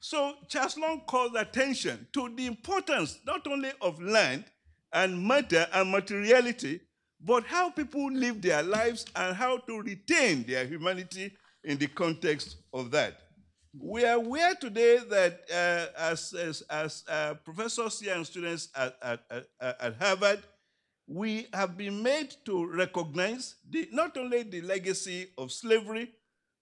[0.00, 4.44] So Charles Long calls attention to the importance not only of land
[4.92, 6.80] and matter and materiality,
[7.22, 11.32] but how people live their lives and how to retain their humanity
[11.64, 13.18] in the context of that.
[13.78, 18.96] We are aware today that uh, as, as, as uh, professors here and students at,
[19.02, 20.40] at, at, at, Harvard,
[21.10, 26.08] we have been made to recognize the, not only the legacy of slavery,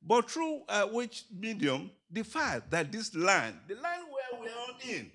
[0.03, 4.97] but through uh, which medium, the fact that this land, the land where we are
[4.97, 5.11] in,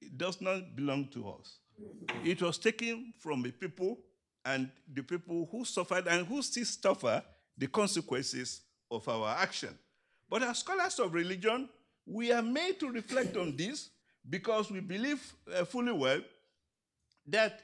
[0.00, 1.58] it does not belong to us.
[2.24, 3.98] It was taken from a people
[4.46, 7.22] and the people who suffered and who still suffer
[7.58, 9.78] the consequences of our action.
[10.30, 11.68] But as scholars of religion,
[12.06, 13.90] we are made to reflect on this
[14.28, 16.22] because we believe uh, fully well
[17.26, 17.60] that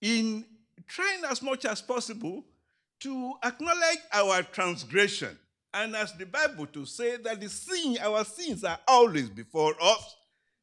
[0.00, 0.44] in
[0.86, 2.44] trying as much as possible
[3.00, 5.38] to acknowledge our transgression,
[5.74, 10.16] and as the Bible to say that the sin, our sins are always before us,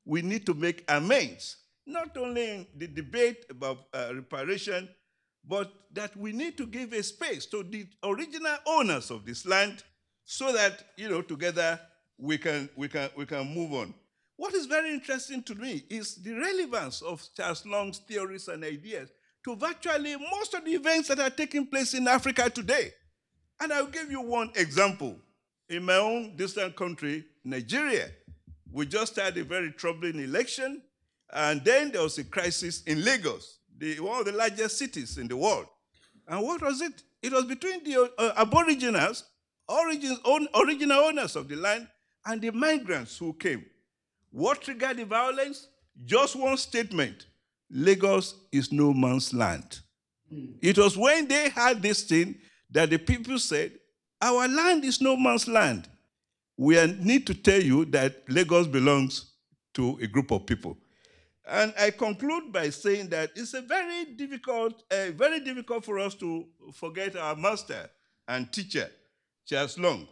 [0.06, 1.58] we need to make amends.
[1.86, 4.90] Not only in the debate about uh, reparation,
[5.48, 9.84] but that we need to give a space to the original owners of this land
[10.26, 11.80] so that you know together
[12.18, 13.94] we can we can we can move on.
[14.38, 19.10] What is very interesting to me is the relevance of Charles Long's theories and ideas
[19.44, 22.92] to virtually most of the events that are taking place in Africa today.
[23.60, 25.18] And I'll give you one example.
[25.70, 28.10] In my own distant country, Nigeria,
[28.72, 30.82] we just had a very troubling election,
[31.32, 35.28] and then there was a crisis in Lagos, the, one of the largest cities in
[35.28, 35.66] the world.
[36.28, 37.04] And what was it?
[37.22, 39.24] It was between the uh, Aboriginals
[39.68, 40.20] origins,
[40.56, 41.88] original owners of the land
[42.26, 43.66] and the migrants who came.
[44.32, 45.68] What triggered the violence?
[46.06, 47.28] Just one statement
[47.74, 49.80] Lagos is no man's land.
[50.32, 50.54] Mm.
[50.62, 52.36] It was when they had this thing
[52.70, 53.72] that the people said,
[54.22, 55.90] Our land is no man's land.
[56.56, 59.32] We need to tell you that Lagos belongs
[59.74, 60.78] to a group of people.
[61.50, 66.14] And I conclude by saying that it's a very difficult, uh, very difficult for us
[66.16, 67.90] to forget our master
[68.28, 68.90] and teacher,
[69.46, 70.08] Charles Long,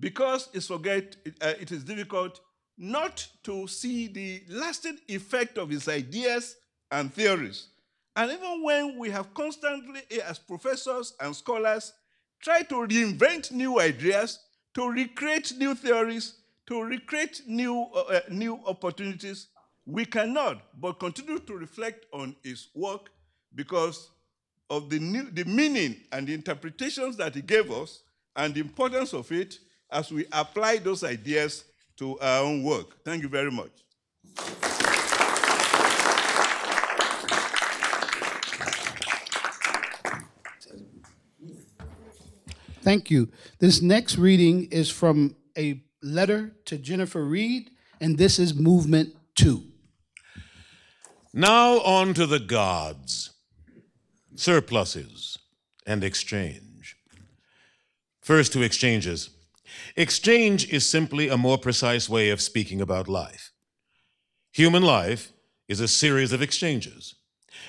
[0.00, 2.40] because it's forget, uh, it is difficult
[2.78, 6.56] not to see the lasting effect of his ideas
[6.90, 7.68] and theories.
[8.14, 11.92] And even when we have constantly, eh, as professors and scholars,
[12.40, 14.40] tried to reinvent new ideas,
[14.74, 16.34] to recreate new theories,
[16.66, 19.48] to recreate new, uh, new opportunities,
[19.84, 23.10] we cannot but continue to reflect on his work
[23.54, 24.10] because
[24.68, 28.02] of the, new, the meaning and the interpretations that he gave us
[28.34, 29.58] and the importance of it
[29.90, 31.64] as we apply those ideas
[31.96, 33.02] to our own work.
[33.04, 34.65] Thank you very much.
[42.86, 43.32] Thank you.
[43.58, 49.64] This next reading is from a letter to Jennifer Reid, and this is Movement 2.
[51.34, 53.32] Now on to the gods,
[54.36, 55.36] surpluses,
[55.84, 56.96] and exchange.
[58.20, 59.30] First, to exchanges.
[59.96, 63.50] Exchange is simply a more precise way of speaking about life.
[64.52, 65.32] Human life
[65.66, 67.16] is a series of exchanges,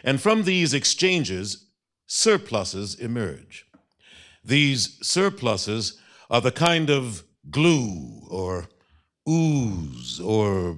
[0.03, 1.65] and from these exchanges,
[2.05, 3.66] surpluses emerge.
[4.47, 5.99] These surpluses
[6.29, 8.69] are the kind of glue or
[9.27, 10.77] ooze or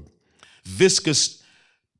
[0.63, 1.43] viscous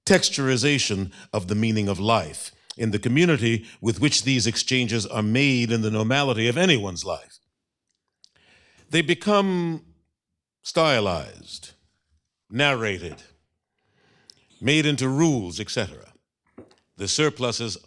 [0.04, 5.72] texturization of the meaning of life in the community with which these exchanges are made
[5.72, 7.38] in the normality of anyone's life.
[8.90, 9.86] They become
[10.64, 11.74] stylized,
[12.50, 13.22] narrated,
[14.60, 16.14] made into rules, etc.
[16.98, 17.78] The surpluses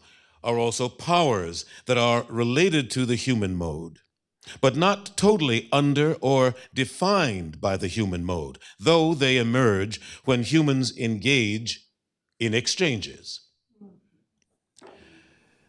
[0.43, 3.99] are also powers that are related to the human mode,
[4.61, 10.97] but not totally under or defined by the human mode, though they emerge when humans
[10.99, 11.87] engage
[12.39, 13.41] in exchanges.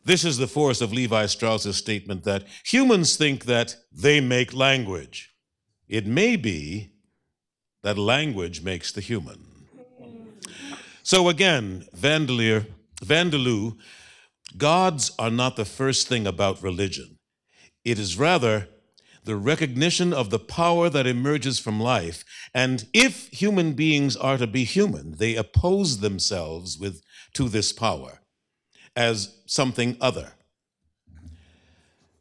[0.06, 5.34] This is the force of Levi Strauss's statement that humans think that they make language.
[5.88, 6.92] It may be
[7.84, 9.46] that language makes the human.
[11.04, 12.66] So again, Vandelier,
[13.02, 13.78] van der Leeuw,
[14.58, 17.18] gods are not the first thing about religion.
[17.84, 18.70] It is rather
[19.24, 22.24] the recognition of the power that emerges from life.
[22.54, 27.02] And if human beings are to be human, they oppose themselves with,
[27.34, 28.22] to this power
[28.96, 30.34] as something other.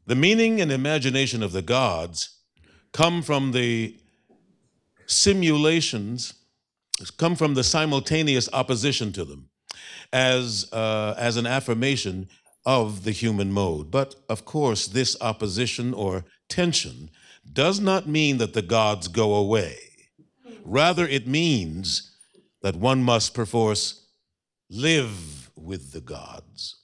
[0.07, 2.39] The meaning and imagination of the gods
[2.93, 3.97] come from the
[5.07, 6.35] simulations,
[7.17, 9.49] come from the simultaneous opposition to them
[10.13, 12.29] as, uh, as an affirmation
[12.65, 13.91] of the human mode.
[13.91, 17.11] But of course, this opposition or tension
[17.51, 19.77] does not mean that the gods go away.
[20.65, 22.13] Rather, it means
[22.63, 24.07] that one must perforce
[24.71, 26.82] live with the gods.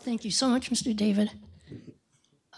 [0.00, 0.94] Thank you so much, Mr.
[0.94, 1.30] David.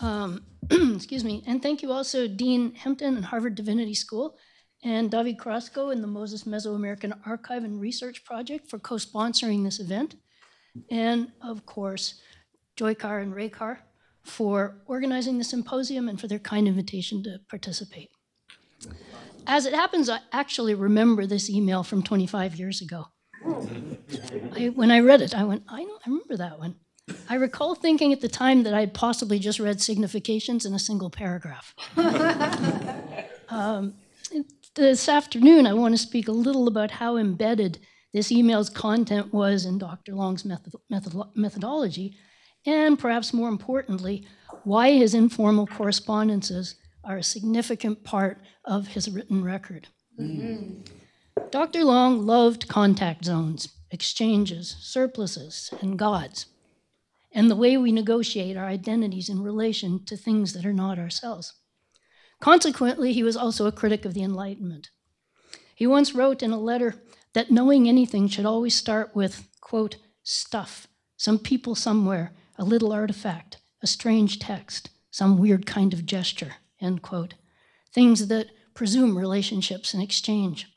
[0.01, 1.43] Um, excuse me.
[1.47, 4.37] And thank you also, Dean Hempton and Harvard Divinity School,
[4.85, 9.81] and David Carrasco and the Moses Mesoamerican Archive and Research Project for co sponsoring this
[9.81, 10.17] event.
[10.91, 12.21] And of course,
[12.77, 13.81] Joy Carr and Ray Carr
[14.23, 18.11] for organizing the symposium and for their kind invitation to participate.
[19.47, 23.07] As it happens, I actually remember this email from 25 years ago.
[23.45, 26.75] I, when I read it, I went, I, know, I remember that one.
[27.28, 31.11] I recall thinking at the time that I'd possibly just read significations in a single
[31.11, 31.74] paragraph.
[33.49, 33.95] um,
[34.74, 37.78] this afternoon, I want to speak a little about how embedded
[38.12, 40.15] this email's content was in Dr.
[40.15, 42.16] Long's method, method, methodology,
[42.65, 44.27] and perhaps more importantly,
[44.65, 49.89] why his informal correspondences are a significant part of his written record.
[51.51, 51.85] Dr.
[51.85, 56.47] Long loved contact zones, exchanges, surpluses, and gods,
[57.37, 61.53] and the way we negotiate our identities in relation to things that are not ourselves.
[62.41, 64.89] Consequently, he was also a critic of the Enlightenment.
[65.75, 66.95] He once wrote in a letter
[67.35, 70.89] that knowing anything should always start with, quote, stuff,
[71.19, 77.03] some people somewhere, a little artifact, a strange text, some weird kind of gesture, end
[77.03, 77.35] quote.
[77.93, 80.69] Things that presume relationships and exchange.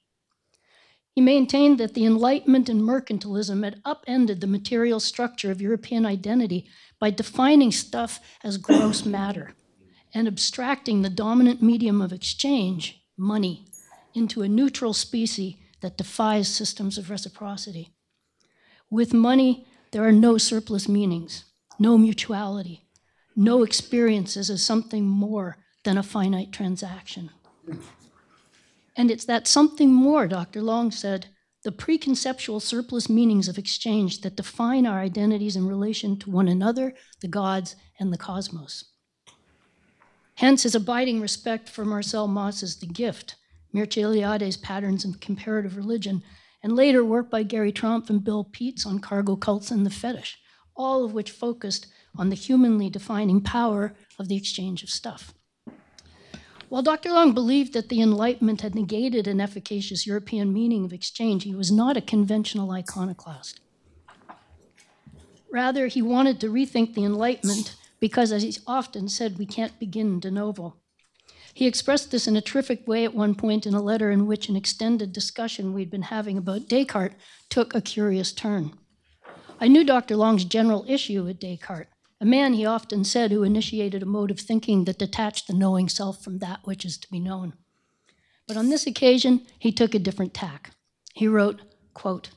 [1.15, 6.69] He maintained that the Enlightenment and mercantilism had upended the material structure of European identity
[6.99, 9.53] by defining stuff as gross matter
[10.13, 13.65] and abstracting the dominant medium of exchange, money,
[14.13, 17.93] into a neutral species that defies systems of reciprocity.
[18.89, 21.45] With money, there are no surplus meanings,
[21.77, 22.87] no mutuality,
[23.35, 27.29] no experiences as something more than a finite transaction.
[28.95, 30.61] And it's that something more, Dr.
[30.61, 31.27] Long said,
[31.63, 36.93] the preconceptual surplus meanings of exchange that define our identities in relation to one another,
[37.21, 38.85] the gods, and the cosmos.
[40.35, 43.35] Hence his abiding respect for Marcel Mauss's The Gift,
[43.75, 46.23] Mircea Eliade's Patterns of Comparative Religion,
[46.63, 50.37] and later work by Garry Trompf and Bill Pietz on cargo cults and the fetish,
[50.77, 51.87] all of which focused
[52.17, 55.33] on the humanly defining power of the exchange of stuff.
[56.69, 57.11] While Dr.
[57.11, 61.71] Long believed that the Enlightenment had negated an efficacious European meaning of exchange, he was
[61.71, 63.59] not a conventional iconoclast.
[65.51, 70.19] Rather, he wanted to rethink the Enlightenment because, as he often said, we can't begin
[70.19, 70.75] de novo.
[71.55, 74.47] He expressed this in a terrific way at one point in a letter in which
[74.47, 77.15] an extended discussion we'd been having about Descartes
[77.49, 78.73] took a curious turn.
[79.59, 80.15] I knew Dr.
[80.15, 81.89] Long's general issue with Descartes,
[82.21, 85.87] a man, he often said, who initiated a mode of thinking that detached the knowing
[85.87, 87.53] self from that which is to be known.
[88.47, 90.71] But on this occasion, he took a different tack.
[91.13, 91.61] He wrote,
[91.93, 92.29] quote,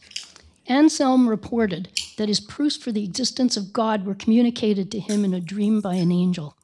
[0.69, 5.35] Anselm reported that his proofs for the existence of God were communicated to him in
[5.35, 6.57] a dream by an angel.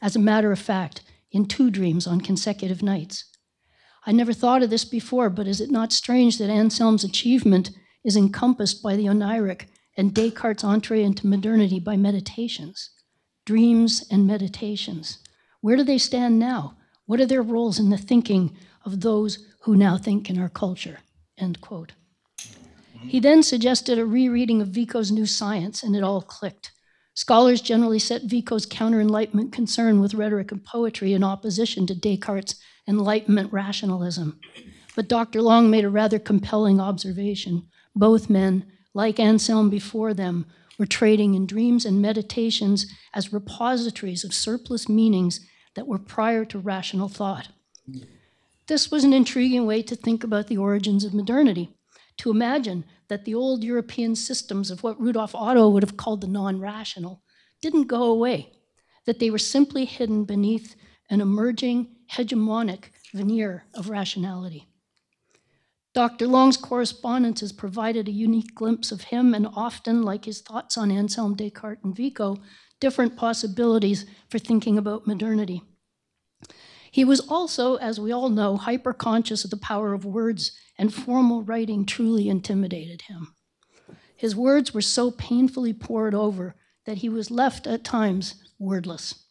[0.00, 1.02] As a matter of fact,
[1.32, 3.24] in two dreams on consecutive nights.
[4.06, 7.70] I never thought of this before, but is it not strange that Anselm's achievement
[8.04, 9.66] is encompassed by the oneiric
[10.00, 12.88] and Descartes' entree into modernity by meditations?
[13.44, 15.18] Dreams and meditations.
[15.60, 16.78] Where do they stand now?
[17.04, 18.56] What are their roles in the thinking
[18.86, 21.00] of those who now think in our culture?
[21.36, 21.92] End quote.
[23.02, 26.72] He then suggested a rereading of Vico's New Science, and it all clicked.
[27.12, 32.54] Scholars generally set Vico's counter Enlightenment concern with rhetoric and poetry in opposition to Descartes'
[32.88, 34.40] Enlightenment rationalism.
[34.96, 35.42] But Dr.
[35.42, 37.68] Long made a rather compelling observation.
[37.94, 38.64] Both men,
[38.94, 40.46] like Anselm before them,
[40.78, 46.58] were trading in dreams and meditations as repositories of surplus meanings that were prior to
[46.58, 47.48] rational thought.
[48.66, 51.76] This was an intriguing way to think about the origins of modernity
[52.16, 56.26] to imagine that the old European systems of what Rudolf Otto would have called the
[56.26, 57.22] non rational
[57.60, 58.52] didn't go away,
[59.04, 60.76] that they were simply hidden beneath
[61.10, 64.69] an emerging hegemonic veneer of rationality.
[65.92, 66.28] Dr.
[66.28, 70.90] Long's correspondence has provided a unique glimpse of him and often, like his thoughts on
[70.90, 72.36] Anselm, Descartes, and Vico,
[72.78, 75.62] different possibilities for thinking about modernity.
[76.92, 80.94] He was also, as we all know, hyper conscious of the power of words, and
[80.94, 83.34] formal writing truly intimidated him.
[84.16, 86.54] His words were so painfully pored over
[86.86, 89.26] that he was left at times wordless.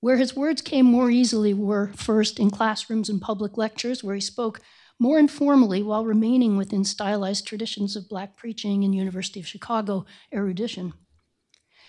[0.00, 4.20] Where his words came more easily were first in classrooms and public lectures, where he
[4.20, 4.60] spoke
[4.98, 10.92] more informally while remaining within stylized traditions of Black preaching and University of Chicago erudition.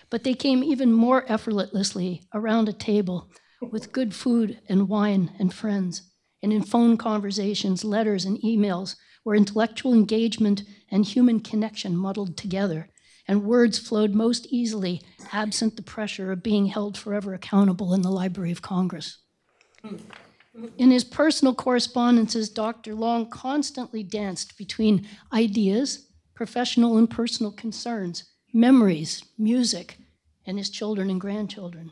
[0.10, 3.30] But they came even more effortlessly around a table
[3.62, 6.04] with good food and wine and friends,
[6.42, 12.90] and in phone conversations, letters, and emails, where intellectual engagement and human connection muddled together,
[13.28, 18.10] and words flowed most easily, absent the pressure of being held forever accountable in the
[18.10, 19.18] Library of Congress.
[19.84, 19.98] Hmm.
[20.78, 22.96] In his personal correspondences, Dr.
[22.96, 28.24] Long constantly danced between ideas, professional and personal concerns,
[28.54, 29.98] memories, music,
[30.46, 31.92] and his children and grandchildren.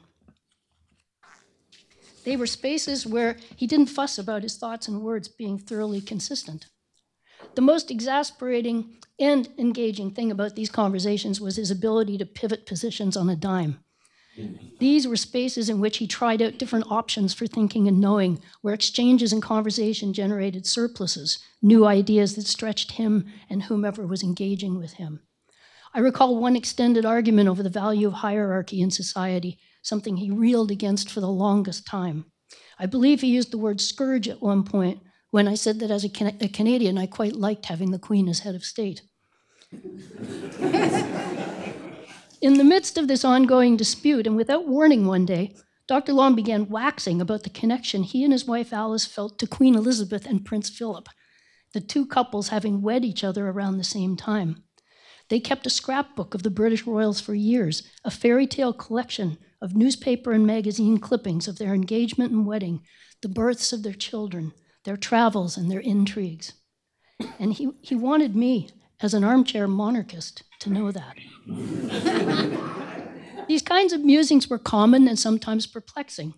[2.23, 6.65] They were spaces where he didn't fuss about his thoughts and words being thoroughly consistent.
[7.55, 13.15] The most exasperating and engaging thing about these conversations was his ability to pivot positions
[13.15, 13.79] on a dime.
[14.79, 18.73] These were spaces in which he tried out different options for thinking and knowing, where
[18.73, 24.93] exchanges and conversation generated surpluses, new ideas that stretched him and whomever was engaging with
[24.93, 25.21] him.
[25.93, 30.69] I recall one extended argument over the value of hierarchy in society something he reeled
[30.69, 32.25] against for the longest time.
[32.77, 34.99] I believe he used the word scourge at one point
[35.31, 38.27] when I said that as a, Can- a Canadian, I quite liked having the Queen
[38.27, 39.01] as head of state.
[42.39, 45.55] In the midst of this ongoing dispute, and without warning one day,
[45.87, 46.13] Dr.
[46.13, 50.27] Long began waxing about the connection he and his wife Alice felt to Queen Elizabeth
[50.27, 51.09] and Prince Philip,
[51.73, 54.63] the two couples having wed each other around the same time.
[55.29, 59.75] They kept a scrapbook of the British royals for years, a fairy tale collection of
[59.75, 62.81] newspaper and magazine clippings of their engagement and wedding,
[63.21, 64.53] the births of their children,
[64.83, 66.53] their travels, and their intrigues.
[67.39, 68.69] And he, he wanted me,
[69.01, 71.15] as an armchair monarchist, to know that.
[73.47, 76.33] These kinds of musings were common and sometimes perplexing.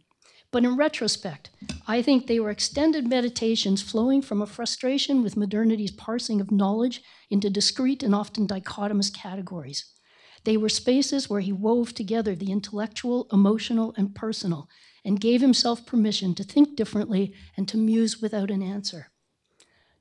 [0.51, 1.51] But in retrospect,
[1.87, 7.01] I think they were extended meditations flowing from a frustration with modernity's parsing of knowledge
[7.29, 9.85] into discrete and often dichotomous categories.
[10.45, 14.67] They were spaces where he wove together the intellectual, emotional, and personal,
[15.05, 19.11] and gave himself permission to think differently and to muse without an answer.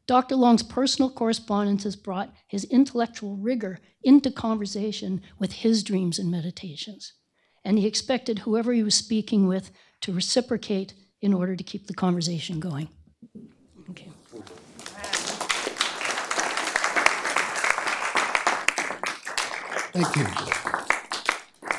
[0.08, 0.36] Dr.
[0.36, 7.12] Long's personal correspondences brought his intellectual rigor into conversation with his dreams and meditations.
[7.62, 9.70] And he expected whoever he was speaking with
[10.00, 12.88] to reciprocate in order to keep the conversation going.
[13.90, 14.10] Okay.
[19.92, 20.26] Thank you.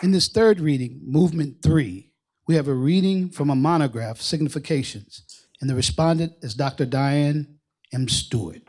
[0.03, 2.11] In this third reading, Movement 3,
[2.47, 6.85] we have a reading from a monograph, Significations, and the respondent is Dr.
[6.85, 7.55] Dianne
[7.91, 8.07] M.
[8.07, 8.61] Stewart.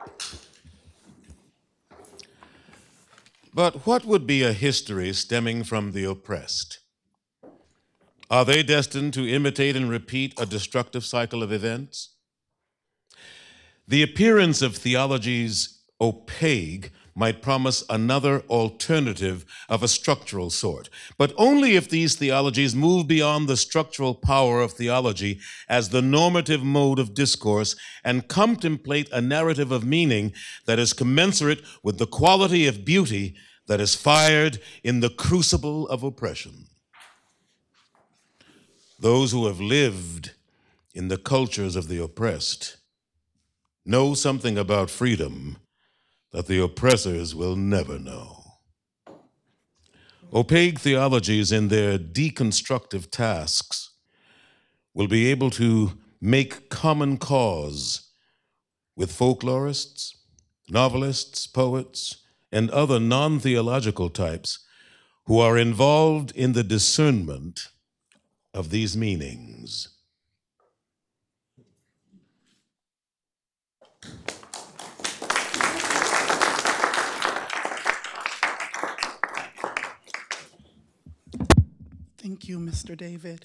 [3.53, 6.79] But what would be a history stemming from the oppressed?
[8.31, 12.15] Are they destined to imitate and repeat a destructive cycle of events?
[13.89, 20.89] The appearance of theologies opaque might promise another alternative of a structural sort,
[21.19, 26.63] but only if these theologies move beyond the structural power of theology as the normative
[26.63, 30.33] mode of discourse and contemplate a narrative of meaning
[30.67, 33.35] that is commensurate with the quality of beauty
[33.67, 36.67] that is fired in the crucible of oppression.
[38.99, 40.33] Those who have lived
[40.95, 42.77] in the cultures of the oppressed
[43.87, 45.57] know something about freedom
[46.33, 48.45] that the oppressors will never know.
[50.33, 53.91] Opaque theologies, in their deconstructive tasks,
[54.95, 58.11] will be able to make common cause
[58.95, 60.15] with folklorists,
[60.69, 62.19] novelists, poets,
[62.53, 64.61] and other non theological types
[65.27, 67.69] who are involved in the discernment
[68.53, 69.89] of these meanings.
[82.31, 82.97] Thank you, Mr.
[82.97, 83.45] David.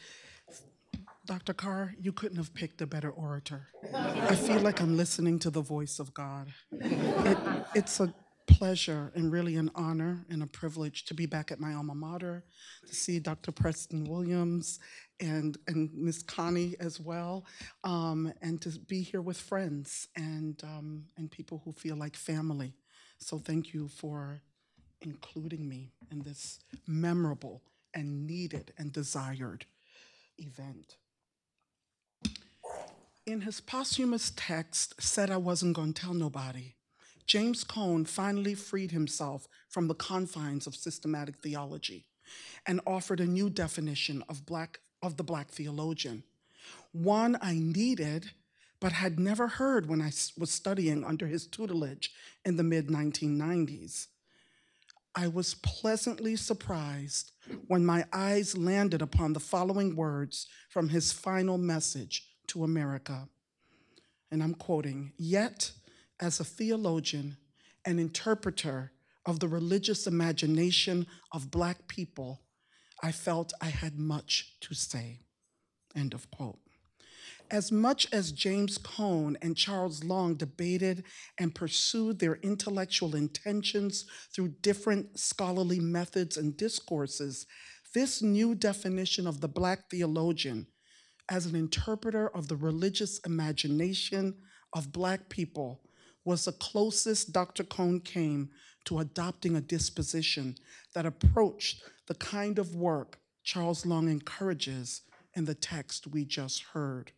[1.26, 1.56] Dr.
[1.56, 3.66] Carr, you couldn't have picked a better orator.
[3.91, 6.53] I feel like I'm listening to the voice of God.
[6.72, 7.38] It,
[7.74, 8.14] it's a
[8.45, 12.44] pleasure and really an honor and a privilege to be back at my alma mater,
[12.88, 13.52] to see Dr.
[13.52, 14.78] Preston Williams
[15.20, 17.48] and, and Miss Connie as well,
[17.84, 22.76] um, and to be here with friends and, um, and people who feel like family.
[23.18, 24.44] So thank you for
[25.02, 27.64] including me in this memorable
[27.95, 29.65] and needed and desired
[30.38, 30.97] event.
[33.26, 36.76] In his posthumous text, said I wasn't going to tell nobody,
[37.26, 42.05] James Cone finally freed himself from the confines of systematic theology
[42.67, 46.23] and offered a new definition of, black, of the Black theologian,
[46.91, 48.31] one I needed
[48.80, 52.11] but had never heard when I was studying under his tutelage
[52.43, 54.07] in the mid 1990s.
[55.15, 57.31] I was pleasantly surprised
[57.67, 63.29] when my eyes landed upon the following words from his final message to America.
[64.29, 65.71] And I'm quoting, Yet,
[66.19, 67.37] as a theologian
[67.85, 68.91] and interpreter
[69.25, 72.41] of the religious imagination of Black people,
[73.01, 75.21] I felt I had much to say.
[75.95, 76.59] End of quote.
[77.51, 81.03] As much as James Cone and Charles Long debated
[81.38, 87.45] and pursued their intellectual intentions through different scholarly methods and discourses,
[87.93, 90.67] this new definition of the Black theologian
[91.30, 94.35] as an interpreter of the religious imagination
[94.73, 95.81] of Black people
[96.23, 97.63] was the closest Dr.
[97.63, 98.49] Cone came
[98.85, 100.55] to adopting a disposition
[100.93, 105.01] that approached the kind of work Charles Long encourages
[105.35, 107.11] in the text we just heard.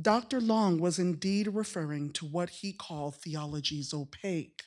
[0.00, 0.40] Dr.
[0.40, 4.62] Long was indeed referring to what he called theology's opaque,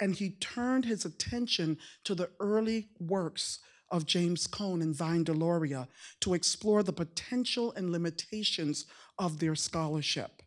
[0.00, 3.60] and he turned his attention to the early works
[3.90, 5.88] of James Cone and Vine Deloria
[6.20, 8.86] to explore the potential and limitations
[9.18, 10.42] of their scholarship.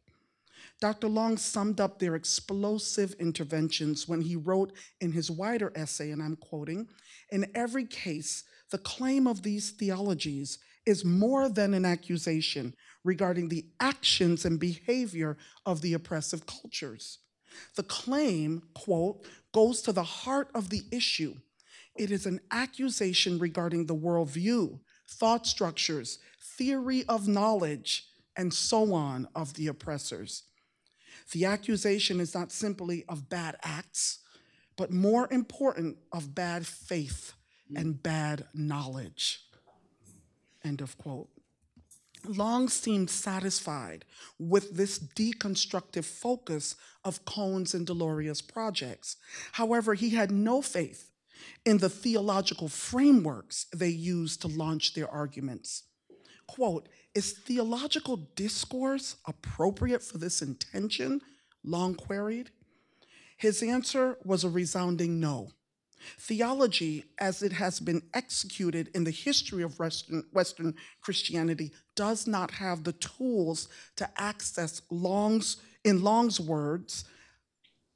[0.81, 1.07] Dr.
[1.07, 4.71] Long summed up their explosive interventions when he wrote
[5.01, 6.87] in his wider essay, and I'm quoting
[7.31, 12.73] In every case, the claim of these theologies is more than an accusation
[13.03, 17.19] regarding the actions and behavior of the oppressive cultures.
[17.75, 21.35] The claim, quote, goes to the heart of the issue.
[21.95, 28.05] It is an accusation regarding the worldview, thought structures, theory of knowledge,
[28.35, 30.43] and so on of the oppressors.
[31.31, 34.19] The accusation is not simply of bad acts,
[34.77, 37.33] but more important, of bad faith
[37.75, 39.41] and bad knowledge.
[40.63, 41.29] End of quote.
[42.25, 44.05] Long seemed satisfied
[44.37, 49.15] with this deconstructive focus of Cone's and Deloria's projects.
[49.53, 51.11] However, he had no faith
[51.65, 55.83] in the theological frameworks they used to launch their arguments.
[56.47, 61.21] Quote, is theological discourse appropriate for this intention?
[61.63, 62.51] Long queried.
[63.37, 65.51] His answer was a resounding no.
[66.17, 72.51] Theology, as it has been executed in the history of Western, Western, Christianity, does not
[72.51, 73.67] have the tools
[73.97, 77.03] to access Long's, in Long's words,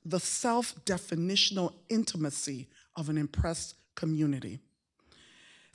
[0.04, 2.68] the self definitional intimacy
[2.98, 4.60] of an impressed community.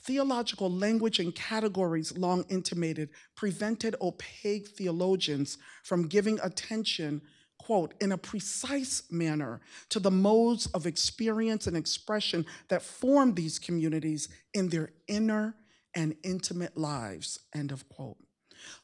[0.01, 7.23] Theological language and categories long intimated prevented opaque theologians from giving attention
[7.57, 13.59] quote, in a precise manner to the modes of experience and expression that form these
[13.59, 15.55] communities in their inner
[15.99, 18.15] and intimate lives, end of quote.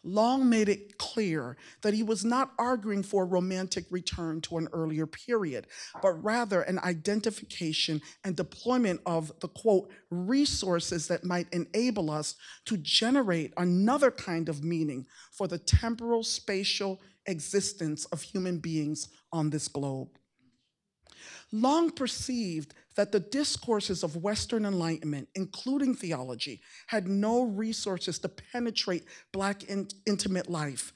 [0.03, 4.67] Long made it clear that he was not arguing for a romantic return to an
[4.73, 5.67] earlier period,
[6.01, 12.35] but rather an identification and deployment of the quote, resources that might enable us
[12.65, 19.49] to generate another kind of meaning for the temporal, spatial, existence of human beings on
[19.49, 20.09] this globe.
[21.51, 29.03] Long perceived that the discourses of Western Enlightenment, including theology, had no resources to penetrate
[29.31, 30.93] Black in- intimate life.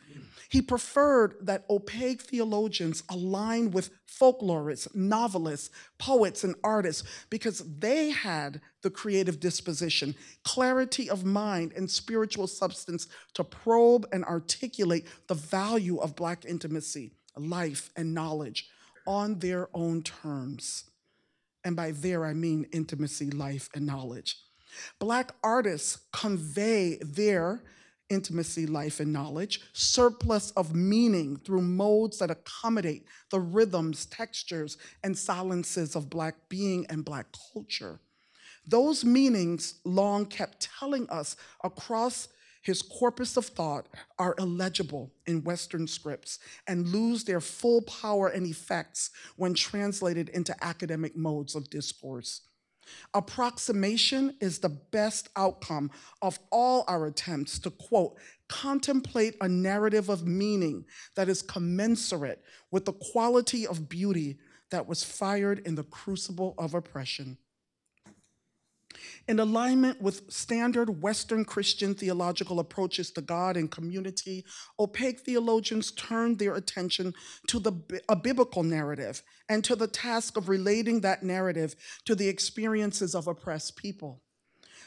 [0.49, 5.69] He preferred that opaque theologians align with folklorists, novelists,
[5.99, 13.07] poets, and artists because they had the creative disposition, clarity of mind, and spiritual substance
[13.35, 18.69] to probe and articulate the value of Black intimacy, life, and knowledge
[19.07, 20.85] on their own terms.
[21.63, 24.37] And by there, I mean intimacy, life, and knowledge.
[24.99, 27.63] Black artists convey their
[28.09, 35.17] intimacy, life, and knowledge, surplus of meaning through modes that accommodate the rhythms, textures, and
[35.17, 37.99] silences of Black being and Black culture.
[38.65, 42.27] Those meanings, Long kept telling us across
[42.61, 43.87] his corpus of thought,
[44.17, 50.55] are illegible in Western scripts and lose their full power and effects when translated into
[50.63, 52.41] academic modes of discourse.
[53.13, 55.91] Approximation is the best outcome
[56.21, 58.17] of all our attempts to, quote,
[58.47, 64.39] contemplate a narrative of meaning that is commensurate with the quality of beauty
[64.71, 67.37] that was fired in the crucible of oppression.
[69.29, 74.43] In alignment with standard Western Christian theological approaches to God and community,
[74.79, 77.13] opaque theologians turned their attention
[77.45, 77.73] to the,
[78.09, 81.75] a biblical narrative and to the task of relating that narrative
[82.05, 84.23] to the experiences of oppressed people.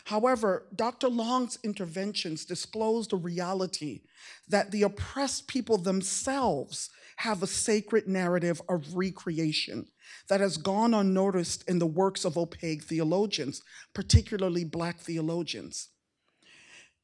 [0.07, 1.09] However, Dr.
[1.09, 4.01] Long's interventions disclosed a reality
[4.49, 9.87] that the oppressed people themselves have a sacred narrative of recreation
[10.29, 13.63] that has gone unnoticed in the works of opaque theologians,
[13.95, 15.89] particularly Black theologians.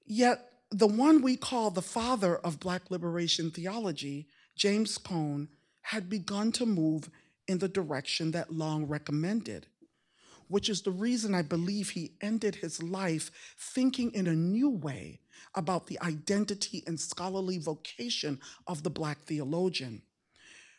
[0.06, 5.48] Yet, the one we call the father of Black liberation theology, James Cone,
[5.82, 7.10] had begun to move
[7.46, 9.66] in the direction that Long recommended,
[10.48, 15.20] which is the reason I believe he ended his life thinking in a new way
[15.54, 20.02] about the identity and scholarly vocation of the Black theologian.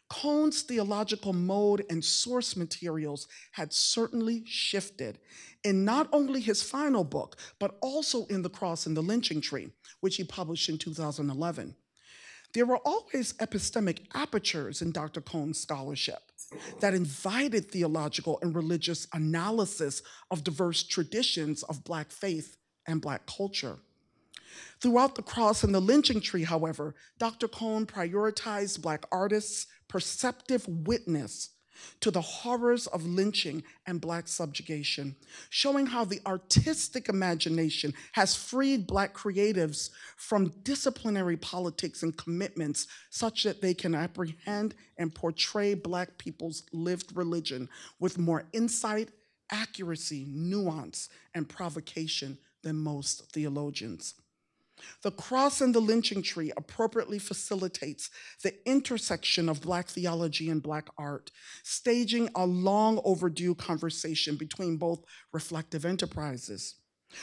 [0.10, 5.20] Cone's theological mode and source materials had certainly shifted
[5.64, 9.70] in not only his final book, but also in The Cross and the Lynching Tree,
[10.00, 11.76] which he published in 2011.
[12.54, 15.22] There were always epistemic apertures in Dr.
[15.22, 16.20] Cone's scholarship
[16.80, 22.58] that invited theological and religious analysis of diverse traditions of Black faith
[22.88, 23.78] and Black culture.
[24.82, 27.48] Throughout the cross and the lynching tree, however, Dr.
[27.48, 31.50] Cone prioritized Black artists, perceptive witness
[32.02, 35.16] to the horrors of lynching and Black subjugation,
[35.50, 43.44] showing how the artistic imagination has freed Black creatives from disciplinary politics and commitments such
[43.44, 49.10] that they can apprehend and portray Black people's lived religion with more insight,
[49.52, 54.16] accuracy, nuance, and provocation than most theologians.
[55.02, 58.10] The cross and the lynching tree appropriately facilitates
[58.44, 61.32] the intersection of Black theology and Black art,
[61.64, 66.76] staging a long overdue conversation between both reflective enterprises.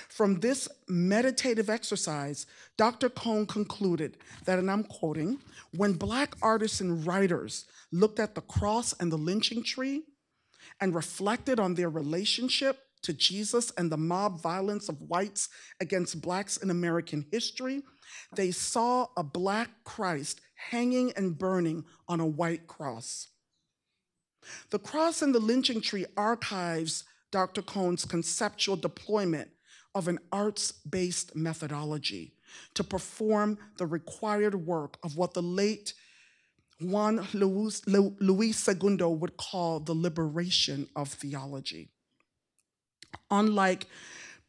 [0.08, 2.46] From this meditative exercise,
[2.76, 3.08] Dr.
[3.08, 5.38] Cone concluded that, and I'm quoting,
[5.72, 10.02] when Black artists and writers looked at the cross and the lynching tree
[10.80, 15.48] and reflected on their relationship to Jesus and the mob violence of whites
[15.81, 17.82] against Blacks in American history,
[18.35, 20.40] they saw a Black Christ
[20.70, 23.28] hanging and burning on a white cross.
[24.70, 27.62] The cross and the lynching tree archives Dr.
[27.62, 29.51] Cone's conceptual deployment
[29.94, 32.35] of an arts based methodology
[32.74, 35.94] to perform the required work of what the late
[36.81, 41.90] Juan Luis, Luis Segundo would call the liberation of theology.
[43.30, 43.86] Unlike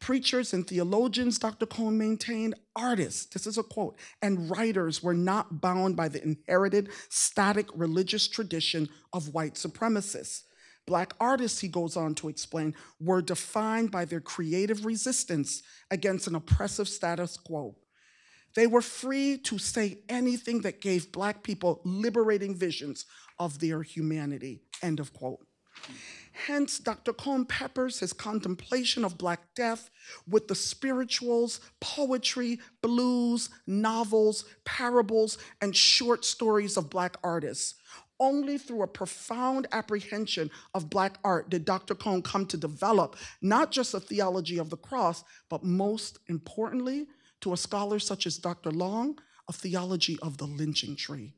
[0.00, 1.66] preachers and theologians, Dr.
[1.66, 6.88] Cone maintained, artists, this is a quote, and writers were not bound by the inherited
[7.08, 10.42] static religious tradition of white supremacists.
[10.86, 16.34] Black artists, he goes on to explain, were defined by their creative resistance against an
[16.34, 17.76] oppressive status quo.
[18.54, 23.04] They were free to say anything that gave Black people liberating visions
[23.38, 25.47] of their humanity, end of quote.
[26.46, 27.12] Hence, Dr.
[27.12, 29.90] Cone peppers his contemplation of Black death
[30.26, 37.74] with the spirituals, poetry, blues, novels, parables, and short stories of Black artists.
[38.20, 41.94] Only through a profound apprehension of Black art did Dr.
[41.94, 47.06] Cone come to develop not just a theology of the cross, but most importantly,
[47.40, 48.70] to a scholar such as Dr.
[48.70, 49.18] Long,
[49.48, 51.34] a theology of the lynching tree.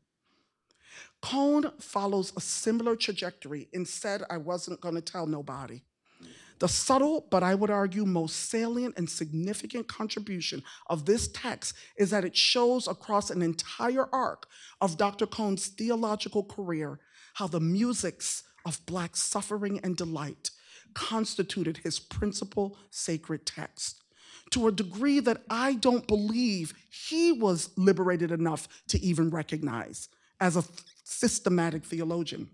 [1.22, 5.82] Cone follows a similar trajectory and said I wasn't going to tell nobody.
[6.60, 12.10] The subtle, but I would argue most salient and significant contribution of this text is
[12.10, 14.46] that it shows across an entire arc
[14.80, 15.26] of Dr.
[15.26, 17.00] Cone's theological career
[17.34, 20.50] how the musics of Black suffering and delight
[20.92, 24.02] constituted his principal sacred text
[24.50, 30.08] to a degree that I don't believe he was liberated enough to even recognize
[30.40, 30.64] as a
[31.10, 32.48] systematic theologian.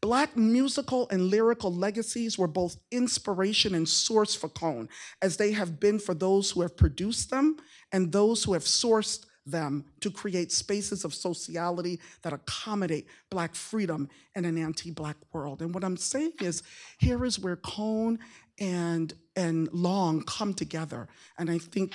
[0.00, 4.88] Black musical and lyrical legacies were both inspiration and source for Cone,
[5.22, 7.56] as they have been for those who have produced them
[7.92, 14.08] and those who have sourced them to create spaces of sociality that accommodate Black freedom
[14.34, 15.62] in an anti Black world.
[15.62, 16.62] And what I'm saying is,
[16.98, 18.18] here is where Cone
[18.58, 21.08] and, and Long come together.
[21.38, 21.94] And I think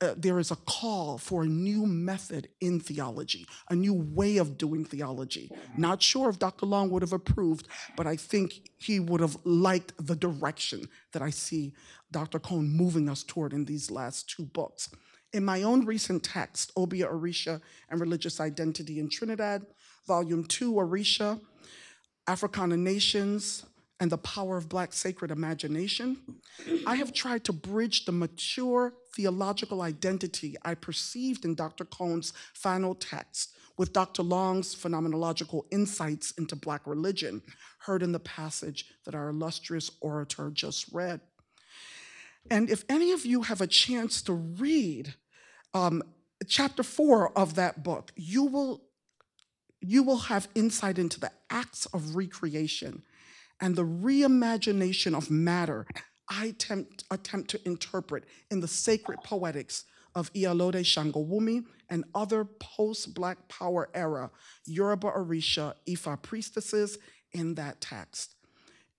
[0.00, 4.56] uh, there is a call for a new method in theology, a new way of
[4.56, 5.50] doing theology.
[5.76, 6.66] Not sure if Dr.
[6.66, 7.66] Long would have approved,
[7.96, 11.72] but I think he would have liked the direction that I see
[12.12, 12.38] Dr.
[12.38, 14.88] Cone moving us toward in these last two books.
[15.32, 17.60] In my own recent text, Obeah Orisha
[17.90, 19.66] and Religious Identity in Trinidad,
[20.06, 21.40] Volume 2, Orisha,
[22.26, 23.64] Africana Nations,
[24.00, 26.18] and the Power of Black Sacred Imagination,
[26.86, 31.84] I have tried to bridge the mature theological identity I perceived in Dr.
[31.84, 34.22] Cone's final text with Dr.
[34.22, 37.42] Long's phenomenological insights into Black religion,
[37.80, 41.20] heard in the passage that our illustrious orator just read.
[42.50, 45.14] And if any of you have a chance to read
[45.74, 46.02] um,
[46.46, 48.82] chapter four of that book, you will,
[49.80, 53.02] you will have insight into the acts of recreation
[53.60, 55.86] and the reimagination of matter
[56.28, 63.48] I attempt, attempt to interpret in the sacred poetics of Iyalode Shangawumi and other post-Black
[63.48, 64.30] power era
[64.66, 66.98] Yoruba Orisha Ifa priestesses
[67.32, 68.34] in that text.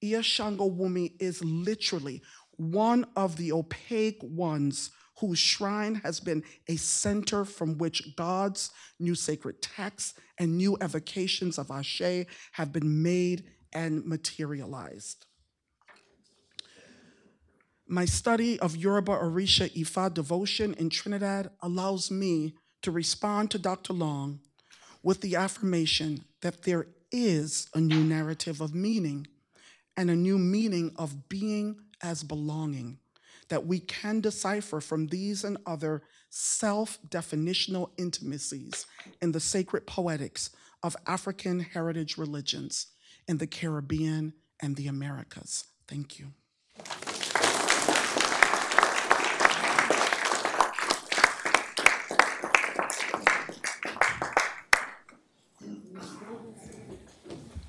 [0.04, 2.22] Iya Shangawumi is literally
[2.58, 9.16] one of the opaque ones whose shrine has been a center from which God's new
[9.16, 15.26] sacred texts and new evocations of Ashe have been made and materialized.
[17.88, 23.94] My study of Yoruba Orisha Ifa devotion in Trinidad allows me to respond to Dr.
[23.94, 24.42] Long
[25.02, 29.28] with the affirmation that there is a new narrative of meaning
[29.98, 33.00] and a new meaning of being as belonging
[33.50, 38.86] that we can decipher from these and other self definitional intimacies
[39.22, 40.52] in the sacred poetics
[40.84, 42.88] of African heritage religions
[43.30, 45.66] in the Caribbean and the Americas.
[45.88, 46.32] Thank you.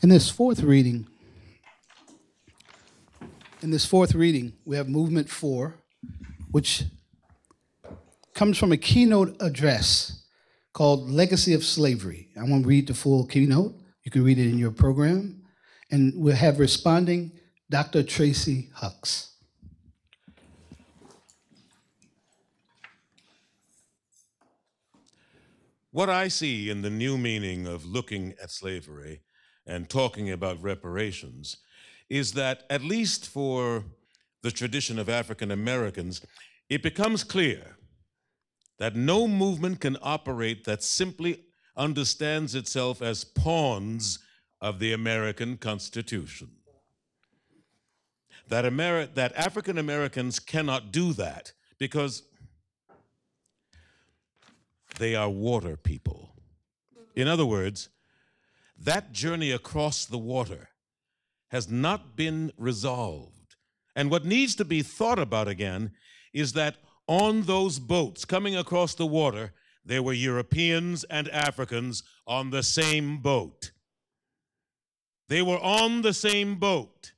[0.03, 1.07] In this fourth reading,
[3.61, 5.74] in this fourth reading, we have movement four,
[6.51, 6.85] which
[8.32, 10.23] comes from a keynote address
[10.73, 12.31] called Legacy of Slavery.
[12.41, 13.74] I won't read the full keynote.
[14.05, 15.40] You can read it in your program.
[15.91, 17.33] And we'll have responding
[17.69, 18.03] Dr.
[18.03, 19.35] Tracey Hucks.
[25.93, 29.23] What I see in the new meaning of looking at slavery
[29.67, 31.57] and talking about reparations
[32.09, 33.85] is that, at least for
[34.43, 36.25] the tradition of African Americans,
[36.69, 37.77] it becomes clear
[38.79, 41.45] that no movement can operate that simply
[41.77, 44.21] understands itself as pawns
[44.61, 46.51] of the American Constitution.
[48.49, 52.24] That, Ameri- that African Americans cannot do that because
[54.99, 56.35] they are water people.
[57.15, 57.89] In other words,
[58.78, 60.70] that journey across the water
[61.49, 63.57] has not been resolved.
[63.95, 65.93] And what needs to be thought about again
[66.32, 66.77] is that
[67.07, 69.53] on those boats coming across the water,
[69.85, 73.73] there were Europeans and Africans on the same boat.
[75.31, 77.12] They were on the same boat,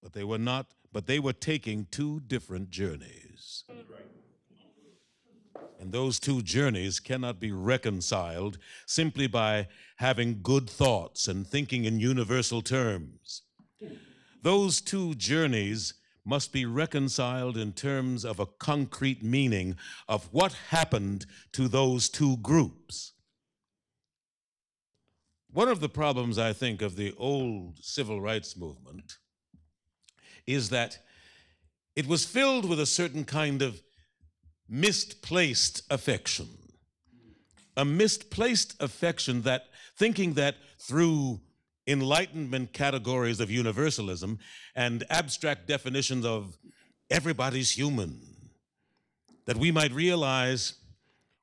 [0.00, 3.64] but they were not, but they were taking two different journeys.
[5.80, 9.66] And those two journeys cannot be reconciled simply by
[9.96, 13.42] having good thoughts and thinking in universal terms.
[14.42, 19.74] Those two journeys must be reconciled in terms of a concrete meaning
[20.08, 23.11] of what happened to those two groups.
[25.52, 29.18] One of the problems, I think, of the old civil rights movement
[30.46, 30.98] is that
[31.94, 33.82] it was filled with a certain kind of
[34.66, 36.48] misplaced affection.
[37.76, 39.66] A misplaced affection that
[39.96, 41.40] thinking that through
[41.86, 44.38] Enlightenment categories of universalism
[44.74, 46.56] and abstract definitions of
[47.10, 48.20] everybody's human,
[49.44, 50.74] that we might realize,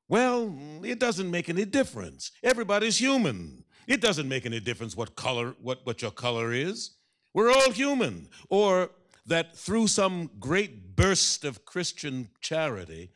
[0.08, 2.32] well, it doesn't make any difference.
[2.42, 3.66] Everybody's human.
[3.90, 6.92] It doesn't make any difference what color, what, what your color is.
[7.34, 8.30] We're all human.
[8.48, 8.92] Or
[9.26, 13.12] that through some great burst of Christian charity,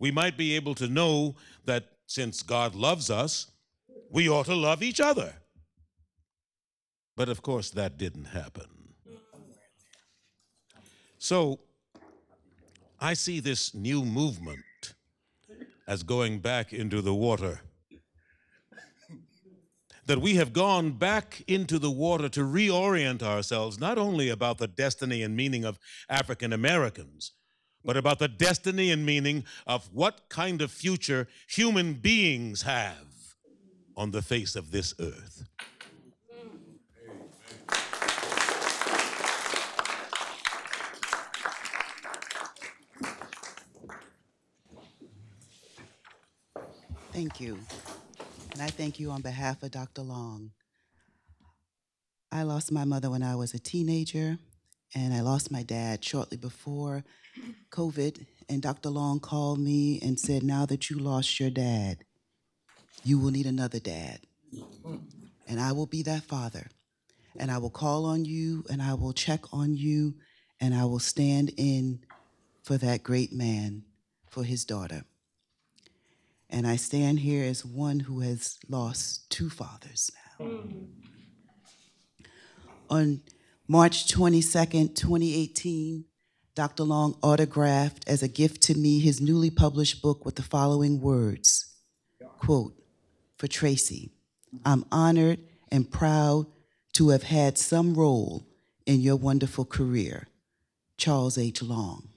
[0.00, 1.36] we might be able to know
[1.66, 3.52] that since God loves us,
[4.10, 5.34] we ought to love each other.
[7.16, 8.66] But of course, that didn't happen.
[11.18, 11.60] So
[13.00, 14.94] I see this new movement
[15.86, 17.60] as going back into the water.
[20.08, 24.66] That we have gone back into the water to reorient ourselves, not only about the
[24.66, 25.78] destiny and meaning of
[26.08, 27.32] African Americans,
[27.84, 33.36] but about the destiny and meaning of what kind of future human beings have
[33.98, 35.44] on the face of this earth.
[47.12, 47.58] Thank you.
[48.58, 50.02] And I thank you on behalf of Dr.
[50.02, 50.50] Long.
[52.32, 54.36] I lost my mother when I was a teenager,
[54.96, 57.04] and I lost my dad shortly before
[57.70, 58.26] COVID.
[58.48, 58.88] And Dr.
[58.88, 61.98] Long called me and said, Now that you lost your dad,
[63.04, 64.22] you will need another dad.
[65.46, 66.66] And I will be that father.
[67.38, 70.16] And I will call on you, and I will check on you,
[70.60, 72.00] and I will stand in
[72.64, 73.84] for that great man,
[74.28, 75.04] for his daughter.
[76.50, 80.46] And I stand here as one who has lost two fathers now.
[80.46, 80.86] Mm.
[82.90, 83.20] On
[83.66, 86.06] March 22nd, 2018,
[86.54, 86.84] Dr.
[86.84, 91.66] Long autographed as a gift to me his newly published book with the following words
[92.38, 92.74] quote,
[93.36, 94.10] For Tracey,
[94.64, 96.46] I'm honored and proud
[96.94, 98.46] to have had some role
[98.86, 100.28] in your wonderful career.
[100.96, 101.62] Charles H.
[101.62, 102.07] Long.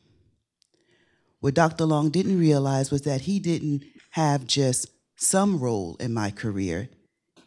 [1.42, 1.86] What Dr.
[1.86, 4.88] Long didn't realize was that he didn't have just
[5.18, 6.90] some role in my career.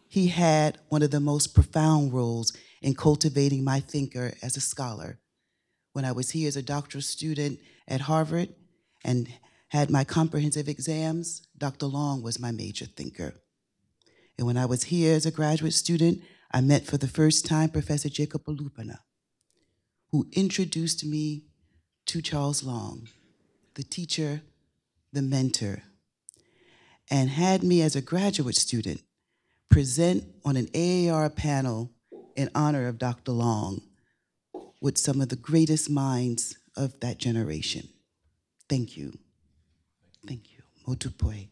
[0.09, 2.53] He had one of the most profound roles
[2.83, 5.21] in cultivating my thinker as a scholar.
[5.93, 8.49] When I was here as a doctoral student at Harvard
[9.05, 9.29] and
[9.69, 11.87] had my comprehensive exams, Dr.
[11.87, 13.35] Long was my major thinker.
[14.37, 17.69] And when I was here as a graduate student, I met for the first time
[17.69, 18.99] Professor Jacob Olupona,
[20.11, 21.45] who introduced me
[22.07, 23.09] to Charles Long,
[23.75, 24.43] the teacher,
[25.13, 25.83] the mentor,
[27.11, 29.03] and had me as a graduate student
[29.69, 31.91] present on an AAR panel
[32.37, 33.33] in honor of Dr.
[33.33, 33.83] Long
[34.81, 37.89] with some of the greatest minds of that generation.
[38.69, 39.19] Thank you.
[40.27, 40.63] Thank you.
[40.87, 41.49] Motupoi.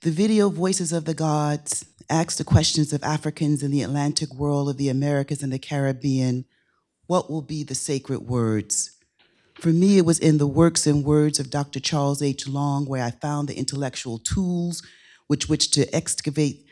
[0.00, 4.68] The video Voices of the Gods asks the questions of Africans in the Atlantic world,
[4.68, 6.44] of the Americas and the Caribbean.
[7.06, 8.97] What will be the sacred words?
[9.58, 11.80] For me, it was in the works and words of Dr.
[11.80, 12.46] Charles H.
[12.46, 14.84] Long where I found the intellectual tools
[15.26, 16.64] which which to excavate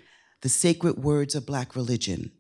[0.43, 2.31] the sacred words of Black religion.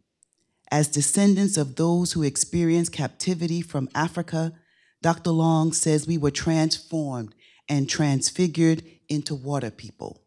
[0.71, 4.53] As descendants of those who experienced captivity from Africa,
[5.03, 5.31] Dr.
[5.31, 7.35] Long says we were transformed
[7.69, 10.23] and transfigured into water people.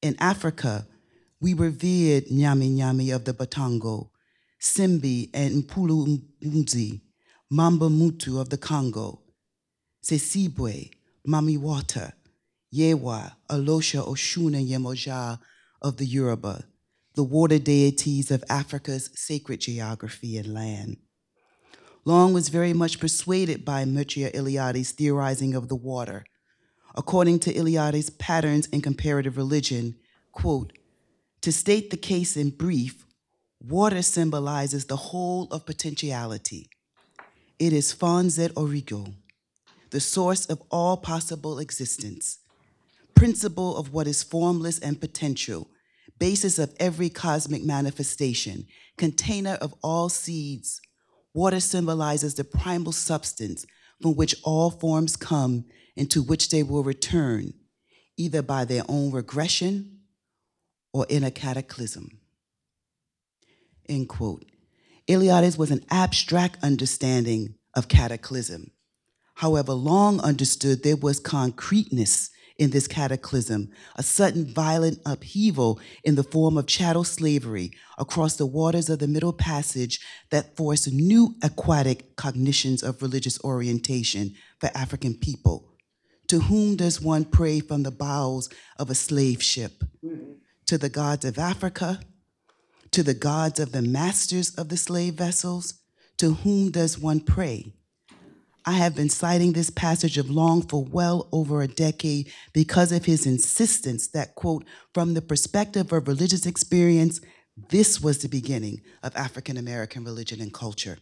[0.00, 0.86] In Africa,
[1.40, 4.08] we revered Nyami Nyami of the Batongo,
[4.58, 7.02] Simbi and Mpulu Mzi,
[7.52, 9.22] Mamba Mutu of the Congo,
[10.04, 10.88] Sesibwe,
[11.26, 12.12] Mami Wata,
[12.72, 15.40] Yewa, Alosha Oshun and Yemoja
[15.82, 16.62] of the Yoruba,
[17.16, 20.98] the water deities of Africa's sacred geography and land.
[22.04, 26.24] Long was very much persuaded by Mircea Eliade's theorizing of the water.
[26.94, 29.96] According to Eliade's patterns in comparative religion,
[30.30, 30.72] quote,
[31.40, 33.04] to state the case in brief,
[33.60, 36.70] water symbolizes the whole of potentiality.
[37.60, 39.04] It is Fons et Origo,
[39.90, 42.38] the source of all possible existence,
[43.14, 45.68] principle of what is formless and potential,
[46.18, 48.66] basis of every cosmic manifestation,
[48.96, 50.80] container of all seeds.
[51.34, 53.66] Water symbolizes the primal substance
[54.00, 55.66] from which all forms come
[55.98, 57.52] and to which they will return,
[58.16, 59.98] either by their own regression
[60.94, 62.08] or in a cataclysm.
[63.86, 64.46] End quote.
[65.10, 68.70] Eliades was an abstract understanding of cataclysm.
[69.34, 76.22] However, Long understood there was concreteness in this cataclysm, a sudden violent upheaval in the
[76.22, 79.98] form of chattel slavery across the waters of the Middle Passage
[80.30, 85.72] that forced new aquatic cognitions of religious orientation for African people.
[86.28, 89.82] To whom does one pray from the bowels of a slave ship?
[90.04, 90.34] Mm-hmm.
[90.66, 91.98] To the gods of Africa?
[92.92, 95.74] To the gods of the masters of the slave vessels?
[96.18, 97.72] To whom does one pray?
[98.66, 103.04] I have been citing this passage of Long for well over a decade because of
[103.04, 107.20] his insistence that, quote, from the perspective of religious experience,
[107.68, 110.98] this was the beginning of African American religion and culture.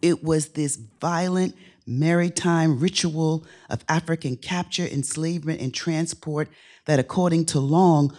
[0.00, 1.54] It was this violent
[1.86, 6.48] maritime ritual of African capture, enslavement, and transport
[6.86, 8.14] that, according to Long,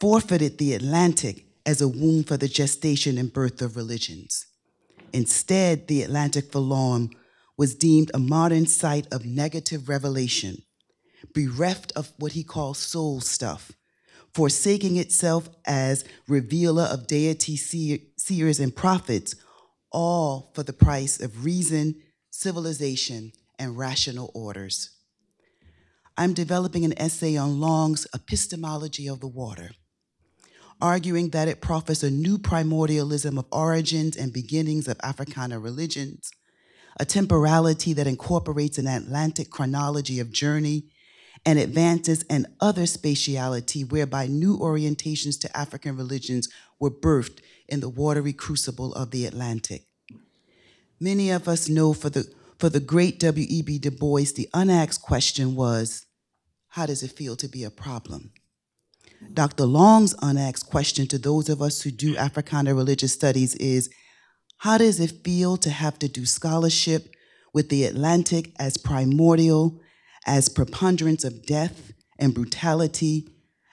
[0.00, 4.46] forfeited the Atlantic as a womb for the gestation and birth of religions.
[5.12, 7.14] Instead, the Atlantic for Long
[7.56, 10.62] was deemed a modern site of negative revelation,
[11.34, 13.72] bereft of what he calls soul stuff,
[14.32, 19.34] forsaking itself as revealer of deity seer- seers and prophets,
[19.92, 21.94] all for the price of reason,
[22.30, 24.90] civilization, and rational orders.
[26.16, 29.72] I'm developing an essay on Long's epistemology of the water,
[30.80, 36.30] arguing that it proffers a new primordialism of origins and beginnings of Africana religions,
[36.98, 40.84] a temporality that incorporates an Atlantic chronology of journey
[41.46, 46.48] and advances an other spatiality whereby new orientations to African religions
[46.78, 49.86] were birthed in the watery crucible of the Atlantic.
[50.98, 53.78] Many of us know for the, for the great W.E.B.
[53.78, 56.06] Du Bois, the unasked question was,
[56.68, 58.32] how does it feel to be a problem?
[59.32, 59.64] Dr.
[59.64, 62.18] Long's unasked question to those of us who do mm.
[62.18, 63.90] Africana religious studies is,
[64.58, 67.14] how does it feel to have to do scholarship
[67.52, 69.80] with the Atlantic as primordial,
[70.26, 73.28] as preponderance of death and brutality,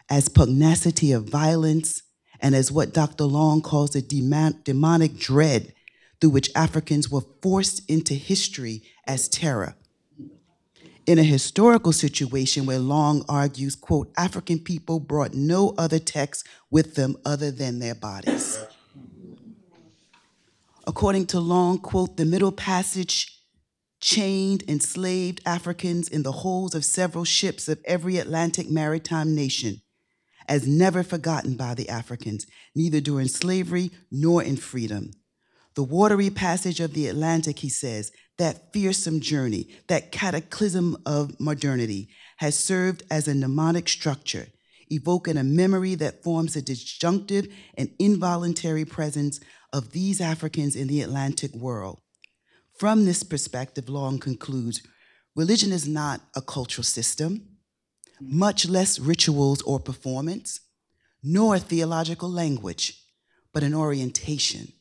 [0.10, 2.04] as pugnacity of violence,
[2.40, 3.26] and as what Dr.
[3.26, 5.74] Long calls a demon- demonic dread
[6.20, 9.76] through which Africans were forced into history as terror.
[11.08, 16.96] In a historical situation where Long argues, quote, African people brought no other text with
[16.96, 18.60] them other than their bodies.
[20.86, 23.42] According to Long, quote, the Middle Passage
[24.02, 29.82] chained enslaved Africans in the holds of several ships of every Atlantic maritime nation,
[30.50, 35.12] as never forgotten by the Africans, neither during slavery nor in freedom.
[35.78, 42.10] The watery passage of the Atlantic, he says, that fearsome journey, that cataclysm of modernity,
[42.38, 44.48] has served as a mnemonic structure,
[44.90, 47.48] evoking a memory that forms a disjunctive
[47.78, 49.40] and involuntary presence
[49.72, 52.02] of these Africans in the Atlantic world.
[52.80, 54.82] From this perspective, Long concludes
[55.36, 57.50] religion is not a cultural system,
[58.20, 60.60] much less rituals or performance,
[61.22, 63.00] nor theological language,
[63.54, 64.74] but an orientation,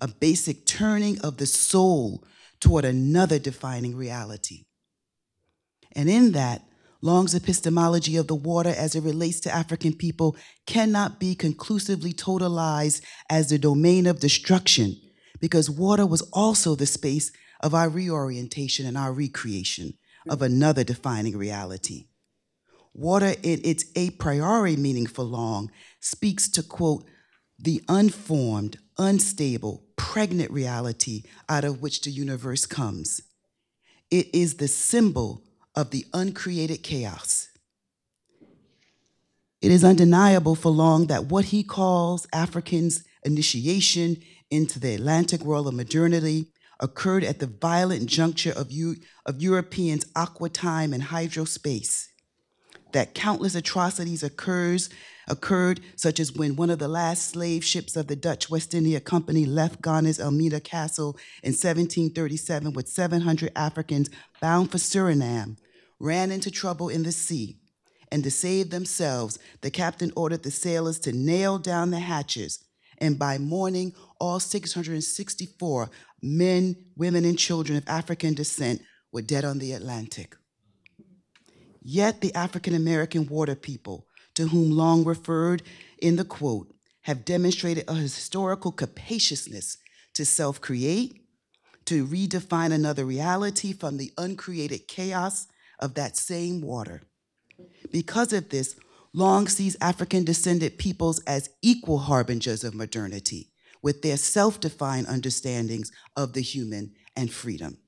[0.00, 2.24] a basic turning of the soul
[2.60, 4.64] toward another defining reality.
[5.92, 6.64] And in that,
[7.00, 13.02] Long's epistemology of the water as it relates to African people cannot be conclusively totalized
[13.30, 14.96] as the domain of destruction,
[15.40, 17.30] because water was also the space
[17.60, 19.94] of our reorientation and our recreation
[20.28, 22.08] of another defining reality.
[22.92, 25.70] Water, in its a priori meaning for Long,
[26.00, 27.04] speaks to, quote,
[27.58, 33.20] the unformed, unstable, pregnant reality out of which the universe comes.
[34.10, 35.42] It is the symbol
[35.74, 37.48] of the uncreated chaos.
[39.60, 44.16] It is undeniable for Long that what he calls Africans' initiation
[44.50, 48.96] into the Atlantic world of modernity occurred at the violent juncture of, Eu-
[49.26, 52.06] of Europeans' aqua time and hydrospace.
[52.92, 54.88] That countless atrocities occurs,
[55.28, 59.00] occurred, such as when one of the last slave ships of the Dutch West India
[59.00, 64.10] Company left Ghana's Elmina Castle in 1737 with 700 Africans
[64.40, 65.56] bound for Suriname,
[65.98, 67.58] ran into trouble in the sea.
[68.10, 72.64] And to save themselves, the captain ordered the sailors to nail down the hatches.
[72.98, 75.90] And by morning, all 664
[76.22, 78.82] men, women, and children of African descent
[79.12, 80.36] were dead on the Atlantic.
[81.80, 84.07] Yet the African American water people,
[84.38, 85.64] to whom Long referred
[86.00, 89.78] in the quote, have demonstrated a historical capaciousness
[90.14, 91.24] to self create,
[91.86, 95.48] to redefine another reality from the uncreated chaos
[95.80, 97.02] of that same water.
[97.90, 98.76] Because of this,
[99.12, 103.50] Long sees African descended peoples as equal harbingers of modernity,
[103.82, 107.78] with their self defined understandings of the human and freedom.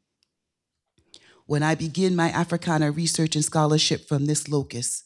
[1.47, 5.05] When I begin my Africana research and scholarship from this locus,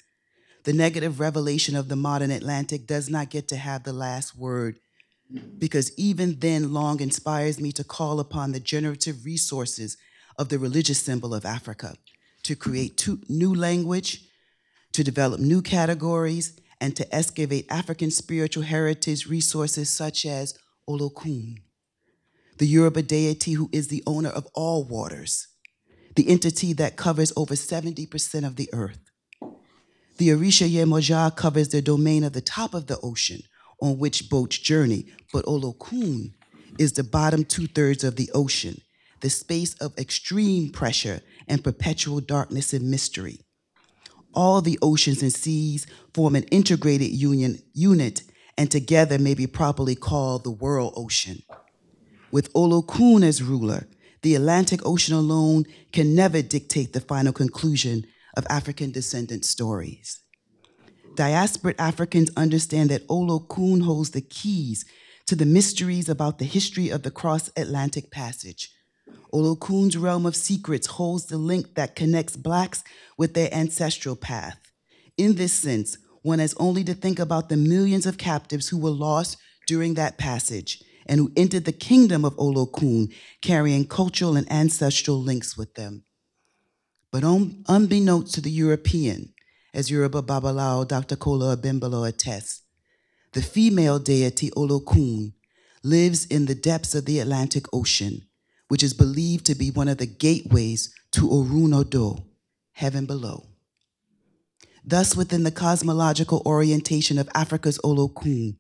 [0.65, 4.77] the negative revelation of the modern Atlantic does not get to have the last word,
[5.59, 9.97] because even then, Long inspires me to call upon the generative resources
[10.39, 11.97] of the religious symbol of Africa
[12.43, 14.25] to create new language,
[14.93, 20.59] to develop new categories, and to excavate African spiritual heritage resources such as
[20.89, 21.59] Olokun,
[22.59, 25.49] the Yoruba deity who is the owner of all waters,
[26.17, 29.04] the entity that covers over 70% of the earth.
[30.17, 33.43] The Orisha Yemoja covers the domain of the top of the ocean
[33.81, 36.33] on which boats journey, but Olokun
[36.79, 38.81] is the bottom two thirds of the ocean,
[39.21, 43.41] the space of extreme pressure and perpetual darkness and mystery.
[44.33, 48.23] All the oceans and seas form an integrated union unit
[48.57, 51.43] and together may be properly called the world ocean.
[52.31, 53.89] With Olokun as ruler,
[54.23, 60.21] the Atlantic Ocean alone can never dictate the final conclusion of African descendant stories.
[61.15, 64.85] Diasporic Africans understand that Olokun holds the keys
[65.27, 68.71] to the mysteries about the history of the cross Atlantic passage.
[69.33, 72.85] Olokun's realm of secrets holds the link that connects Blacks
[73.19, 74.61] with their ancestral path.
[75.17, 78.91] In this sense, one has only to think about the millions of captives who were
[78.91, 79.37] lost
[79.67, 83.13] during that passage and who entered the kingdom of Olokun
[83.43, 86.05] carrying cultural and ancestral links with them.
[87.15, 89.35] But un- unbeknownst to the European,
[89.73, 91.15] as Yoruba Babalawo Dr.
[91.15, 92.63] Kola Abimbola attests,
[93.35, 95.33] the female deity Olokun
[95.85, 98.23] lives in the depths of the Atlantic Ocean,
[98.67, 102.25] which is believed to be one of the gateways to Orunodo,
[102.73, 103.47] heaven below.
[104.85, 108.57] Thus, within the cosmological orientation of Africa's Olokun,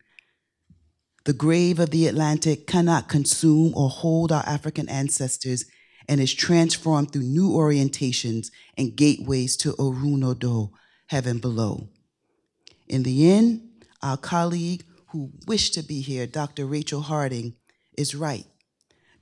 [1.25, 5.65] the grave of the Atlantic cannot consume or hold our African ancestors
[6.09, 10.71] and is transformed through new orientations and gateways to Orunodo,
[11.07, 11.89] heaven below.
[12.89, 13.69] In the end,
[14.03, 16.67] our colleague who wished to be here, Dr.
[16.67, 17.55] Rachel Harding,
[17.97, 18.45] is right.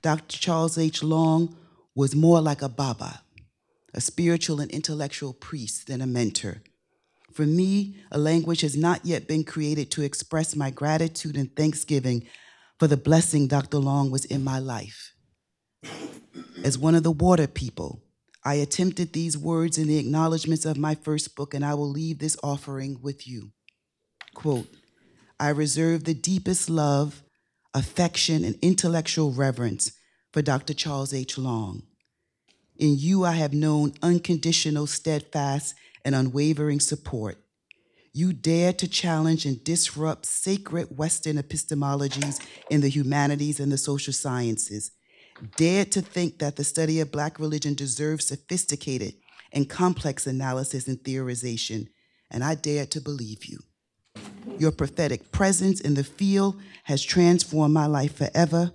[0.01, 0.37] Dr.
[0.37, 1.03] Charles H.
[1.03, 1.55] Long
[1.95, 3.21] was more like a Baba,
[3.93, 6.61] a spiritual and intellectual priest than a mentor.
[7.31, 12.27] For me, a language has not yet been created to express my gratitude and thanksgiving
[12.79, 13.77] for the blessing Dr.
[13.77, 15.13] Long was in my life.
[16.63, 18.01] As one of the water people,
[18.43, 22.19] I attempted these words in the acknowledgments of my first book, and I will leave
[22.19, 23.51] this offering with you.
[24.33, 24.67] Quote,
[25.39, 27.23] I reserve the deepest love,
[27.73, 29.93] affection, and intellectual reverence
[30.31, 30.73] for Dr.
[30.73, 31.37] Charles H.
[31.37, 31.83] Long.
[32.77, 37.37] In you, I have known unconditional, steadfast, and unwavering support.
[38.11, 42.39] You dare to challenge and disrupt sacred Western epistemologies
[42.69, 44.91] in the humanities and the social sciences.
[45.57, 49.15] Dared to think that the study of Black religion deserves sophisticated
[49.51, 51.87] and complex analysis and theorization,
[52.31, 53.59] and I dared to believe you.
[54.57, 58.71] Your prophetic presence in the field has transformed my life forever.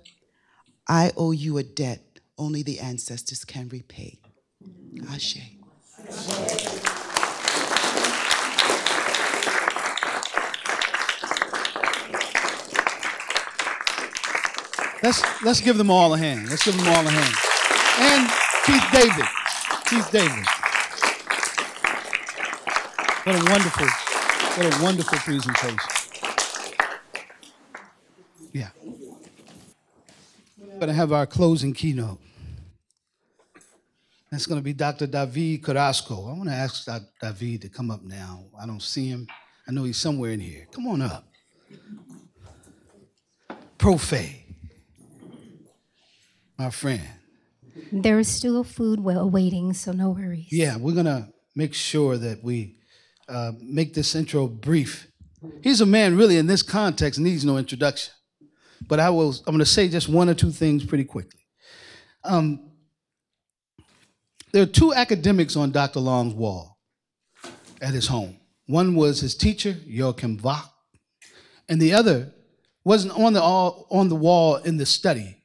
[0.87, 2.01] I owe you a debt
[2.37, 4.19] only the ancestors can repay.
[5.09, 5.37] Ashe.
[15.01, 16.49] Let's let's give them all a hand.
[16.49, 17.35] Let's give them all a hand.
[18.01, 18.29] And
[18.65, 19.25] Keith David.
[19.85, 20.45] Keith David.
[23.23, 23.87] What a wonderful,
[24.55, 25.77] what a wonderful presentation.
[28.51, 28.69] Yeah.
[30.57, 32.19] We're going to have our closing keynote.
[34.31, 35.05] That's going to be Dr.
[35.05, 36.29] David Carrasco.
[36.29, 37.05] I want to ask Dr.
[37.21, 38.45] David to come up now.
[38.59, 39.27] I don't see him.
[39.67, 40.67] I know he's somewhere in here.
[40.71, 41.27] Come on up.
[43.77, 44.48] Profe,
[46.59, 47.01] my friend.
[47.91, 50.49] There is still food well awaiting, so no worries.
[50.51, 52.75] Yeah, we're going to make sure that we
[53.29, 55.07] uh, make this intro brief.
[55.63, 58.13] He's a man really in this context needs no introduction.
[58.87, 61.39] But I will I'm going to say just one or two things pretty quickly.
[62.25, 62.71] Um,
[64.51, 66.01] there are two academics on Dr.
[66.01, 66.77] Long's wall
[67.81, 68.37] at his home.
[68.65, 70.69] One was his teacher, Joachim Wach,
[71.69, 72.33] and the other
[72.83, 75.38] wasn't on the all, on the wall in the study.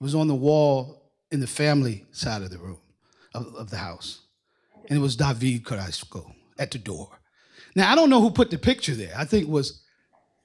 [0.00, 2.78] It was on the wall in the family side of the room
[3.34, 4.20] of, of the house.
[4.88, 7.08] And it was David Carrasco at the door.
[7.74, 9.12] Now I don't know who put the picture there.
[9.16, 9.82] I think it was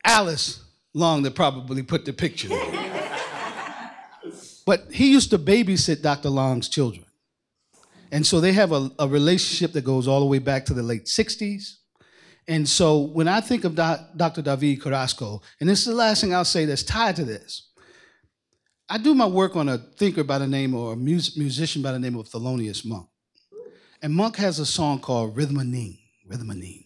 [0.05, 0.63] Alice
[0.93, 3.93] Long that probably put the picture there.
[4.65, 6.29] but he used to babysit Dr.
[6.29, 7.05] Long's children.
[8.11, 10.83] And so they have a, a, relationship that goes all the way back to the
[10.83, 11.75] late 60s.
[12.47, 14.41] And so when I think of doc, Dr.
[14.41, 17.70] David Carrasco, and this is the last thing I'll say that's tied to this,
[18.91, 21.93] I do my work on a thinker by the name or a mus- musician by
[21.93, 23.07] the name of Thelonious Monk.
[24.01, 25.97] And Monk has a song called Rhythm-a-Ning,
[26.27, 26.83] Rhythm-a-Ning.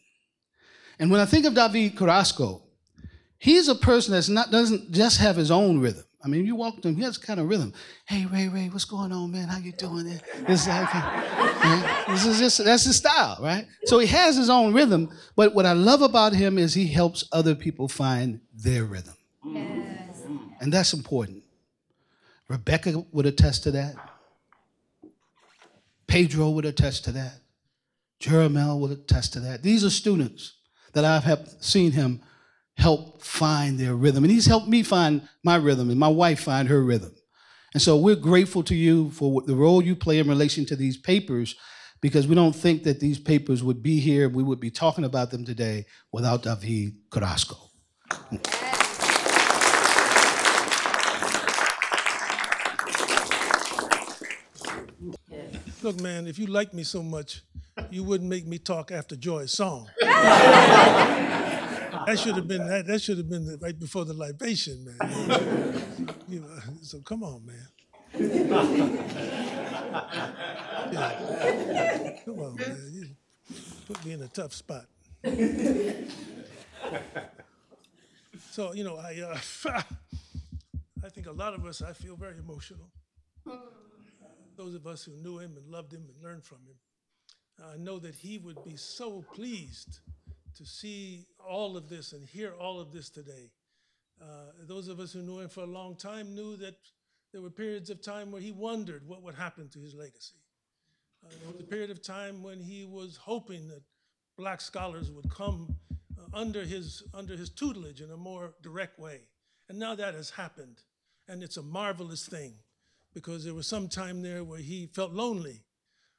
[1.00, 2.62] And when I think of David Carrasco,
[3.40, 6.04] he's a person that's not doesn't just have his own rhythm.
[6.24, 7.74] I mean, you walk to him, he has kind of rhythm.
[8.06, 9.48] Hey, Ray, Ray, what's going on, man?
[9.48, 10.06] How you doing?
[10.48, 13.66] It's like, uh, this is just, that's his style, right?
[13.86, 17.28] So he has his own rhythm, but what I love about him is he helps
[17.32, 19.16] other people find their rhythm.
[20.62, 21.42] And that's important.
[22.48, 23.96] Rebecca would attest to that.
[26.08, 27.40] Pedro would attest to that.
[28.20, 29.64] Jeremiah would attest to that.
[29.64, 30.54] These are students
[30.94, 32.22] that I've seen him
[32.78, 34.24] help find their rhythm.
[34.24, 37.16] And he's helped me find my rhythm and my wife find her rhythm.
[37.74, 40.98] And so we're grateful to you for the role you play in relation to these
[40.98, 41.56] papers
[42.02, 45.32] because we don't think that these papers would be here, we would be talking about
[45.32, 47.58] them today without David Carrasco.
[55.86, 57.44] Look, man, if you liked me so much,
[57.92, 59.88] you wouldn't make me talk after Joy's song.
[60.02, 60.58] that
[62.18, 64.98] should have been that, that should have been right before the libation, man.
[66.28, 67.68] You know, so come on, man.
[70.92, 72.16] Yeah.
[72.26, 72.90] Come on, man.
[72.92, 73.10] You
[73.86, 74.88] put me in a tough spot.
[78.50, 79.38] So you know, I uh,
[81.04, 82.90] I think a lot of us I feel very emotional.
[84.58, 86.76] Those of us who knew him and loved him and learned from him.
[87.74, 90.00] I know that he would be so pleased
[90.58, 93.52] to see all of this and hear all of this today.
[94.22, 96.76] Uh, those of us who knew him for a long time knew that
[97.32, 100.38] there were periods of time where he wondered what would happen to his legacy.
[101.26, 103.82] Uh, there was a period of time when he was hoping that
[104.38, 105.76] black scholars would come
[106.18, 109.22] uh, under, his, under his tutelage in a more direct way.
[109.68, 110.82] And now that has happened,
[111.28, 112.54] and it's a marvelous thing
[113.16, 115.64] because there was some time there where he felt lonely.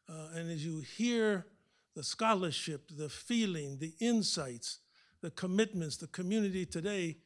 [0.08, 1.46] Uh, and as you hear
[1.94, 4.80] the scholarship, the feeling, the insights,
[5.22, 7.18] the commitments, the community today,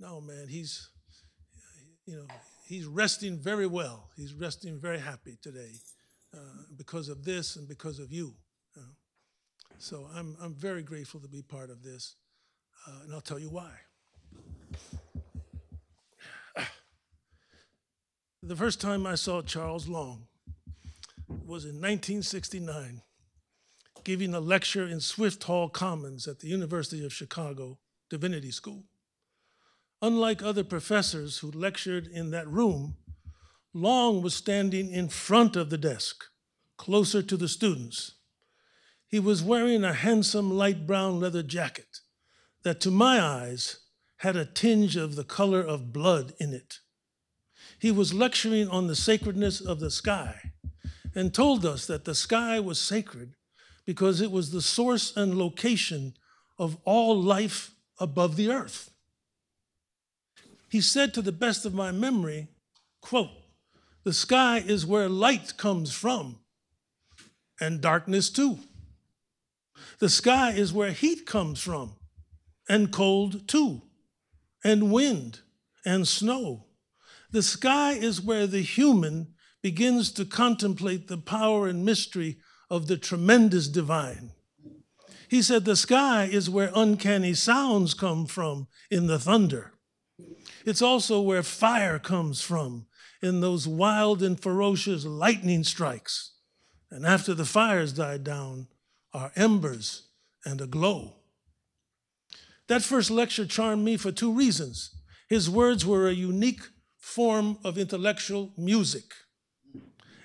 [0.00, 0.88] no, man, he's,
[2.06, 2.26] you know,
[2.66, 4.10] he's resting very well.
[4.16, 5.74] He's resting very happy today
[6.34, 8.34] uh, because of this and because of you.
[9.80, 12.16] So I'm, I'm very grateful to be part of this,
[12.86, 13.70] uh, and I'll tell you why.
[18.42, 20.28] The first time I saw Charles Long
[21.28, 23.02] was in 1969,
[24.04, 28.84] giving a lecture in Swift Hall Commons at the University of Chicago Divinity School.
[30.00, 32.96] Unlike other professors who lectured in that room,
[33.74, 36.24] Long was standing in front of the desk,
[36.76, 38.12] closer to the students.
[39.08, 41.98] He was wearing a handsome light brown leather jacket
[42.62, 43.80] that, to my eyes,
[44.18, 46.78] had a tinge of the color of blood in it.
[47.78, 50.52] He was lecturing on the sacredness of the sky
[51.14, 53.34] and told us that the sky was sacred
[53.86, 56.14] because it was the source and location
[56.58, 58.90] of all life above the earth.
[60.70, 62.48] He said, to the best of my memory,
[63.00, 63.30] quote,
[64.04, 66.38] the sky is where light comes from
[67.60, 68.58] and darkness too.
[69.98, 71.96] The sky is where heat comes from
[72.68, 73.82] and cold too,
[74.62, 75.40] and wind
[75.84, 76.67] and snow.
[77.30, 82.38] The sky is where the human begins to contemplate the power and mystery
[82.70, 84.32] of the tremendous divine.
[85.28, 89.72] He said the sky is where uncanny sounds come from in the thunder.
[90.64, 92.86] It's also where fire comes from
[93.20, 96.32] in those wild and ferocious lightning strikes.
[96.90, 98.68] And after the fires died down,
[99.12, 100.08] are embers
[100.44, 101.14] and a glow.
[102.68, 104.94] That first lecture charmed me for two reasons.
[105.28, 106.62] His words were a unique
[107.08, 109.14] form of intellectual music,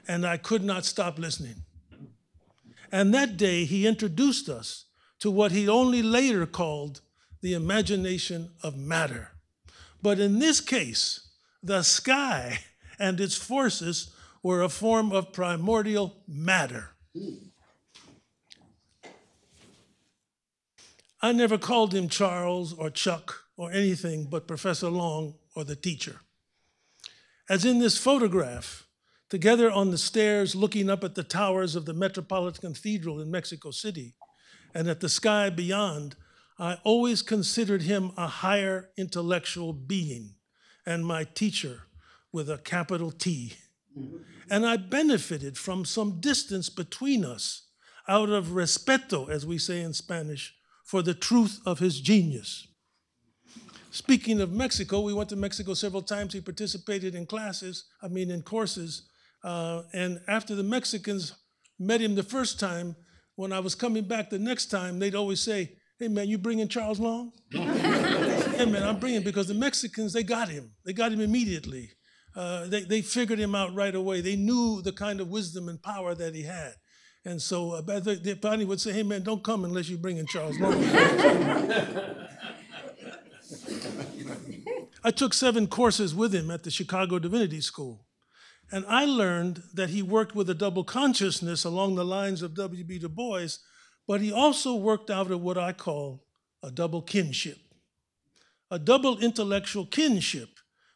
[0.06, 1.64] and I could not stop listening.
[2.92, 4.86] And that day, he introduced us
[5.20, 7.00] to what he only later called
[7.42, 9.30] the imagination of matter.
[10.02, 11.30] But in this case,
[11.64, 12.60] the sky
[13.00, 14.14] and its forces
[14.44, 16.90] were a form of primordial matter.
[21.22, 26.20] I never called him Charles or Chuck or anything but Professor Long or the teacher.
[27.54, 28.88] As in this photograph,
[29.30, 33.70] together on the stairs looking up at the towers of the Metropolitan Cathedral in Mexico
[33.70, 34.16] City
[34.74, 36.16] and at the sky beyond,
[36.58, 40.34] I always considered him a higher intellectual being
[40.84, 41.84] and my teacher
[42.32, 43.54] with a capital T.
[44.50, 47.68] And I benefited from some distance between us
[48.08, 52.66] out of respeto, as we say in Spanish, for the truth of his genius.
[53.94, 56.34] Speaking of Mexico, we went to Mexico several times.
[56.34, 59.04] He participated in classes, I mean, in courses.
[59.44, 61.36] Uh, and after the Mexicans
[61.78, 62.96] met him the first time,
[63.36, 66.68] when I was coming back the next time, they'd always say, Hey, man, you bringing
[66.68, 67.34] Charles Long?
[67.52, 70.72] hey, man, I'm bringing because the Mexicans, they got him.
[70.84, 71.92] They got him immediately.
[72.36, 74.22] uh, they, they figured him out right away.
[74.22, 76.74] They knew the kind of wisdom and power that he had.
[77.26, 79.98] And so uh, but the, the Bonnie would say, hey man, don't come unless you
[79.98, 80.74] bring in Charles Long.
[85.06, 88.06] I took seven courses with him at the Chicago Divinity School.
[88.72, 93.00] And I learned that he worked with a double consciousness along the lines of W.B.
[93.00, 93.58] Du Bois,
[94.08, 96.24] but he also worked out of what I call
[96.64, 97.58] a double kinship,
[98.72, 100.50] a double intellectual kinship,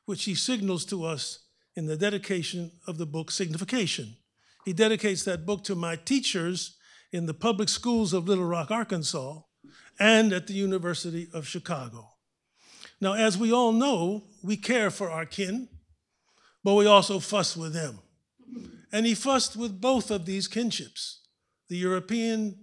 [0.05, 1.39] which he signals to us
[1.75, 4.15] in the dedication of the book Signification.
[4.63, 6.77] He dedicates that book to my teachers
[7.11, 9.41] in the public schools of Little Rock, Arkansas,
[9.99, 12.16] and at the University of Chicago.
[12.99, 15.69] Now, as we all know, we care for our kin,
[16.63, 17.99] but we also fuss with them.
[18.91, 21.19] And he fussed with both of these kinships
[21.69, 22.57] the European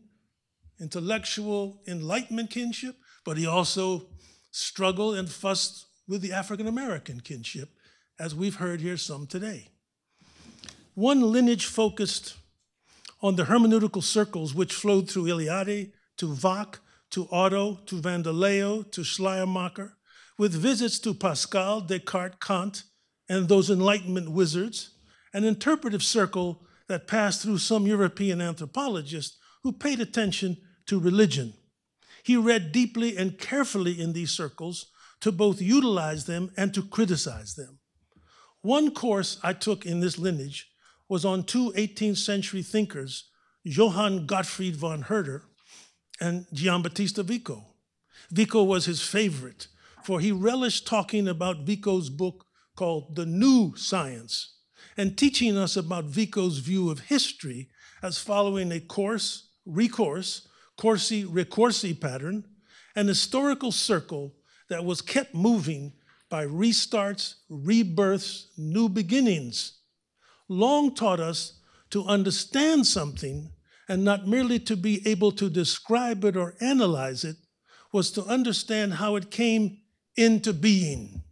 [0.80, 4.06] intellectual enlightenment kinship, but he also
[4.50, 7.70] struggled and fussed with the African American kinship,
[8.18, 9.68] as we've heard here some today.
[10.94, 12.36] One lineage focused
[13.20, 16.78] on the hermeneutical circles which flowed through Eliade to Wach
[17.10, 19.92] to Otto to van der Leeuw to Schleiermacher,
[20.38, 22.82] with visits to Pascal, Descartes, Kant,
[23.28, 24.90] and those Enlightenment wizards,
[25.32, 30.56] an interpretive circle that passed through some European anthropologists who paid attention
[30.86, 31.54] to religion.
[32.22, 34.90] He read deeply and carefully in these circles
[35.20, 37.78] to both utilize them and to criticize them.
[38.60, 40.70] One course I took in this lineage
[41.08, 43.30] was on two 18th century thinkers,
[43.62, 45.44] Johann Gottfried von Herder
[46.20, 47.74] and Giambattista Vico.
[48.30, 49.68] Vico was his favorite,
[50.05, 54.57] for he relished talking about Vico's book called The New Science
[54.97, 57.70] and teaching us about Vico's view of history
[58.02, 62.44] as following a course, recourse, corsi recorsi pattern,
[62.94, 64.34] an historical circle
[64.68, 65.92] that was kept moving
[66.28, 69.78] by restarts, rebirths, new beginnings.
[70.49, 71.60] Long taught us
[71.91, 73.50] to understand something
[73.89, 77.36] and not merely to be able to describe it or analyze it,
[77.92, 79.78] was to understand how it came
[80.17, 81.23] into being,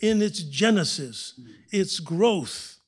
[0.00, 1.38] in its genesis,
[1.70, 2.78] its growth,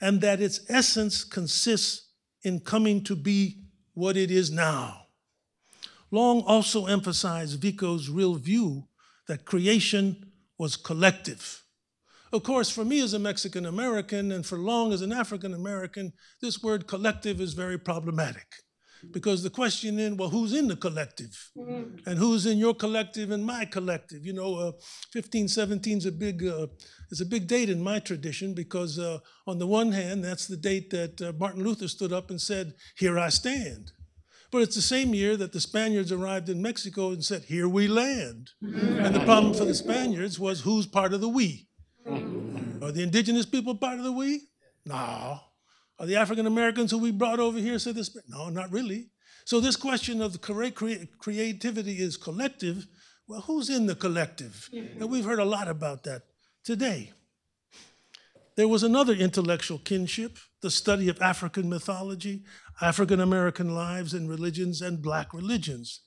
[0.00, 2.08] and that its essence consists
[2.42, 5.06] in coming to be what it is now.
[6.10, 8.84] Long also emphasized Vico's real view
[9.26, 11.62] that creation was collective.
[12.32, 16.12] Of course, for me as a Mexican American and for Long as an African American,
[16.40, 18.46] this word collective is very problematic.
[19.12, 21.50] Because the question in, well, who's in the collective?
[21.56, 24.26] And who's in your collective and my collective?
[24.26, 24.72] You know, uh,
[25.12, 26.66] 1517 is a big uh,
[27.10, 30.56] is a big date in my tradition because uh, on the one hand, that's the
[30.56, 33.92] date that uh, Martin Luther stood up and said, "Here I stand."
[34.50, 37.86] But it's the same year that the Spaniards arrived in Mexico and said, Here we
[37.86, 38.52] land.
[38.62, 41.68] And the problem for the Spaniards was who's part of the we?
[42.06, 44.48] Are the indigenous people part of the we?
[44.86, 45.40] No.
[45.98, 48.16] Are the African Americans who we brought over here said this?
[48.28, 49.10] No, not really.
[49.44, 52.86] So this question of the crea- crea- creativity is collective.
[53.26, 54.68] Well, who's in the collective?
[54.72, 55.02] Mm-hmm.
[55.02, 56.22] And we've heard a lot about that
[56.64, 57.12] today.
[58.56, 62.42] There was another intellectual kinship, the study of African mythology,
[62.80, 66.00] African American lives and religions, and Black religions.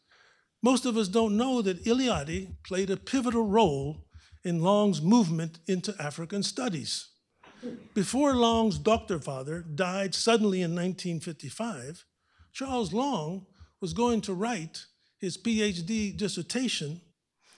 [0.62, 4.06] Most of us don't know that Eliade played a pivotal role
[4.44, 7.11] in Long's movement into African studies.
[7.94, 12.06] Before Long's doctor father died suddenly in 1955,
[12.54, 13.46] Charles Long
[13.80, 14.86] was going to write
[15.18, 17.02] his PhD dissertation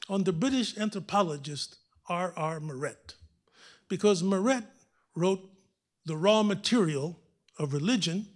[0.10, 1.78] on the British anthropologist
[2.10, 2.34] R.
[2.36, 2.60] R.
[2.60, 3.16] Marett,
[3.88, 4.66] because Marett
[5.16, 5.50] wrote
[6.06, 7.20] The Raw Material
[7.58, 8.28] of Religion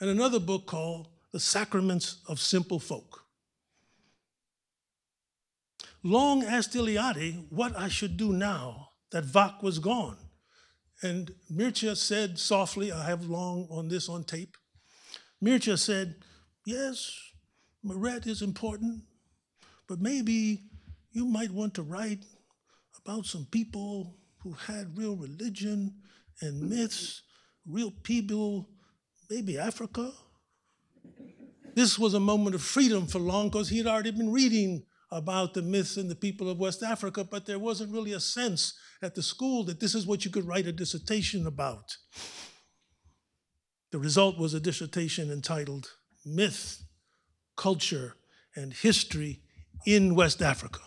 [0.00, 3.24] and another book called The Sacraments of Simple Folk.
[6.02, 10.16] Long asked Eliade what I should do now that Wach was gone.
[11.02, 14.56] And Mircea said softly, I have Long on this on tape.
[15.42, 16.16] Mircea said,
[16.66, 17.14] Yes,
[17.84, 19.02] Marett is important,
[19.86, 20.62] but maybe
[21.12, 22.24] you might want to write
[23.04, 25.94] about some people who had real religion
[26.40, 27.22] and myths,
[27.66, 28.70] real people,
[29.28, 30.12] maybe Africa.
[31.74, 35.54] This was a moment of freedom for Long because he had already been reading about
[35.54, 39.14] the myths and the people of West Africa, but there wasn't really a sense at
[39.14, 41.96] the school that this is what you could write a dissertation about.
[43.90, 45.92] The result was a dissertation entitled
[46.24, 46.82] Myth,
[47.56, 48.16] Culture,
[48.56, 49.40] and History
[49.86, 50.80] in West Africa.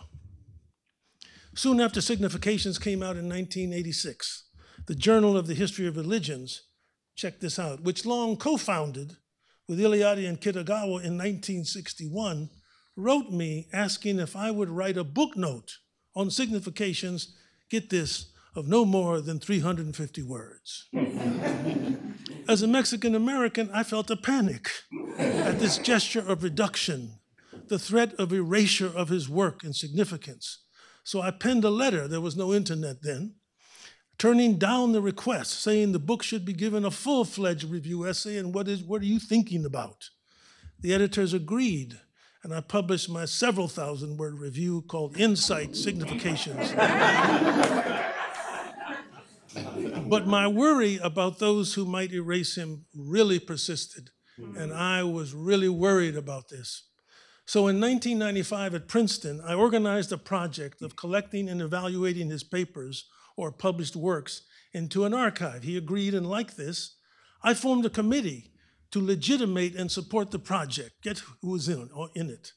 [1.54, 4.44] Soon after Significations came out in 1986,
[4.86, 6.62] the Journal of the History of Religions,
[7.16, 9.16] check this out, which Long co founded
[9.66, 12.48] with Eliade and Kitagawa in 1961,
[12.96, 15.78] wrote me asking if I would write a book note
[16.14, 17.36] on significations,
[17.68, 20.88] get this, of no more than 350 words.
[22.48, 24.70] As a Mexican American, I felt a panic
[25.18, 27.12] at this gesture of reduction,
[27.68, 30.64] the threat of erasure of his work and significance.
[31.04, 33.34] So I penned a letter, there was no internet then,
[34.18, 38.36] turning down the request, saying the book should be given a full fledged review essay
[38.36, 40.10] and what, is, what are you thinking about?
[40.80, 42.00] The editors agreed,
[42.48, 46.72] and I published my several thousand word review called Insight Significations.
[50.08, 54.08] but my worry about those who might erase him really persisted,
[54.56, 56.84] and I was really worried about this.
[57.44, 63.10] So in 1995 at Princeton, I organized a project of collecting and evaluating his papers
[63.36, 64.40] or published works
[64.72, 65.64] into an archive.
[65.64, 66.96] He agreed and liked this.
[67.42, 68.52] I formed a committee
[68.92, 70.92] to legitimate and support the project.
[71.02, 72.52] Get who was in, or in it.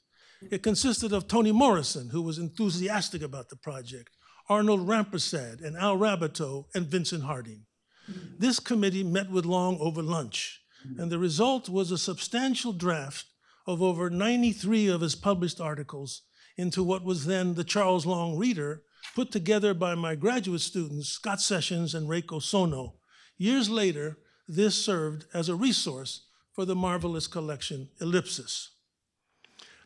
[0.50, 4.10] It consisted of Toni Morrison, who was enthusiastic about the project,
[4.50, 7.66] Arnold Rampersad, and Al Raboteau, and Vincent Harding.
[8.38, 10.62] This committee met with Long over lunch,
[10.98, 13.26] and the result was a substantial draft
[13.68, 16.24] of over 93 of his published articles
[16.58, 18.82] into what was then the Charles Long Reader,
[19.16, 22.96] put together by my graduate students, Scott Sessions and Reiko Sono.
[23.38, 26.22] Years later, this served as a resource
[26.54, 28.72] for the marvelous collection Ellipsis.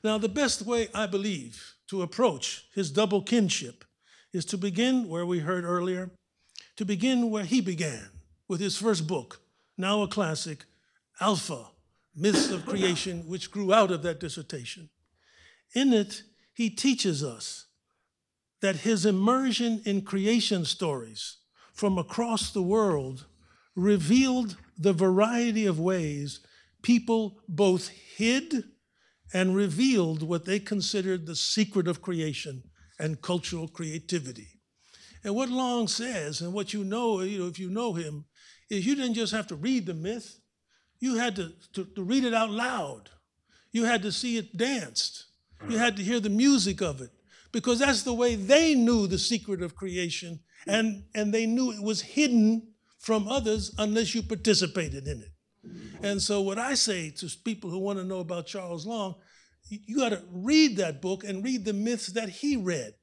[0.03, 3.85] Now, the best way, I believe, to approach his double kinship
[4.34, 6.11] is to begin where we heard earlier,
[6.75, 8.09] to begin where he began
[8.48, 9.42] with his first book,
[9.77, 10.66] now a classic,
[11.19, 11.67] Alpha
[12.16, 14.90] Myths of Creation, which grew out of that dissertation.
[15.74, 17.66] In it, he teaches us
[18.61, 21.38] that his immersion in creation stories
[21.74, 23.25] from across the world
[23.76, 26.40] revealed the variety of ways
[26.82, 28.64] people both hid
[29.34, 32.64] and revealed what they considered the secret of creation
[33.00, 34.48] and cultural creativity.
[35.24, 38.26] And what Long says, and what you know, you know, if you know him,
[38.70, 40.40] is you didn't just have to read the myth,
[41.00, 43.10] you had to, to, to read it out loud.
[43.72, 45.26] You had to see it danced.
[45.68, 47.10] You had to hear the music of it
[47.52, 51.82] because that's the way they knew the secret of creation and, and they knew it
[51.82, 52.68] was hidden
[53.06, 55.32] from others unless you participated in it.
[56.01, 59.14] And so, what I say to people who want to know about Charles Long,
[59.69, 62.95] you got to read that book and read the myths that he read.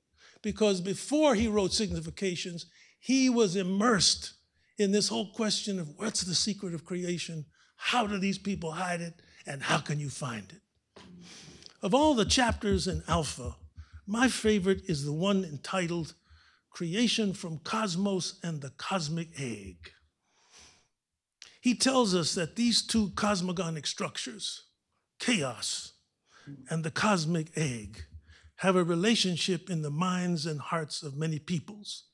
[0.43, 2.67] Because before he wrote Significations,
[2.99, 4.35] he was immersed
[4.77, 7.47] in this whole question of what's the secret of creation?
[7.77, 9.15] How do these people hide it?
[9.47, 11.03] And how can you find it?
[11.81, 13.55] Of all the chapters in Alpha,
[14.07, 16.15] my favorite is the one entitled
[16.73, 19.93] Creation from Chaos and the Cosmic Egg.
[21.61, 24.65] He tells us that these two cosmogonic structures,
[25.21, 25.93] chaos
[26.69, 28.05] and the cosmic egg,
[28.57, 32.05] have a relationship in the minds and hearts of many peoples.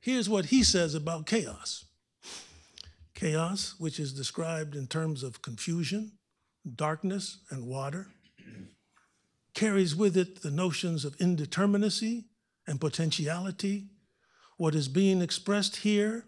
[0.00, 1.84] Here's what he says about chaos
[3.14, 6.12] chaos, which is described in terms of confusion,
[6.74, 8.08] darkness, and water,
[9.54, 12.24] carries with it the notions of indeterminacy
[12.66, 13.88] and potentiality.
[14.56, 16.24] What is being expressed here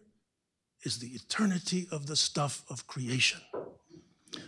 [0.82, 3.40] is the eternity of the stuff of creation.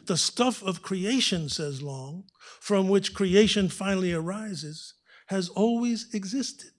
[0.07, 2.25] The stuff of creation, says Long,
[2.61, 4.95] from which creation finally arises,
[5.27, 6.73] has always existed.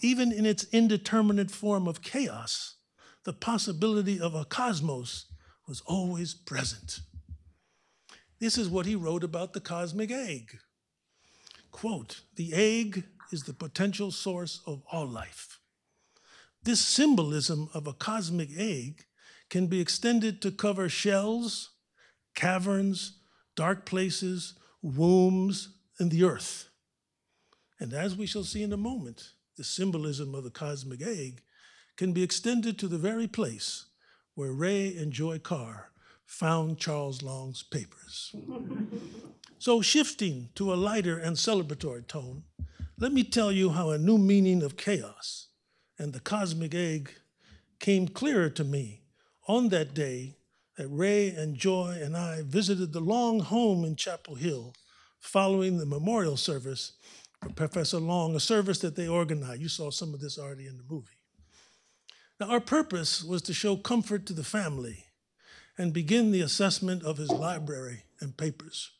[0.00, 2.76] Even in its indeterminate form of chaos,
[3.24, 5.26] the possibility of a cosmos
[5.66, 7.00] was always present.
[8.40, 10.58] This is what he wrote about the cosmic egg.
[11.70, 15.57] Quote, the egg is the potential source of all life.
[16.68, 19.06] This symbolism of a cosmic egg
[19.48, 21.70] can be extended to cover shells,
[22.34, 23.20] caverns,
[23.56, 26.68] dark places, wombs, and the earth.
[27.80, 31.40] And as we shall see in a moment, the symbolism of the cosmic egg
[31.96, 33.86] can be extended to the very place
[34.34, 35.90] where Ray and Joy Carr
[36.26, 38.36] found Charles Long's papers.
[39.58, 42.42] so, shifting to a lighter and celebratory tone,
[42.98, 45.47] let me tell you how a new meaning of chaos
[45.98, 47.12] and the cosmic egg
[47.78, 49.02] came clearer to me
[49.46, 50.36] on that day
[50.76, 54.74] that Ray and Joy and I visited the Long home in Chapel Hill
[55.18, 56.92] following the memorial service
[57.42, 59.60] for Professor Long, a service that they organized.
[59.60, 61.08] You saw some of this already in the movie.
[62.40, 65.06] Now, our purpose was to show comfort to the family
[65.76, 68.92] and begin the assessment of his library and papers.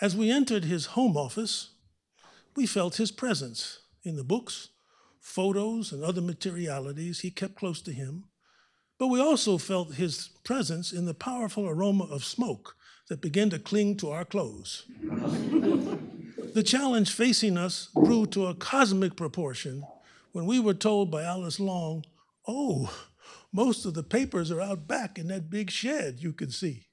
[0.00, 1.70] As we entered his home office,
[2.56, 4.68] we felt his presence in the books,
[5.20, 8.24] photos, and other materialities he kept close to him.
[8.98, 12.76] But we also felt his presence in the powerful aroma of smoke
[13.08, 14.84] that began to cling to our clothes.
[15.00, 19.84] the challenge facing us grew to a cosmic proportion
[20.32, 22.04] when we were told by Alice Long,
[22.46, 22.94] oh,
[23.52, 26.86] most of the papers are out back in that big shed you can see.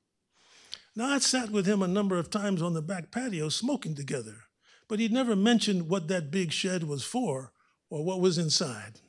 [0.96, 4.46] Now, I'd sat with him a number of times on the back patio smoking together,
[4.88, 7.52] but he'd never mentioned what that big shed was for
[7.90, 9.00] or what was inside.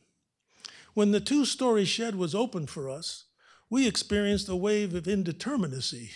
[0.94, 3.24] When the two story shed was opened for us,
[3.70, 6.10] we experienced a wave of indeterminacy,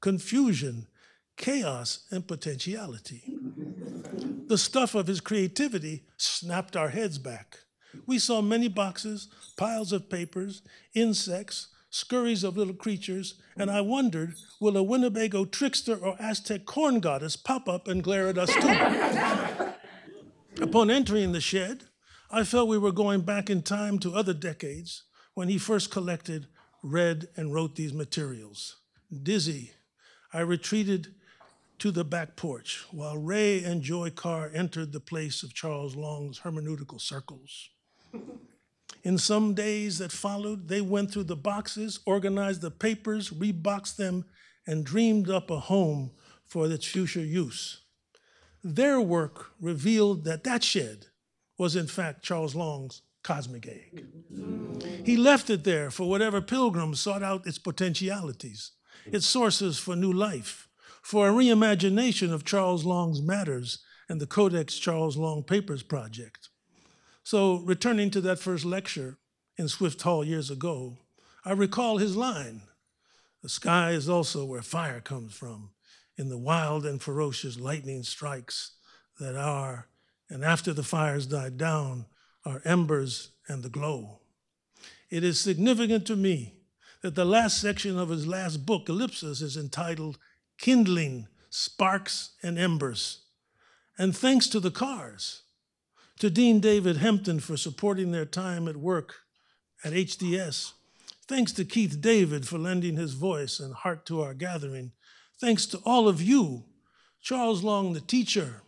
[0.00, 0.88] confusion,
[1.36, 3.36] chaos, and potentiality.
[4.46, 7.58] The stuff of his creativity snapped our heads back.
[8.06, 10.62] We saw many boxes, piles of papers,
[10.94, 17.00] insects, scurries of little creatures, and I wondered will a Winnebago trickster or Aztec corn
[17.00, 20.62] goddess pop up and glare at us too?
[20.62, 21.84] Upon entering the shed,
[22.36, 25.04] I felt we were going back in time to other decades
[25.34, 26.48] when he first collected,
[26.82, 28.78] read, and wrote these materials.
[29.22, 29.70] Dizzy,
[30.32, 31.14] I retreated
[31.78, 36.40] to the back porch while Ray and Joy Carr entered the place of Charles Long's
[36.40, 37.70] hermeneutical circles.
[39.04, 44.24] In some days that followed, they went through the boxes, organized the papers, reboxed them,
[44.66, 46.10] and dreamed up a home
[46.44, 47.82] for its future use.
[48.64, 51.06] Their work revealed that that shed
[51.58, 54.06] was, in fact, Charles Long's cosmic egg.
[55.04, 58.72] He left it there for whatever pilgrim sought out its potentialities,
[59.06, 60.68] its sources for new life,
[61.02, 66.48] for a reimagination of Charles Long's matters and the Codex Charles Long Papers Project.
[67.22, 69.16] So, returning to that first lecture
[69.56, 70.98] in Swift Hall years ago,
[71.44, 72.62] I recall his line
[73.42, 75.70] The sky is also where fire comes from,
[76.16, 78.72] in the wild and ferocious lightning strikes
[79.18, 79.88] that are,
[80.34, 82.06] and after the fires died down,
[82.44, 84.18] are embers and the glow.
[85.08, 86.56] It is significant to me
[87.02, 90.18] that the last section of his last book, Ellipsis, is entitled
[90.58, 93.20] Kindling, Sparks, and Embers.
[93.96, 95.42] And thanks to the Carrs,
[96.18, 99.14] to Dean David Hempton for supporting their time at work
[99.84, 100.72] at HDS.
[101.28, 104.90] Thanks to Keith David for lending his voice and heart to our gathering.
[105.40, 106.64] Thanks to all of you.
[107.22, 108.63] Charles Long, the teacher,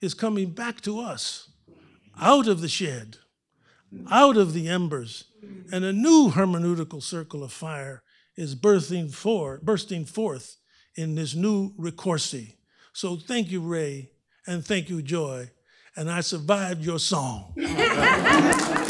[0.00, 1.50] is coming back to us
[2.20, 3.18] out of the shed,
[4.10, 5.24] out of the embers,
[5.72, 8.02] and a new hermeneutical circle of fire
[8.36, 10.56] is birthing for, bursting forth
[10.96, 12.56] in this new Ricorsi.
[12.92, 14.10] So thank you, Ray,
[14.46, 15.50] and thank you, Joy,
[15.96, 17.54] and I survived your song.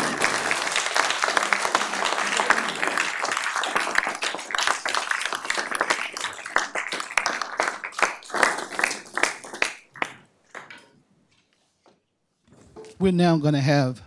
[12.99, 14.01] We're now going to have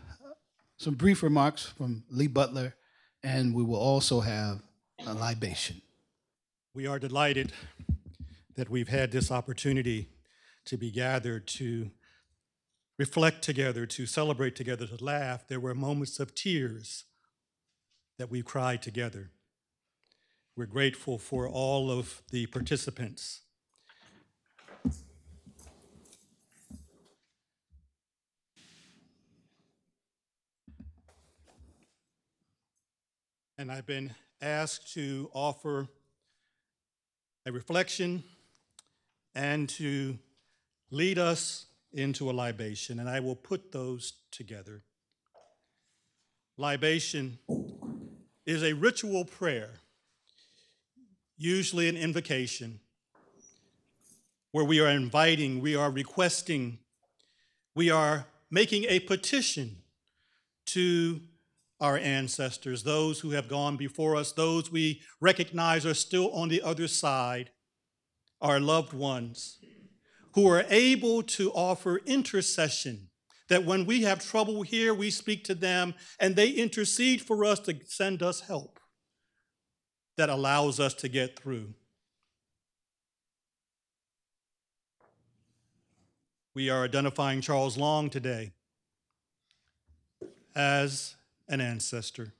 [0.77, 2.73] some brief remarks from Lee Butler,
[3.21, 4.63] and we will also have
[5.05, 5.83] a libation.
[6.73, 7.51] We are delighted
[8.55, 10.09] that we've had this opportunity
[10.65, 11.91] to be gathered to
[12.97, 15.47] reflect together, to celebrate together, to laugh.
[15.47, 17.03] There were moments of tears
[18.17, 19.29] that we cried together.
[20.57, 23.41] We're grateful for all of the participants.
[33.59, 35.89] And I've been asked to offer
[37.45, 38.23] a reflection
[39.35, 40.17] and to
[40.91, 44.83] lead us into a libation, and I will put those together.
[46.55, 47.37] Libation
[48.45, 49.71] is a ritual prayer,
[51.37, 52.79] usually an invocation,
[54.53, 56.79] where we are inviting, we are requesting,
[57.75, 59.75] we are making a petition
[60.67, 61.19] to
[61.79, 66.61] our ancestors, those who have gone before us, those we recognize are still on the
[66.61, 67.51] other side,
[68.41, 69.59] our loved ones
[70.33, 73.07] who are able to offer intercession.
[73.47, 77.59] That when we have trouble here, we speak to them and they intercede for us
[77.61, 78.79] to send us help
[80.17, 81.73] that allows us to get through.
[86.53, 88.51] We are identifying Charles Long today
[90.55, 91.15] as
[91.49, 92.33] an ancestor.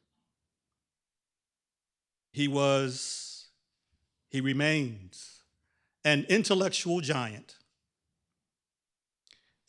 [2.32, 3.48] He was,
[4.30, 5.42] he remains
[6.06, 7.56] an intellectual giant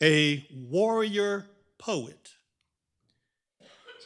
[0.01, 1.47] a warrior
[1.77, 2.31] poet.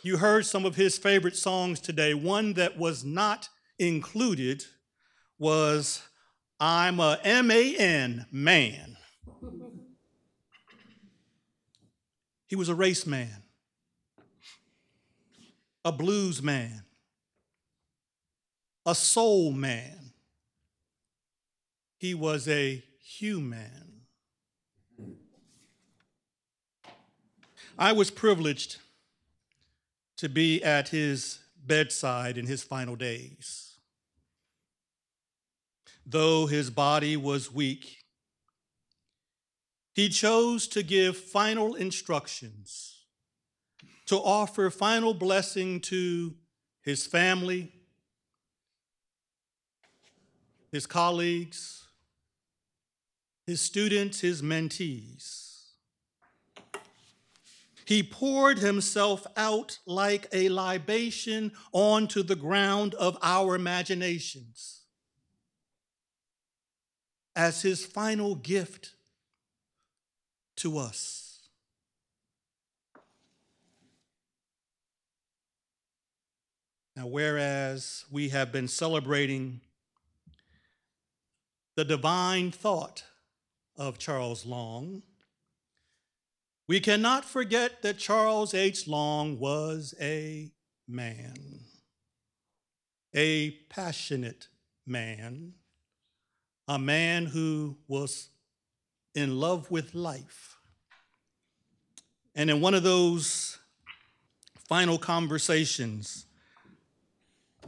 [0.03, 2.13] You heard some of his favorite songs today.
[2.13, 3.49] One that was not
[3.79, 4.65] included
[5.39, 6.03] was
[6.59, 8.97] I'm a M-A-N man.
[12.47, 13.43] He was a race man,
[15.85, 16.81] a blues man,
[18.87, 20.13] a soul man.
[21.97, 24.01] He was a human.
[27.77, 28.77] I was privileged
[30.17, 33.77] to be at his bedside in his final days.
[36.05, 38.05] Though his body was weak,
[39.93, 42.94] he chose to give final instructions,
[44.05, 46.35] to offer final blessing to
[46.81, 47.71] his family,
[50.71, 51.87] his colleagues,
[53.45, 55.45] his students, his mentees.
[57.85, 64.81] He poured himself out like a libation onto the ground of our imaginations
[67.35, 68.95] as his final gift
[70.57, 71.24] to us.
[76.95, 79.59] Now, whereas we have been celebrating
[81.75, 83.03] the divine thought
[83.75, 85.03] of Charles Long,
[86.67, 88.87] we cannot forget that Charles H.
[88.87, 90.51] Long was a
[90.87, 91.35] man,
[93.13, 94.47] a passionate
[94.87, 95.53] man,
[96.67, 98.29] a man who was
[99.13, 100.57] in love with life.
[102.33, 103.59] And in one of those
[104.67, 106.24] final conversations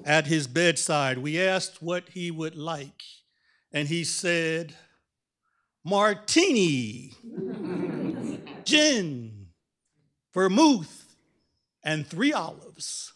[0.06, 3.04] at his bedside, we asked what he would like,
[3.72, 4.76] and he said,
[5.84, 7.14] Martini
[8.64, 9.48] gin,
[10.34, 11.16] vermouth,
[11.84, 13.14] and three olives.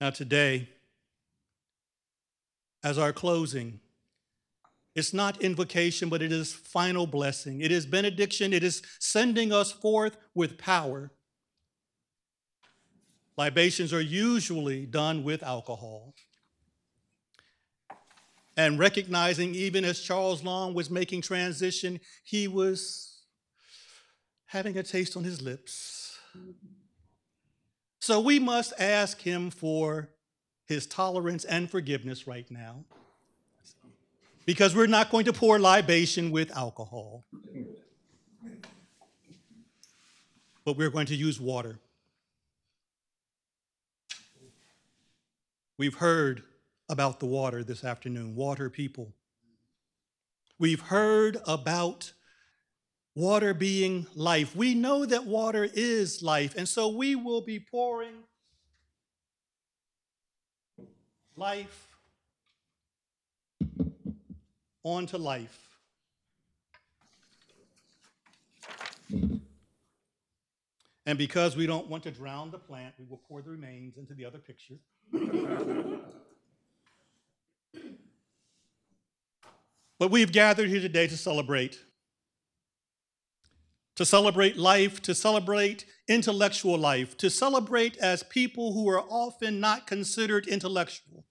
[0.00, 0.68] Now, today,
[2.82, 3.78] as our closing,
[4.94, 7.60] it's not invocation, but it is final blessing.
[7.60, 8.52] It is benediction.
[8.52, 11.12] It is sending us forth with power.
[13.36, 16.14] Libations are usually done with alcohol
[18.56, 23.22] and recognizing even as Charles Long was making transition, he was
[24.46, 26.18] having a taste on his lips.
[28.00, 30.10] So we must ask him for
[30.66, 32.84] his tolerance and forgiveness right now
[34.44, 37.24] because we're not going to pour libation with alcohol,
[40.64, 41.78] but we're going to use water.
[45.82, 46.44] We've heard
[46.88, 49.12] about the water this afternoon, water people.
[50.56, 52.12] We've heard about
[53.16, 54.54] water being life.
[54.54, 58.14] We know that water is life, and so we will be pouring
[61.34, 61.88] life
[64.84, 65.58] onto life.
[71.04, 74.14] And because we don't want to drown the plant, we will pour the remains into
[74.14, 74.76] the other picture.
[80.02, 81.78] But we've gathered here today to celebrate.
[83.94, 89.86] To celebrate life, to celebrate intellectual life, to celebrate as people who are often not
[89.86, 91.24] considered intellectual.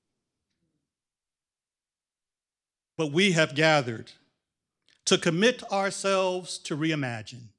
[2.96, 4.14] But we have gathered
[5.04, 7.50] to commit ourselves to reimagine.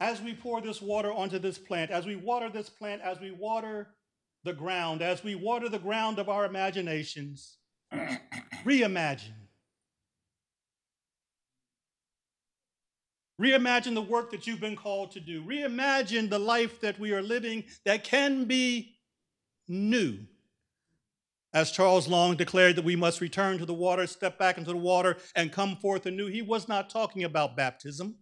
[0.00, 3.30] As we pour this water onto this plant, as we water this plant, as we
[3.30, 3.88] water
[4.44, 7.58] the ground, as we water the ground of our imaginations,
[8.64, 9.32] reimagine.
[13.40, 15.42] Reimagine the work that you've been called to do.
[15.42, 18.96] Reimagine the life that we are living that can be
[19.68, 20.18] new.
[21.52, 24.76] As Charles Long declared that we must return to the water, step back into the
[24.76, 28.16] water, and come forth anew, he was not talking about baptism.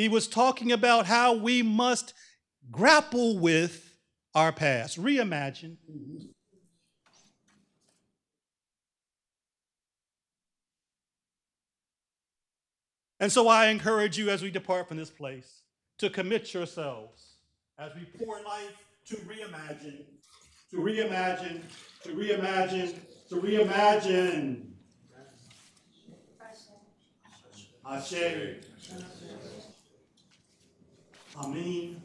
[0.00, 2.14] He was talking about how we must
[2.70, 3.98] grapple with
[4.34, 5.76] our past, reimagine.
[13.20, 15.60] And so I encourage you as we depart from this place
[15.98, 17.34] to commit yourselves
[17.78, 20.06] as we pour life to reimagine,
[20.70, 21.60] to reimagine,
[22.04, 22.94] to reimagine,
[23.28, 24.62] to reimagine.
[27.86, 28.60] Ashe.
[31.36, 32.00] Amen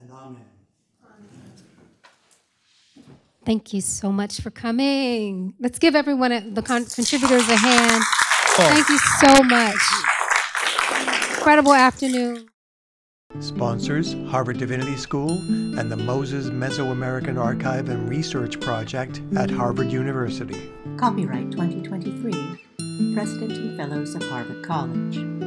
[0.00, 0.44] and amen.
[3.44, 5.54] Thank you so much for coming.
[5.58, 8.02] Let's give everyone, a, the con- contributors, a hand.
[8.56, 9.76] Thank you so much.
[11.36, 12.46] Incredible afternoon.
[13.38, 15.30] Sponsors Harvard Divinity School
[15.78, 20.70] and the Moses Mesoamerican Archive and Research Project at Harvard University.
[20.96, 25.39] Copyright 2023, President and Fellows of Harvard College.